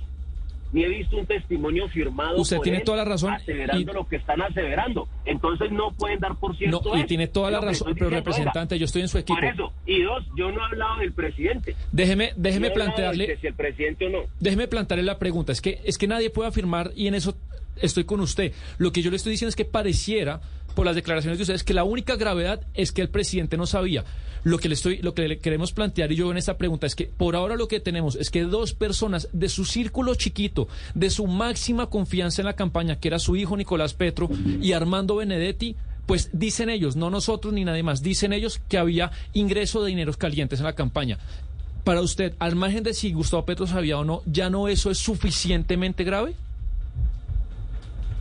ni 0.73 0.85
he 0.85 0.89
visto 0.89 1.17
un 1.17 1.27
testimonio 1.27 1.89
firmado. 1.89 2.41
Usted 2.41 2.59
tiene 2.59 2.81
toda 2.81 2.99
la 2.99 3.05
razón. 3.05 3.33
Aseverando 3.33 3.93
lo 3.93 4.07
que 4.07 4.17
están 4.17 4.43
aseverando. 4.43 5.09
Entonces 5.25 5.71
no 5.71 5.93
pueden 5.93 6.21
dar 6.21 6.37
por 6.37 6.57
cierto. 6.57 6.81
No, 6.85 6.99
y 6.99 7.05
tiene 7.05 7.29
toda 7.29 7.51
la 7.51 7.61
razón, 7.61 7.95
pero 7.95 8.11
representante, 8.11 8.79
yo 8.79 8.85
estoy 8.85 9.03
en 9.03 9.09
su 9.09 9.19
equipo. 9.19 9.39
Por 9.39 9.45
eso. 9.45 9.73
Y 9.87 10.03
dos, 10.03 10.25
yo 10.37 10.51
no 10.51 10.61
he 10.61 10.65
hablado 10.65 10.99
del 10.99 11.13
presidente. 11.13 11.77
Déjeme, 11.93 12.33
déjeme 12.37 12.71
plantearle. 12.71 13.39
si 13.41 13.47
el 13.47 13.55
presidente 13.55 14.07
o 14.07 14.11
no. 14.11 14.19
Déjeme 14.41 14.69
plantearle 14.69 15.05
la 15.05 15.19
pregunta. 15.19 15.53
Es 15.53 15.61
que, 15.61 15.81
es 15.85 15.99
que 15.99 16.07
nadie 16.07 16.31
puede 16.31 16.49
afirmar, 16.49 16.93
y 16.95 17.07
en 17.07 17.15
eso 17.15 17.37
estoy 17.81 18.05
con 18.05 18.21
usted. 18.21 18.53
Lo 18.79 18.93
que 18.93 19.03
yo 19.03 19.11
le 19.11 19.17
estoy 19.17 19.33
diciendo 19.33 19.51
es 19.51 19.57
que 19.57 19.65
pareciera, 19.65 20.41
por 20.79 20.87
las 20.87 20.95
declaraciones 20.95 21.39
de 21.39 21.43
ustedes, 21.43 21.65
que 21.65 21.75
la 21.75 21.83
única 21.83 22.15
gravedad 22.15 22.61
es 22.73 22.93
que 22.93 23.03
el 23.03 23.09
presidente 23.09 23.57
no 23.57 23.67
sabía. 23.67 24.05
Lo 24.45 24.59
que 24.59 24.69
le 24.69 24.75
estoy, 24.75 24.99
lo 24.99 25.13
que 25.13 25.27
le 25.27 25.41
queremos 25.41 25.73
plantear 25.73 26.13
y 26.13 26.15
yo 26.15 26.31
en 26.31 26.37
esta 26.37 26.57
pregunta 26.57 26.87
es 26.87 26.95
que 26.95 27.07
por 27.07 27.35
ahora 27.35 27.57
lo 27.57 27.67
que 27.67 27.81
tenemos 27.81 28.15
es 28.15 28.31
que 28.31 28.45
dos 28.45 28.75
personas 28.75 29.29
de 29.33 29.49
su 29.49 29.65
círculo 29.65 30.15
chiquito, 30.15 30.69
de 30.95 31.11
su 31.11 31.27
máxima 31.27 31.91
confianza 31.91 32.43
en 32.43 32.47
la 32.47 32.53
campaña, 32.53 33.01
que 33.01 33.09
era 33.09 33.19
su 33.19 33.35
hijo 33.35 33.57
Nicolás 33.57 33.93
Petro 33.93 34.29
y 34.63 34.71
Armando 34.71 35.17
Benedetti, 35.17 35.75
pues 36.07 36.31
dicen 36.33 36.71
ellos, 36.71 36.95
no 36.95 37.11
nosotros 37.11 37.53
ni 37.53 37.65
nadie 37.65 37.83
más, 37.83 38.01
dicen 38.01 38.33
ellos 38.33 38.61
que 38.69 38.79
había 38.79 39.11
ingreso 39.33 39.83
de 39.83 39.89
dineros 39.89 40.17
calientes 40.17 40.61
en 40.61 40.67
la 40.67 40.75
campaña 40.75 41.19
Para 41.83 42.03
usted, 42.03 42.35
al 42.39 42.55
margen 42.55 42.85
de 42.85 42.95
si 42.95 43.13
Gustavo 43.13 43.45
Petro 43.45 43.67
sabía 43.67 43.99
o 43.99 44.05
no, 44.05 44.23
¿ya 44.27 44.49
no 44.49 44.69
eso 44.69 44.93
es 44.93 44.99
suficientemente 44.99 46.05
grave? 46.05 46.37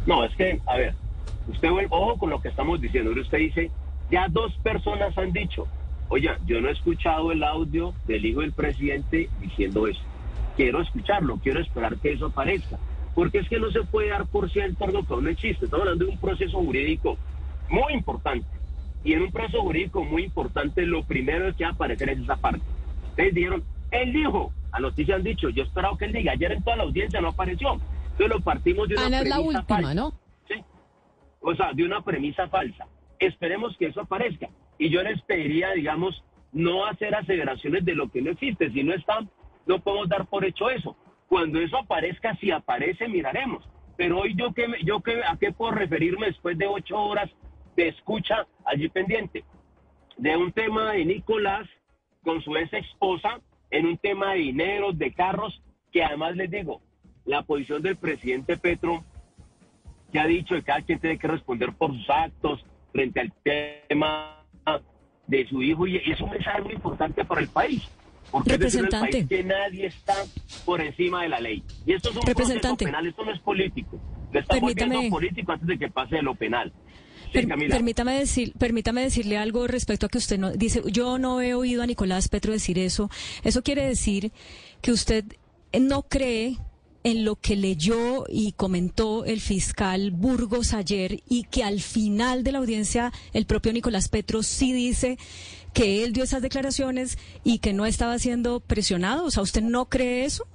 No, 0.07 0.25
es 0.25 0.35
que, 0.35 0.59
a 0.65 0.77
ver, 0.77 0.95
usted 1.47 1.69
vuelve, 1.69 1.89
ojo 1.91 2.17
con 2.17 2.29
lo 2.29 2.41
que 2.41 2.49
estamos 2.49 2.79
diciendo. 2.81 3.11
Usted 3.11 3.37
dice, 3.37 3.71
ya 4.11 4.27
dos 4.29 4.53
personas 4.63 5.17
han 5.17 5.31
dicho, 5.31 5.67
oye, 6.09 6.29
yo 6.45 6.61
no 6.61 6.69
he 6.69 6.71
escuchado 6.71 7.31
el 7.31 7.43
audio 7.43 7.93
del 8.05 8.25
hijo 8.25 8.41
del 8.41 8.53
presidente 8.53 9.29
diciendo 9.41 9.87
eso. 9.87 10.01
Quiero 10.55 10.81
escucharlo, 10.81 11.37
quiero 11.37 11.59
esperar 11.59 11.97
que 11.97 12.13
eso 12.13 12.27
aparezca. 12.27 12.77
Porque 13.13 13.39
es 13.39 13.49
que 13.49 13.59
no 13.59 13.71
se 13.71 13.83
puede 13.83 14.09
dar 14.09 14.25
por 14.27 14.49
cierto 14.51 14.85
algo 14.85 15.03
que 15.03 15.21
no 15.21 15.29
existe. 15.29 15.65
Estamos 15.65 15.85
hablando 15.85 16.05
de 16.05 16.11
un 16.11 16.19
proceso 16.19 16.57
jurídico 16.59 17.17
muy 17.69 17.93
importante. 17.93 18.47
Y 19.03 19.13
en 19.13 19.23
un 19.23 19.31
proceso 19.31 19.61
jurídico 19.61 20.03
muy 20.03 20.23
importante, 20.25 20.85
lo 20.85 21.03
primero 21.03 21.55
que 21.55 21.63
va 21.63 21.71
a 21.71 21.73
aparecer 21.73 22.09
es 22.09 22.19
esa 22.19 22.35
parte. 22.35 22.61
Ustedes 23.09 23.33
dijeron, 23.33 23.63
él 23.91 24.13
dijo, 24.13 24.51
a 24.71 24.79
noticias 24.79 25.17
han 25.17 25.23
dicho, 25.23 25.49
yo 25.49 25.63
esperaba 25.63 25.97
que 25.97 26.05
él 26.05 26.13
diga, 26.13 26.33
ayer 26.33 26.51
en 26.51 26.63
toda 26.63 26.77
la 26.77 26.83
audiencia 26.83 27.21
no 27.21 27.29
apareció. 27.29 27.73
Entonces 28.11 28.29
lo 28.29 28.39
partimos 28.41 28.87
de 28.87 28.95
una 28.95 29.05
Ana 29.05 29.21
es 29.21 29.29
la 29.29 29.39
última, 29.39 29.63
falsa. 29.63 29.93
¿no? 29.93 30.13
O 31.49 31.55
sea, 31.55 31.71
de 31.71 31.85
una 31.85 32.01
premisa 32.01 32.49
falsa. 32.49 32.87
Esperemos 33.19 33.77
que 33.77 33.85
eso 33.85 34.01
aparezca. 34.01 34.49
Y 34.77 34.89
yo 34.89 35.01
les 35.01 35.21
pediría, 35.21 35.71
digamos, 35.71 36.21
no 36.51 36.85
hacer 36.85 37.15
aseveraciones 37.15 37.85
de 37.85 37.95
lo 37.95 38.11
que 38.11 38.21
no 38.21 38.31
existe. 38.31 38.69
Si 38.71 38.83
no 38.83 38.93
está, 38.93 39.19
no 39.65 39.79
podemos 39.79 40.09
dar 40.09 40.25
por 40.25 40.43
hecho 40.43 40.69
eso. 40.69 40.97
Cuando 41.29 41.61
eso 41.61 41.77
aparezca, 41.77 42.35
si 42.35 42.51
aparece, 42.51 43.07
miraremos. 43.07 43.63
Pero 43.95 44.19
hoy 44.19 44.35
yo, 44.35 44.53
que, 44.53 44.67
yo 44.83 44.99
que, 44.99 45.23
a 45.23 45.37
qué 45.39 45.53
puedo 45.53 45.71
referirme 45.71 46.25
después 46.25 46.57
de 46.57 46.67
ocho 46.67 46.99
horas 46.99 47.31
de 47.77 47.87
escucha 47.87 48.45
allí 48.65 48.89
pendiente. 48.89 49.45
De 50.17 50.35
un 50.35 50.51
tema 50.51 50.91
de 50.91 51.05
Nicolás 51.05 51.65
con 52.25 52.41
su 52.41 52.57
ex 52.57 52.73
esposa, 52.73 53.39
en 53.71 53.85
un 53.85 53.97
tema 53.97 54.33
de 54.33 54.39
dinero, 54.39 54.91
de 54.91 55.13
carros, 55.13 55.63
que 55.93 56.03
además 56.03 56.35
les 56.35 56.51
digo, 56.51 56.81
la 57.23 57.43
posición 57.43 57.81
del 57.81 57.95
presidente 57.95 58.57
Petro 58.57 59.05
que 60.17 60.21
ha 60.23 60.25
dicho 60.25 60.55
que 60.55 60.63
cada 60.63 60.81
quien 60.81 60.99
tiene 60.99 61.19
que 61.19 61.27
responder 61.27 61.73
por 61.73 61.91
sus 61.95 62.09
actos 62.09 62.65
frente 62.91 63.19
al 63.19 63.31
tema 63.87 64.43
de 65.27 65.45
su 65.47 65.61
hijo 65.61 65.85
y 65.85 65.97
es 65.97 66.19
un 66.21 66.31
mensaje 66.31 66.61
muy 66.61 66.73
importante 66.73 67.23
para 67.23 67.41
el 67.41 67.49
país. 67.49 67.83
Porque 68.31 68.53
es 68.53 68.59
decir, 68.59 68.79
el 68.79 68.85
Representante. 68.87 69.17
país 69.27 69.29
que 69.29 69.43
nadie 69.43 69.85
está 69.85 70.15
por 70.65 70.81
encima 70.81 71.21
de 71.23 71.29
la 71.29 71.39
ley. 71.39 71.63
Y 71.85 71.93
esto 71.93 72.09
es 72.09 72.15
un 72.15 72.21
Representante. 72.23 72.85
penal, 72.85 73.05
esto 73.07 73.23
no 73.25 73.31
es 73.31 73.39
político. 73.41 73.99
Lo 74.31 74.39
está 74.39 74.55
volviendo 74.59 74.85
Permítame. 74.95 75.09
político 75.09 75.51
antes 75.51 75.67
de 75.67 75.77
que 75.77 75.89
pase 75.89 76.15
de 76.15 76.21
lo 76.23 76.33
penal. 76.35 76.73
Per- 77.31 77.47
permítame, 77.47 78.17
decir, 78.19 78.53
permítame 78.57 79.01
decirle 79.01 79.37
algo 79.37 79.67
respecto 79.67 80.05
a 80.07 80.09
que 80.09 80.17
usted 80.17 80.39
no 80.39 80.51
dice, 80.51 80.81
yo 80.91 81.19
no 81.19 81.41
he 81.41 81.53
oído 81.53 81.83
a 81.83 81.85
Nicolás 81.85 82.27
Petro 82.29 82.53
decir 82.53 82.79
eso. 82.79 83.09
Eso 83.43 83.61
quiere 83.63 83.85
decir 83.85 84.31
que 84.81 84.91
usted 84.91 85.25
no 85.79 86.01
cree 86.03 86.57
en 87.07 87.23
lo 87.23 87.37
que 87.37 87.55
leyó 87.55 88.25
y 88.27 88.51
comentó 88.51 89.23
el 89.23 89.39
fiscal 89.39 90.11
Burgos 90.11 90.73
ayer 90.73 91.21
y 91.29 91.43
que 91.43 91.63
al 91.63 91.79
final 91.79 92.43
de 92.43 92.51
la 92.51 92.57
audiencia 92.57 93.13
el 93.31 93.45
propio 93.45 93.71
Nicolás 93.71 94.09
Petro 94.09 94.43
sí 94.43 94.73
dice 94.73 95.17
que 95.73 96.03
él 96.03 96.11
dio 96.11 96.25
esas 96.25 96.41
declaraciones 96.41 97.17
y 97.45 97.59
que 97.59 97.71
no 97.71 97.85
estaba 97.85 98.19
siendo 98.19 98.59
presionado. 98.59 99.23
O 99.23 99.31
sea, 99.31 99.41
¿usted 99.41 99.61
no 99.61 99.85
cree 99.85 100.25
eso? 100.25 100.45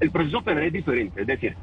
El 0.00 0.10
proceso 0.10 0.42
penal 0.42 0.64
es 0.64 0.72
diferente, 0.72 1.20
es 1.20 1.26
decir, 1.28 1.54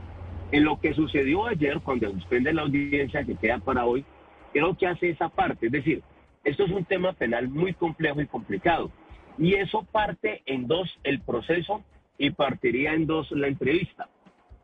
en 0.53 0.63
lo 0.63 0.79
que 0.79 0.93
sucedió 0.93 1.47
ayer 1.47 1.81
cuando 1.81 2.09
suspende 2.13 2.53
la 2.53 2.61
audiencia 2.61 3.25
que 3.25 3.35
queda 3.35 3.57
para 3.59 3.85
hoy, 3.85 4.05
creo 4.53 4.77
que 4.77 4.87
hace 4.87 5.09
esa 5.09 5.27
parte, 5.27 5.65
es 5.65 5.73
decir, 5.73 6.01
esto 6.45 6.63
es 6.63 6.71
un 6.71 6.85
tema 6.85 7.11
penal 7.11 7.49
muy 7.49 7.73
complejo 7.73 8.21
y 8.21 8.27
complicado. 8.27 8.89
Y 9.37 9.55
eso 9.55 9.85
parte 9.91 10.43
en 10.45 10.65
dos 10.65 10.97
el 11.03 11.19
proceso 11.19 11.83
y 12.17 12.31
partiría 12.31 12.93
en 12.93 13.05
dos 13.05 13.31
la 13.31 13.47
entrevista. 13.47 14.09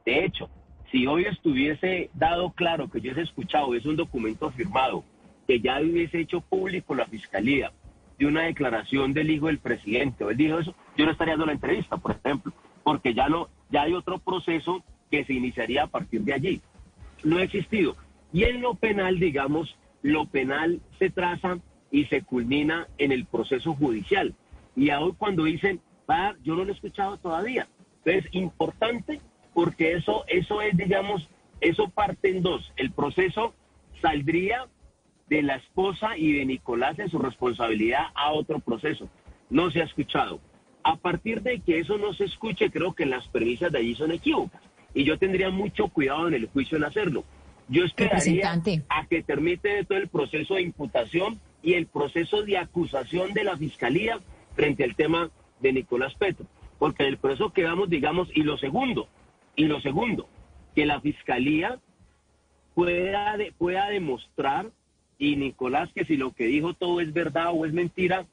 De 0.06 0.26
hecho, 0.26 0.50
si 0.92 1.08
hoy 1.08 1.26
estuviese 1.26 2.10
dado 2.14 2.52
claro 2.52 2.90
que 2.90 3.00
yo 3.00 3.12
hubiese 3.12 3.30
escuchado, 3.30 3.74
es 3.76 3.86
un 3.86 3.96
documento 3.96 4.52
firmado, 4.52 5.04
que 5.48 5.60
ya 5.60 5.82
hubiese 5.82 6.20
hecho 6.20 6.42
público 6.42 6.96
la 6.96 7.06
fiscalía 7.06 7.72
de 8.18 8.26
una 8.26 8.44
declaración 8.44 9.14
del 9.14 9.32
hijo 9.32 9.48
del 9.48 9.60
presidente, 9.60 10.24
o 10.24 10.30
él 10.30 10.38
dijo 10.38 10.60
eso, 10.60 10.76
yo 10.96 11.06
no 11.06 11.12
estaría 11.12 11.34
dando 11.34 11.48
la 11.48 11.54
entrevista, 11.54 11.98
por 11.98 12.12
ejemplo, 12.12 12.54
porque 12.84 13.14
ya 13.14 13.28
no, 13.28 13.50
ya 13.70 13.84
hay 13.84 13.94
otro 13.94 14.20
proceso 14.20 14.84
que 15.10 15.26
se 15.26 15.34
iniciaría 15.34 15.84
a 15.84 15.88
partir 15.88 16.22
de 16.22 16.34
allí. 16.34 16.62
No 17.24 17.38
ha 17.38 17.44
existido. 17.44 17.96
Y 18.32 18.44
en 18.44 18.62
lo 18.62 18.76
penal, 18.76 19.20
digamos, 19.20 19.76
lo 20.02 20.26
penal 20.26 20.82
se 21.00 21.10
traza 21.10 21.60
y 21.92 22.06
se 22.06 22.22
culmina 22.24 22.88
en 22.98 23.12
el 23.12 23.26
proceso 23.26 23.74
judicial. 23.74 24.34
Y 24.76 24.90
hoy 24.92 25.14
cuando 25.18 25.44
dicen, 25.44 25.80
va, 26.10 26.36
yo 26.44 26.56
no 26.56 26.64
lo 26.64 26.72
he 26.72 26.76
escuchado 26.76 27.18
todavía. 27.18 27.68
Entonces, 28.04 28.30
importante 28.34 29.20
porque 29.54 29.94
eso, 29.94 30.24
eso 30.28 30.62
es, 30.62 30.76
digamos, 30.76 31.28
eso 31.62 31.90
parte 31.90 32.30
en 32.30 32.42
dos. 32.42 32.72
El 32.76 32.92
proceso 32.92 33.54
saldría 34.02 34.68
de 35.30 35.42
la 35.42 35.56
esposa 35.56 36.18
y 36.18 36.34
de 36.34 36.46
Nicolás 36.46 37.00
en 37.00 37.10
su 37.10 37.20
responsabilidad 37.20 38.08
a 38.16 38.32
otro 38.32 38.60
proceso. 38.60 39.08
No 39.50 39.72
se 39.72 39.82
ha 39.82 39.86
escuchado. 39.86 40.40
A 40.84 40.98
partir 40.98 41.42
de 41.42 41.60
que 41.62 41.80
eso 41.80 41.98
no 41.98 42.14
se 42.14 42.26
escuche, 42.26 42.70
creo 42.70 42.94
que 42.94 43.06
las 43.06 43.28
premisas 43.28 43.72
de 43.72 43.80
allí 43.80 43.96
son 43.96 44.12
equívocas. 44.12 44.62
Y 44.94 45.06
yo 45.06 45.18
tendría 45.18 45.50
mucho 45.50 45.88
cuidado 45.88 46.28
en 46.28 46.34
el 46.34 46.48
juicio 46.48 46.78
en 46.78 46.84
hacerlo. 46.84 47.24
Yo 47.70 47.86
esperaría 47.86 48.62
a 48.90 49.06
que 49.08 49.24
termine 49.24 49.86
todo 49.86 49.98
el 49.98 50.10
proceso 50.10 50.56
de 50.56 50.64
imputación 50.64 51.40
y 51.62 51.74
el 51.74 51.88
proceso 51.88 52.44
de 52.44 52.58
acusación 52.58 53.34
de 53.34 53.46
la 53.46 53.58
fiscalía 53.58 54.20
frente 54.56 54.84
al 54.84 54.96
tema 54.96 55.32
de 55.64 55.74
Nicolás 55.74 56.14
Petro. 56.16 56.46
Porque 56.78 57.04
en 57.04 57.10
el 57.10 57.18
proceso 57.18 57.52
quedamos, 57.52 57.90
digamos, 57.90 58.28
y 58.36 58.44
lo 58.44 58.58
segundo, 58.58 59.08
y 59.56 59.66
lo 59.66 59.82
segundo, 59.82 60.28
que 60.76 60.86
la 60.86 61.02
fiscalía 61.02 61.80
pueda, 62.76 63.38
pueda 63.58 63.90
demostrar, 63.90 64.68
y 65.18 65.38
Nicolás, 65.38 65.90
que 65.96 66.06
si 66.06 66.18
lo 66.18 66.34
que 66.34 66.46
dijo 66.46 66.74
todo 66.74 67.00
es 67.00 67.14
verdad 67.14 67.52
o 67.54 67.66
es 67.66 67.74
mentira, 67.74 68.26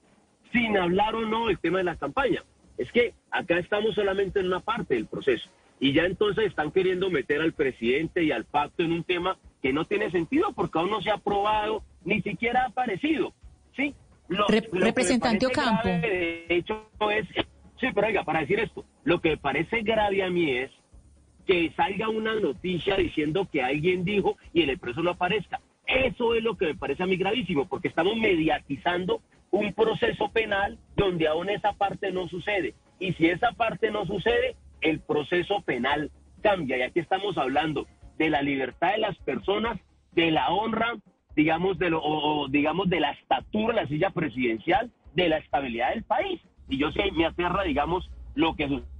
sin 0.52 0.76
hablar 0.76 1.14
o 1.14 1.22
no 1.22 1.48
el 1.48 1.58
tema 1.58 1.78
de 1.78 1.84
la 1.84 1.96
campaña. 1.96 2.42
Es 2.76 2.90
que 2.90 3.14
acá 3.30 3.58
estamos 3.58 3.94
solamente 3.94 4.40
en 4.40 4.46
una 4.46 4.60
parte 4.60 4.94
del 4.94 5.06
proceso. 5.06 5.48
Y 5.78 5.92
ya 5.92 6.04
entonces 6.04 6.46
están 6.46 6.72
queriendo 6.72 7.08
meter 7.08 7.40
al 7.40 7.52
presidente 7.52 8.24
y 8.24 8.32
al 8.32 8.44
pacto 8.44 8.82
en 8.82 8.92
un 8.92 9.04
tema 9.04 9.38
que 9.62 9.72
no 9.72 9.84
tiene 9.84 10.10
sentido 10.10 10.52
porque 10.52 10.78
aún 10.78 10.90
no 10.90 11.00
se 11.00 11.10
ha 11.10 11.14
aprobado, 11.14 11.82
ni 12.04 12.20
siquiera 12.22 12.62
ha 12.62 12.66
aparecido. 12.66 13.32
¿Sí? 13.76 13.94
Lo- 14.30 14.46
representante 14.48 15.46
Ocampo. 15.46 15.82
grave, 15.84 16.44
de 16.48 16.56
hecho, 16.56 16.88
es. 17.12 17.26
Sí, 17.80 17.86
pero 17.94 18.06
oiga, 18.06 18.24
para 18.24 18.40
decir 18.40 18.60
esto, 18.60 18.84
lo 19.04 19.20
que 19.20 19.30
me 19.30 19.36
parece 19.38 19.82
grave 19.82 20.22
a 20.22 20.30
mí 20.30 20.50
es 20.50 20.70
que 21.46 21.72
salga 21.76 22.08
una 22.08 22.34
noticia 22.38 22.96
diciendo 22.96 23.48
que 23.50 23.62
alguien 23.62 24.04
dijo 24.04 24.36
y 24.52 24.62
en 24.62 24.70
el 24.70 24.78
preso 24.78 25.02
no 25.02 25.10
aparezca. 25.10 25.60
Eso 25.86 26.34
es 26.34 26.44
lo 26.44 26.56
que 26.56 26.66
me 26.66 26.74
parece 26.76 27.02
a 27.02 27.06
mí 27.06 27.16
gravísimo, 27.16 27.66
porque 27.66 27.88
estamos 27.88 28.16
mediatizando 28.16 29.20
un 29.50 29.72
proceso 29.72 30.28
penal 30.30 30.78
donde 30.96 31.26
aún 31.26 31.50
esa 31.50 31.72
parte 31.72 32.12
no 32.12 32.28
sucede. 32.28 32.74
Y 33.00 33.14
si 33.14 33.26
esa 33.26 33.50
parte 33.52 33.90
no 33.90 34.06
sucede, 34.06 34.54
el 34.80 35.00
proceso 35.00 35.60
penal 35.62 36.10
cambia. 36.42 36.76
Y 36.76 36.82
aquí 36.82 37.00
estamos 37.00 37.36
hablando 37.36 37.86
de 38.18 38.30
la 38.30 38.42
libertad 38.42 38.92
de 38.92 38.98
las 38.98 39.16
personas, 39.18 39.80
de 40.12 40.30
la 40.30 40.50
honra, 40.50 40.94
digamos, 41.40 41.78
de 41.78 41.88
lo, 41.90 42.00
o- 42.02 42.48
digamos, 42.48 42.88
de 42.90 43.00
la 43.00 43.12
estatura, 43.12 43.74
la 43.74 43.86
silla 43.88 44.10
presidencial, 44.10 44.90
de 45.14 45.28
la 45.30 45.38
estabilidad 45.38 45.90
del 45.94 46.04
país. 46.04 46.38
Y 46.68 46.76
yo 46.78 46.92
sé, 46.92 47.10
me 47.12 47.24
aterra, 47.24 47.62
digamos, 47.64 48.10
lo 48.34 48.54
que 48.54 48.68
sucede. 48.68 48.99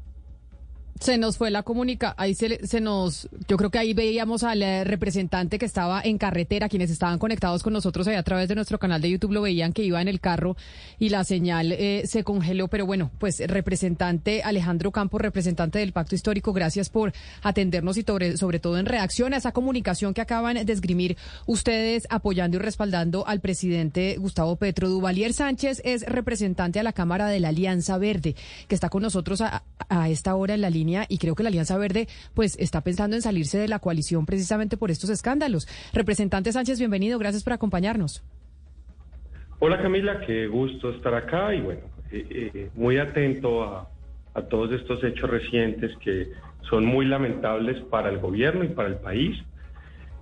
Se 1.01 1.17
nos 1.17 1.39
fue 1.39 1.51
la 1.51 1.63
comunica, 1.63 2.15
ahí 2.19 2.35
se, 2.35 2.67
se 2.67 2.79
nos, 2.83 3.27
yo 3.49 3.57
creo 3.57 3.71
que 3.71 3.79
ahí 3.79 3.95
veíamos 3.95 4.43
al 4.43 4.63
eh, 4.63 4.85
representante 4.85 5.59
que 5.59 5.65
estaba 5.65 6.03
en 6.05 6.19
carretera, 6.19 6.69
quienes 6.69 6.91
estaban 6.91 7.19
conectados 7.19 7.63
con 7.63 7.73
nosotros 7.73 8.07
ahí 8.07 8.17
a 8.17 8.23
través 8.23 8.51
de 8.51 8.55
nuestro 8.55 8.79
canal 8.79 9.01
de 9.01 9.09
YouTube 9.09 9.33
lo 9.33 9.41
veían 9.41 9.73
que 9.73 9.83
iba 9.83 10.03
en 10.03 10.09
el 10.09 10.21
carro 10.21 10.59
y 10.99 11.09
la 11.09 11.25
señal 11.25 11.73
eh, 11.73 12.03
se 12.05 12.23
congeló, 12.23 12.69
pero 12.69 12.85
bueno, 12.85 13.11
pues 13.19 13.41
representante 13.47 14.43
Alejandro 14.43 14.93
Campos, 14.93 15.23
representante 15.23 15.79
del 15.79 15.95
Pacto 15.95 16.15
Histórico, 16.15 16.53
gracias 16.53 16.91
por 16.91 17.15
atendernos 17.43 17.97
y 17.97 18.03
sobre, 18.03 18.37
sobre 18.37 18.59
todo 18.59 18.77
en 18.77 18.85
reacción 18.85 19.33
a 19.33 19.39
esa 19.39 19.53
comunicación 19.53 20.13
que 20.13 20.21
acaban 20.21 20.67
de 20.67 20.71
esgrimir 20.71 21.17
ustedes 21.47 22.07
apoyando 22.11 22.59
y 22.59 22.61
respaldando 22.61 23.27
al 23.27 23.41
presidente 23.41 24.17
Gustavo 24.19 24.57
Petro. 24.57 24.91
Duvalier 24.91 25.33
Sánchez 25.33 25.81
es 25.83 26.03
representante 26.03 26.79
a 26.79 26.83
la 26.83 26.93
Cámara 26.93 27.29
de 27.29 27.41
la 27.41 27.49
Alianza 27.49 27.97
Verde, 27.97 28.37
que 28.69 28.75
está 28.75 28.91
con 28.91 29.01
nosotros 29.01 29.41
a, 29.41 29.63
a 29.89 30.11
esta 30.11 30.35
hora 30.35 30.53
en 30.53 30.61
la 30.61 30.69
línea 30.69 30.90
y 31.09 31.19
creo 31.19 31.35
que 31.35 31.43
la 31.43 31.49
Alianza 31.49 31.79
Verde 31.79 32.09
pues 32.35 32.57
está 32.59 32.81
pensando 32.83 33.17
en 33.17 33.23
salirse 33.23 33.59
de 33.59 33.69
la 33.69 33.79
coalición 33.79 34.27
precisamente 34.27 34.77
por 34.77 34.91
estos 34.91 35.11
escándalos. 35.11 35.69
Representante 35.93 36.53
Sánchez, 36.53 36.79
bienvenido, 36.79 37.19
gracias 37.19 37.45
por 37.45 37.53
acompañarnos. 37.53 38.23
Hola 39.61 39.81
Camila, 39.81 40.21
qué 40.27 40.47
gusto 40.47 40.91
estar 40.91 41.15
acá 41.15 41.55
y 41.55 41.61
bueno, 41.61 41.81
eh, 42.11 42.27
eh, 42.31 42.71
muy 42.75 42.99
atento 42.99 43.63
a, 43.63 43.89
todos 44.49 44.73
estos 44.73 45.05
hechos 45.05 45.29
recientes 45.29 45.95
que 45.99 46.29
son 46.63 46.87
muy 46.87 47.05
lamentables 47.05 47.79
para 47.91 48.09
el 48.09 48.19
gobierno 48.19 48.65
y 48.65 48.69
para 48.69 48.89
el 48.89 48.95
país 48.97 49.39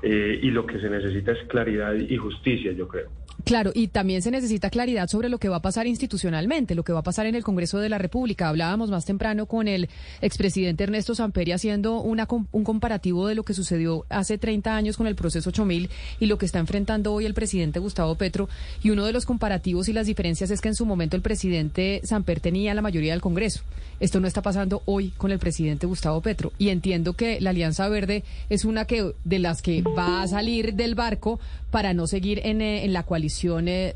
eh, 0.03 0.41
y 0.43 0.51
lo 0.51 0.66
que 0.66 0.81
se 0.81 0.91
necesita 0.91 1.31
es 1.33 1.47
claridad 1.47 1.95
y 1.95 2.16
justicia, 2.16 2.73
yo 2.73 2.89
creo. 2.89 3.18
Claro, 3.45 3.72
y 3.74 3.89
también 3.89 4.20
se 4.20 4.30
necesita 4.30 4.68
claridad 4.68 5.09
sobre 5.09 5.28
lo 5.28 5.39
que 5.39 5.49
va 5.49 5.57
a 5.57 5.62
pasar 5.62 5.86
institucionalmente, 5.86 6.74
lo 6.74 6.82
que 6.82 6.93
va 6.93 7.01
a 7.01 7.05
pasar 7.05 7.26
en 7.26 7.34
el 7.34 7.45
Congreso 7.45 7.78
de 7.78 7.89
la 7.89 7.97
República. 7.97 8.49
Hablábamos 8.49 8.91
más 8.91 9.05
temprano 9.05 9.47
con 9.47 9.68
el 9.68 9.89
expresidente 10.20 10.84
Ernesto 10.84 11.14
Samper 11.14 11.53
haciendo 11.53 12.01
una, 12.01 12.26
un 12.53 12.64
comparativo 12.64 13.26
de 13.26 13.34
lo 13.34 13.45
que 13.45 13.55
sucedió 13.55 14.05
hace 14.11 14.39
30 14.39 14.76
años 14.76 14.97
con 14.97 15.07
el 15.07 15.14
proceso 15.14 15.49
8000 15.51 15.89
y 16.20 16.26
lo 16.26 16.36
que 16.36 16.47
está 16.47 16.59
enfrentando 16.59 17.12
hoy 17.12 17.24
el 17.24 17.34
presidente 17.34 17.78
Gustavo 17.78 18.16
Petro. 18.16 18.49
Y 18.82 18.91
uno 18.91 19.07
de 19.07 19.12
los 19.12 19.24
comparativos 19.24 19.89
y 19.89 19.93
las 19.93 20.07
diferencias 20.07 20.51
es 20.51 20.61
que 20.61 20.68
en 20.68 20.74
su 20.74 20.84
momento 20.84 21.16
el 21.16 21.22
presidente 21.22 22.03
Samper 22.05 22.41
tenía 22.41 22.74
la 22.74 22.82
mayoría 22.82 23.12
del 23.12 23.22
Congreso. 23.22 23.62
Esto 24.01 24.20
no 24.20 24.28
está 24.28 24.43
pasando 24.43 24.82
hoy 24.84 25.11
con 25.16 25.32
el 25.32 25.39
presidente 25.39 25.86
Gustavo 25.86 26.20
Petro. 26.20 26.53
Y 26.59 26.68
entiendo 26.68 27.14
que 27.14 27.41
la 27.41 27.51
Alianza 27.51 27.89
Verde 27.89 28.24
es 28.49 28.64
una 28.64 28.84
que 28.84 29.12
de 29.24 29.39
las 29.39 29.62
que 29.62 29.82
va 29.82 30.22
a 30.22 30.28
salir 30.28 30.74
del 30.74 30.95
barco 30.95 31.41
para 31.70 31.93
no 31.95 32.07
seguir 32.07 32.41
en, 32.45 32.62
eh, 32.62 32.86
la 32.89 33.03
coalición 33.03 33.28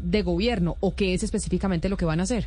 de 0.00 0.22
gobierno 0.22 0.76
o 0.80 0.94
qué 0.94 1.14
es 1.14 1.22
específicamente 1.22 1.88
lo 1.88 1.96
que 1.96 2.04
van 2.04 2.20
a 2.20 2.24
hacer? 2.24 2.46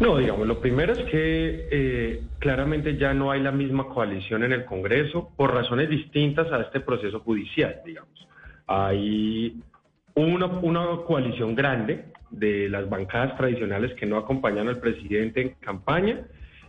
No, 0.00 0.18
digamos, 0.18 0.46
lo 0.48 0.60
primero 0.60 0.92
es 0.92 0.98
que 1.10 1.68
eh, 1.70 2.22
claramente 2.40 2.96
ya 2.96 3.14
no 3.14 3.30
hay 3.30 3.40
la 3.40 3.52
misma 3.52 3.88
coalición 3.88 4.42
en 4.42 4.52
el 4.52 4.64
Congreso 4.64 5.30
por 5.36 5.54
razones 5.54 5.88
distintas 5.88 6.50
a 6.50 6.62
este 6.62 6.80
proceso 6.80 7.20
judicial, 7.20 7.80
digamos. 7.86 8.28
Hay 8.66 9.56
una, 10.14 10.46
una 10.46 10.86
coalición 11.06 11.54
grande 11.54 12.06
de 12.30 12.68
las 12.68 12.88
bancadas 12.88 13.36
tradicionales 13.36 13.94
que 13.94 14.06
no 14.06 14.16
acompañan 14.16 14.68
al 14.68 14.80
presidente 14.80 15.40
en 15.40 15.48
campaña 15.60 16.26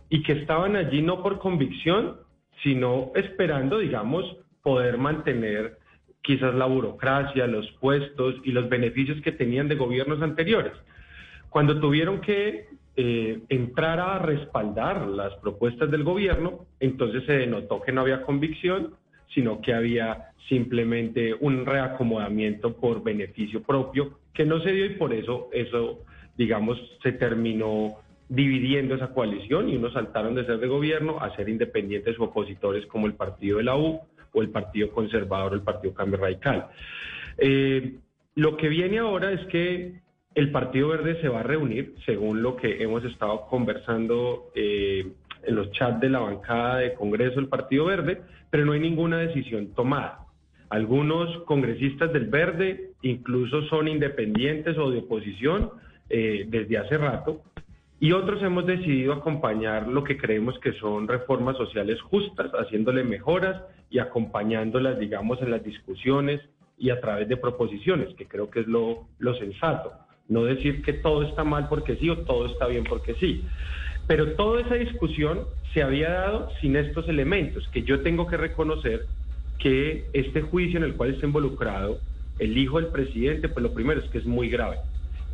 y 0.08 0.22
que 0.22 0.32
estaban 0.32 0.76
allí 0.76 1.02
no 1.02 1.22
por 1.22 1.38
convicción, 1.40 2.18
sino 2.62 3.10
esperando, 3.16 3.78
digamos, 3.78 4.24
poder 4.62 4.98
mantener 4.98 5.78
quizás 6.26 6.54
la 6.56 6.66
burocracia, 6.66 7.46
los 7.46 7.70
puestos 7.80 8.34
y 8.42 8.50
los 8.50 8.68
beneficios 8.68 9.20
que 9.22 9.30
tenían 9.30 9.68
de 9.68 9.76
gobiernos 9.76 10.20
anteriores. 10.20 10.72
Cuando 11.50 11.78
tuvieron 11.78 12.20
que 12.20 12.66
eh, 12.96 13.38
entrar 13.48 14.00
a 14.00 14.18
respaldar 14.18 15.06
las 15.06 15.34
propuestas 15.36 15.88
del 15.88 16.02
gobierno, 16.02 16.66
entonces 16.80 17.24
se 17.26 17.32
denotó 17.34 17.80
que 17.80 17.92
no 17.92 18.00
había 18.00 18.22
convicción, 18.22 18.94
sino 19.32 19.60
que 19.60 19.72
había 19.72 20.32
simplemente 20.48 21.32
un 21.38 21.64
reacomodamiento 21.64 22.76
por 22.76 23.04
beneficio 23.04 23.62
propio 23.62 24.18
que 24.34 24.44
no 24.44 24.60
se 24.60 24.72
dio 24.72 24.84
y 24.86 24.90
por 24.90 25.12
eso 25.12 25.48
eso, 25.52 26.00
digamos, 26.36 26.76
se 27.04 27.12
terminó 27.12 27.98
dividiendo 28.28 28.96
esa 28.96 29.14
coalición 29.14 29.68
y 29.68 29.76
unos 29.76 29.92
saltaron 29.92 30.34
de 30.34 30.44
ser 30.44 30.58
de 30.58 30.66
gobierno 30.66 31.18
a 31.20 31.34
ser 31.36 31.48
independientes 31.48 32.18
o 32.18 32.24
opositores 32.24 32.84
como 32.86 33.06
el 33.06 33.14
partido 33.14 33.58
de 33.58 33.64
la 33.64 33.76
U 33.76 34.00
o 34.32 34.42
el 34.42 34.50
Partido 34.50 34.90
Conservador 34.90 35.52
o 35.52 35.54
el 35.54 35.62
Partido 35.62 35.94
Cambio 35.94 36.18
Radical. 36.18 36.68
Eh, 37.38 37.96
lo 38.34 38.56
que 38.56 38.68
viene 38.68 38.98
ahora 38.98 39.32
es 39.32 39.46
que 39.46 40.00
el 40.34 40.50
Partido 40.50 40.88
Verde 40.88 41.20
se 41.22 41.28
va 41.28 41.40
a 41.40 41.42
reunir, 41.42 41.94
según 42.04 42.42
lo 42.42 42.56
que 42.56 42.82
hemos 42.82 43.04
estado 43.04 43.46
conversando 43.48 44.50
eh, 44.54 45.06
en 45.42 45.54
los 45.54 45.72
chats 45.72 46.00
de 46.00 46.10
la 46.10 46.18
bancada 46.18 46.78
de 46.78 46.92
Congreso 46.92 47.36
del 47.36 47.48
Partido 47.48 47.86
Verde, 47.86 48.20
pero 48.50 48.66
no 48.66 48.72
hay 48.72 48.80
ninguna 48.80 49.18
decisión 49.18 49.72
tomada. 49.74 50.26
Algunos 50.68 51.44
congresistas 51.44 52.12
del 52.12 52.26
Verde 52.26 52.90
incluso 53.02 53.62
son 53.62 53.88
independientes 53.88 54.76
o 54.76 54.90
de 54.90 54.98
oposición 54.98 55.70
eh, 56.10 56.44
desde 56.48 56.78
hace 56.78 56.98
rato, 56.98 57.40
y 57.98 58.12
otros 58.12 58.42
hemos 58.42 58.66
decidido 58.66 59.14
acompañar 59.14 59.88
lo 59.88 60.04
que 60.04 60.18
creemos 60.18 60.58
que 60.58 60.72
son 60.74 61.08
reformas 61.08 61.56
sociales 61.56 62.00
justas, 62.02 62.50
haciéndole 62.52 63.04
mejoras 63.04 63.62
y 63.88 63.98
acompañándolas, 64.00 64.98
digamos, 64.98 65.40
en 65.40 65.50
las 65.50 65.64
discusiones 65.64 66.42
y 66.78 66.90
a 66.90 67.00
través 67.00 67.26
de 67.26 67.38
proposiciones, 67.38 68.14
que 68.16 68.26
creo 68.26 68.50
que 68.50 68.60
es 68.60 68.66
lo, 68.66 69.06
lo 69.18 69.34
sensato. 69.36 69.92
No 70.28 70.44
decir 70.44 70.82
que 70.82 70.92
todo 70.92 71.22
está 71.22 71.42
mal 71.42 71.68
porque 71.68 71.96
sí 71.96 72.10
o 72.10 72.18
todo 72.18 72.46
está 72.46 72.66
bien 72.66 72.84
porque 72.84 73.14
sí. 73.14 73.42
Pero 74.06 74.32
toda 74.32 74.60
esa 74.60 74.74
discusión 74.74 75.44
se 75.72 75.82
había 75.82 76.10
dado 76.10 76.50
sin 76.60 76.76
estos 76.76 77.08
elementos, 77.08 77.66
que 77.68 77.82
yo 77.82 78.00
tengo 78.00 78.26
que 78.26 78.36
reconocer 78.36 79.06
que 79.58 80.04
este 80.12 80.42
juicio 80.42 80.76
en 80.76 80.84
el 80.84 80.96
cual 80.96 81.14
está 81.14 81.24
involucrado 81.24 81.98
el 82.38 82.58
hijo 82.58 82.78
del 82.78 82.90
presidente, 82.90 83.48
pues 83.48 83.62
lo 83.62 83.72
primero 83.72 84.00
es 84.00 84.10
que 84.10 84.18
es 84.18 84.26
muy 84.26 84.50
grave 84.50 84.76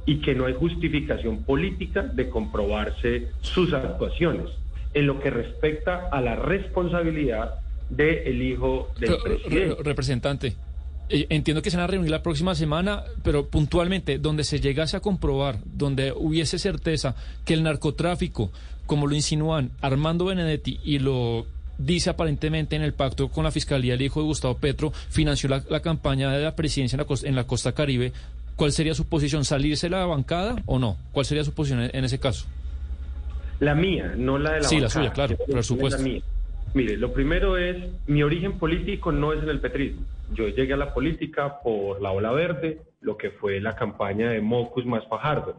y 0.07 0.21
que 0.21 0.35
no 0.35 0.47
hay 0.47 0.55
justificación 0.55 1.45
política 1.45 2.03
de 2.03 2.29
comprobarse 2.29 3.29
sus 3.41 3.73
actuaciones 3.73 4.51
en 4.95 5.07
lo 5.07 5.21
que 5.21 5.31
respecta 5.31 6.09
a 6.11 6.21
la 6.21 6.37
responsabilidad 6.37 7.61
del 7.89 8.43
hijo 8.43 8.89
del 8.99 9.17
presidente. 9.23 9.83
representante, 9.83 10.57
eh, 11.09 11.27
entiendo 11.29 11.63
que 11.63 11.71
se 11.71 11.77
van 11.77 11.85
a 11.85 11.89
reunir 11.89 12.11
la 12.11 12.23
próxima 12.23 12.55
semana, 12.55 13.05
pero 13.23 13.47
puntualmente, 13.47 14.19
donde 14.19 14.45
se 14.45 14.61
llegase 14.61 14.97
a 14.97 15.01
comprobar, 15.01 15.59
donde 15.65 16.13
hubiese 16.13 16.59
certeza 16.59 17.15
que 17.45 17.55
el 17.55 17.63
narcotráfico, 17.63 18.51
como 18.87 19.07
lo 19.07 19.15
insinúan 19.15 19.71
Armando 19.81 20.25
Benedetti 20.25 20.81
y 20.85 20.99
lo 20.99 21.47
dice 21.79 22.11
aparentemente 22.11 22.77
en 22.77 22.83
el 22.83 22.93
pacto 22.93 23.29
con 23.29 23.45
la 23.45 23.51
Fiscalía 23.51 23.95
el 23.95 24.03
hijo 24.03 24.21
de 24.21 24.27
Gustavo 24.27 24.57
Petro, 24.57 24.93
financió 25.11 25.49
la, 25.49 25.81
campaña 25.81 26.31
de 26.31 26.43
la 26.43 26.57
presidencia 26.57 26.97
en 26.97 27.01
la, 27.01 27.07
costa, 27.07 27.29
en 27.29 27.35
la 27.35 27.45
costa 27.45 27.73
caribe, 27.73 28.13
¿cuál 28.57 28.73
sería 28.73 28.95
su 28.95 29.09
posición? 29.09 29.45
¿Salirse 29.45 29.87
de 29.89 29.97
la 29.97 30.07
bancada 30.07 30.57
o 30.67 30.79
no? 30.79 30.97
¿Cuál 31.13 31.27
sería 31.27 31.45
su 31.45 31.55
posición 31.55 31.91
en, 31.93 32.05
ese 32.05 32.19
caso? 32.19 32.47
La 33.61 33.75
mía, 33.75 34.15
no 34.17 34.39
la 34.39 34.55
de 34.55 34.61
la 34.61 34.69
sí, 34.69 34.77
bancada. 34.77 34.91
Sí, 34.91 34.99
la 34.99 35.05
suya, 35.05 35.13
claro, 35.13 35.37
por 35.37 35.65
supuesto. 35.65 36.03
Mire, 36.75 36.97
lo 36.97 37.13
primero 37.13 37.59
es, 37.59 37.77
mi 38.07 38.23
origen 38.23 38.59
político 38.59 39.13
no 39.13 39.33
es 39.33 39.43
en 39.43 39.51
el 39.51 39.61
petrismo. 39.61 40.07
Yo 40.33 40.49
llegué 40.49 40.73
a 40.73 40.79
la 40.79 40.95
política 40.95 41.61
por 41.63 42.01
la 42.01 42.13
ola 42.13 42.33
verde, 42.33 42.81
lo 43.03 43.19
que 43.19 43.31
fue 43.31 43.61
la 43.61 43.75
campaña 43.75 44.31
de 44.31 44.41
Mocus 44.41 44.87
más 44.87 45.07
Fajardo. 45.07 45.55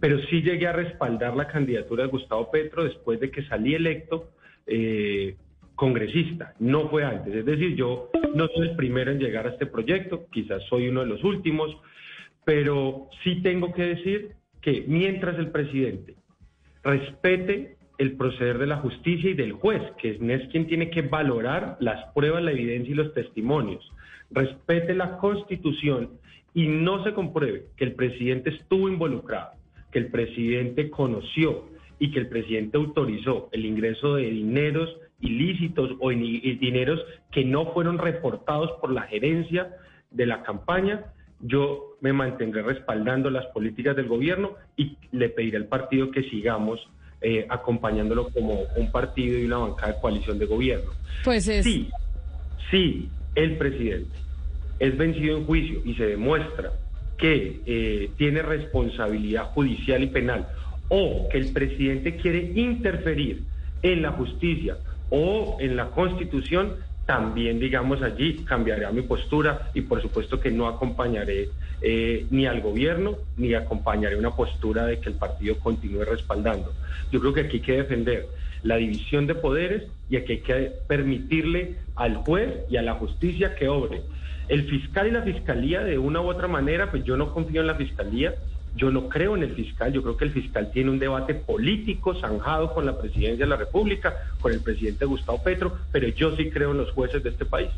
Pero 0.00 0.18
sí 0.30 0.40
llegué 0.40 0.66
a 0.66 0.72
respaldar 0.72 1.36
la 1.36 1.46
candidatura 1.46 2.04
de 2.04 2.08
Gustavo 2.08 2.50
Petro 2.50 2.84
después 2.84 3.20
de 3.20 3.30
que 3.30 3.46
salí 3.46 3.74
electo 3.74 4.30
eh, 4.66 5.36
congresista. 5.74 6.54
No 6.58 6.88
fue 6.88 7.04
antes. 7.04 7.34
Es 7.34 7.44
decir, 7.44 7.76
yo 7.76 8.10
no 8.34 8.48
soy 8.48 8.68
el 8.68 8.76
primero 8.76 9.10
en 9.10 9.18
llegar 9.18 9.46
a 9.46 9.50
este 9.50 9.66
proyecto, 9.66 10.26
quizás 10.32 10.62
soy 10.68 10.88
uno 10.88 11.00
de 11.00 11.06
los 11.06 11.22
últimos, 11.24 11.76
pero 12.44 13.08
sí 13.22 13.42
tengo 13.42 13.72
que 13.72 13.82
decir 13.82 14.32
que 14.60 14.84
mientras 14.86 15.38
el 15.38 15.50
presidente 15.50 16.14
respete 16.82 17.76
el 17.98 18.16
proceder 18.16 18.58
de 18.58 18.66
la 18.66 18.78
justicia 18.78 19.30
y 19.30 19.34
del 19.34 19.52
juez, 19.52 19.82
que 19.98 20.10
es 20.10 20.48
quien 20.48 20.66
tiene 20.66 20.90
que 20.90 21.02
valorar 21.02 21.76
las 21.80 22.12
pruebas, 22.12 22.42
la 22.42 22.52
evidencia 22.52 22.92
y 22.92 22.96
los 22.96 23.14
testimonios, 23.14 23.88
respete 24.30 24.94
la 24.94 25.18
constitución 25.18 26.10
y 26.54 26.66
no 26.66 27.04
se 27.04 27.12
compruebe 27.12 27.66
que 27.76 27.84
el 27.84 27.94
presidente 27.94 28.50
estuvo 28.50 28.88
involucrado, 28.88 29.52
que 29.92 29.98
el 29.98 30.10
presidente 30.10 30.90
conoció 30.90 31.64
y 31.98 32.10
que 32.10 32.18
el 32.18 32.28
presidente 32.28 32.76
autorizó 32.76 33.48
el 33.52 33.64
ingreso 33.64 34.16
de 34.16 34.30
dineros 34.30 34.96
ilícitos 35.20 35.90
o 36.00 36.10
dineros 36.10 37.00
que 37.30 37.44
no 37.44 37.72
fueron 37.72 37.98
reportados 37.98 38.72
por 38.80 38.90
la 38.92 39.02
gerencia 39.02 39.76
de 40.10 40.26
la 40.26 40.42
campaña, 40.42 41.12
yo 41.40 41.96
me 42.00 42.12
mantendré 42.12 42.62
respaldando 42.62 43.30
las 43.30 43.46
políticas 43.46 43.96
del 43.96 44.08
gobierno 44.08 44.54
y 44.76 44.96
le 45.12 45.28
pediré 45.28 45.56
al 45.58 45.66
partido 45.66 46.10
que 46.10 46.22
sigamos 46.24 46.80
eh, 47.20 47.46
acompañándolo 47.48 48.28
como 48.28 48.64
un 48.76 48.92
partido 48.92 49.38
y 49.38 49.44
una 49.46 49.58
bancada 49.58 49.92
de 49.92 50.00
coalición 50.00 50.38
de 50.38 50.46
gobierno. 50.46 50.90
Pues 51.24 51.48
es... 51.48 51.64
Sí, 51.64 51.90
sí, 52.70 53.08
el 53.34 53.56
presidente 53.56 54.14
es 54.78 54.96
vencido 54.96 55.38
en 55.38 55.44
juicio 55.46 55.80
y 55.84 55.94
se 55.94 56.06
demuestra 56.06 56.72
que 57.16 57.60
eh, 57.64 58.10
tiene 58.16 58.42
responsabilidad 58.42 59.44
judicial 59.52 60.02
y 60.02 60.08
penal 60.08 60.48
o 60.88 61.28
que 61.30 61.38
el 61.38 61.52
presidente 61.52 62.16
quiere 62.16 62.52
interferir 62.54 63.42
en 63.82 64.02
la 64.02 64.12
justicia 64.12 64.76
o 65.10 65.56
en 65.60 65.76
la 65.76 65.90
constitución, 65.90 66.74
también, 67.06 67.60
digamos, 67.60 68.02
allí 68.02 68.44
cambiaré 68.44 68.90
mi 68.92 69.02
postura 69.02 69.70
y 69.74 69.82
por 69.82 70.00
supuesto 70.00 70.40
que 70.40 70.50
no 70.50 70.66
acompañaré 70.68 71.48
eh, 71.82 72.26
ni 72.30 72.46
al 72.46 72.60
gobierno 72.60 73.18
ni 73.36 73.54
acompañaré 73.54 74.16
una 74.16 74.30
postura 74.30 74.86
de 74.86 75.00
que 75.00 75.10
el 75.10 75.16
partido 75.16 75.58
continúe 75.58 76.04
respaldando. 76.04 76.72
Yo 77.12 77.20
creo 77.20 77.34
que 77.34 77.40
aquí 77.42 77.56
hay 77.56 77.62
que 77.62 77.76
defender 77.76 78.26
la 78.62 78.76
división 78.76 79.26
de 79.26 79.34
poderes 79.34 79.82
y 80.08 80.16
aquí 80.16 80.32
hay 80.32 80.40
que 80.40 80.72
permitirle 80.88 81.76
al 81.94 82.16
juez 82.16 82.50
y 82.70 82.76
a 82.78 82.82
la 82.82 82.94
justicia 82.94 83.54
que 83.54 83.68
obre. 83.68 84.00
El 84.48 84.68
fiscal 84.68 85.08
y 85.08 85.10
la 85.10 85.22
fiscalía, 85.22 85.82
de 85.84 85.98
una 85.98 86.20
u 86.20 86.28
otra 86.28 86.48
manera, 86.48 86.90
pues 86.90 87.04
yo 87.04 87.16
no 87.16 87.32
confío 87.32 87.60
en 87.60 87.66
la 87.66 87.74
fiscalía, 87.74 88.34
yo 88.74 88.90
no 88.90 89.08
creo 89.08 89.36
en 89.36 89.44
el 89.44 89.54
fiscal, 89.54 89.92
yo 89.92 90.02
creo 90.02 90.16
que 90.16 90.24
el 90.24 90.32
fiscal 90.32 90.70
tiene 90.72 90.90
un 90.90 90.98
debate 90.98 91.34
político 91.34 92.14
zanjado 92.14 92.74
con 92.74 92.84
la 92.84 92.98
presidencia 92.98 93.44
de 93.44 93.50
la 93.50 93.56
República, 93.56 94.14
con 94.40 94.52
el 94.52 94.60
presidente 94.60 95.04
Gustavo 95.04 95.42
Petro, 95.42 95.76
pero 95.92 96.08
yo 96.08 96.34
sí 96.36 96.50
creo 96.50 96.72
en 96.72 96.78
los 96.78 96.90
jueces 96.90 97.22
de 97.22 97.30
este 97.30 97.44
país. 97.44 97.70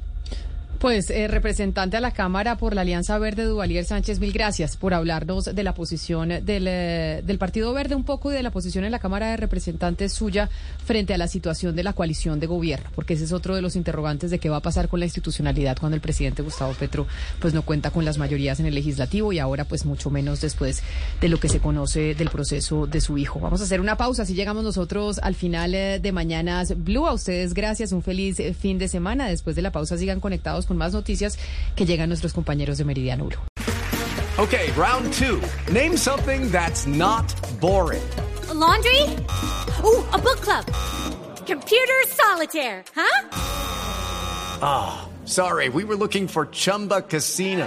Pues, 0.79 1.09
eh, 1.09 1.27
representante 1.27 1.97
a 1.97 2.01
la 2.01 2.11
Cámara 2.11 2.59
por 2.59 2.75
la 2.75 2.83
Alianza 2.83 3.19
Verde, 3.19 3.45
Duvalier 3.45 3.85
Sánchez, 3.85 4.21
mil 4.21 4.33
gracias 4.33 4.77
por 4.77 4.93
hablarnos 4.93 5.47
de 5.47 5.63
la 5.63 5.73
posición 5.73 6.29
del, 6.29 6.67
eh, 6.69 7.23
del 7.25 7.39
Partido 7.39 7.73
Verde 7.73 7.95
un 7.95 8.05
poco 8.05 8.31
y 8.31 8.35
de 8.35 8.43
la 8.43 8.51
posición 8.51 8.85
en 8.85 8.93
la 8.93 8.99
Cámara 8.99 9.31
de 9.31 9.39
Representantes 9.39 10.13
suya 10.13 10.51
frente 10.85 11.15
a 11.15 11.19
la 11.19 11.29
situación 11.29 11.75
de 11.77 11.83
la 11.83 11.95
coalición 11.95 12.41
de 12.41 12.47
gobierno, 12.47 12.91
porque 12.95 13.15
ese 13.15 13.25
es 13.25 13.33
otro 13.33 13.55
de 13.55 13.63
los 13.63 13.75
interrogantes 13.75 14.31
de 14.31 14.39
qué 14.39 14.51
va 14.51 14.59
a 14.59 14.61
pasar 14.61 14.89
con 14.89 15.01
la 15.01 15.07
institucionalidad 15.07 15.79
cuando 15.79 15.97
el 15.97 16.03
presidente 16.03 16.43
Gustavo 16.43 16.75
Petro 16.75 17.07
pues 17.41 17.55
no 17.55 17.63
cuenta 17.63 17.91
con 17.91 18.05
las 18.05 18.19
mayorías 18.19 18.61
en 18.61 18.67
el 18.67 18.75
legislativo 18.75 19.33
y 19.33 19.39
ahora 19.39 19.65
pues 19.65 19.87
mucho 19.87 20.11
menos 20.11 20.43
después 20.43 20.83
de 21.23 21.29
lo 21.31 21.41
que 21.41 21.49
se 21.49 21.61
conoce 21.61 22.15
del 22.15 22.29
proceso 22.29 22.87
de 22.87 23.01
su 23.01 23.17
hijo. 23.17 23.41
Vamos 23.41 23.63
a 23.63 23.65
hacer 23.65 23.81
una 23.81 23.97
pausa, 23.97 24.25
así 24.25 24.35
llegamos 24.35 24.63
nosotros 24.63 25.21
al 25.23 25.37
final 25.37 25.75
eh, 25.75 26.01
de 26.01 26.13
Mañanas 26.13 26.75
Blue. 26.77 27.07
A 27.07 27.15
ustedes 27.15 27.55
gracias, 27.55 27.93
un 27.93 28.03
feliz 28.03 28.39
eh, 28.41 28.53
fin 28.53 28.79
de 28.79 28.89
semana. 28.89 29.27
Después 29.27 29.57
de 29.57 29.63
la 29.63 29.73
pausa 29.73 29.97
sigan 29.97 30.21
conectados 30.21 30.66
con 30.67 30.77
más 30.77 30.93
noticias 30.93 31.39
que 31.75 31.87
llegan 31.87 32.09
nuestros 32.09 32.33
compañeros 32.33 32.79
de 32.79 32.85
Meridiano 32.85 33.25
Blue. 33.25 33.39
Okay, 34.39 34.71
round 34.73 35.13
two. 35.15 35.41
Name 35.73 35.97
something 35.97 36.51
that's 36.51 36.87
not 36.87 37.25
boring. 37.59 38.03
A 38.51 38.55
laundry? 38.55 39.03
Ooh, 39.83 40.05
a 40.13 40.19
book 40.19 40.41
club. 40.43 40.67
Computer 41.47 41.95
solitaire, 42.09 42.85
huh? 42.95 43.29
Ah, 44.61 45.09
sorry, 45.25 45.71
we 45.71 45.85
were 45.85 45.97
looking 45.97 46.29
for 46.29 46.47
Chumba 46.47 47.01
Casino. 47.03 47.67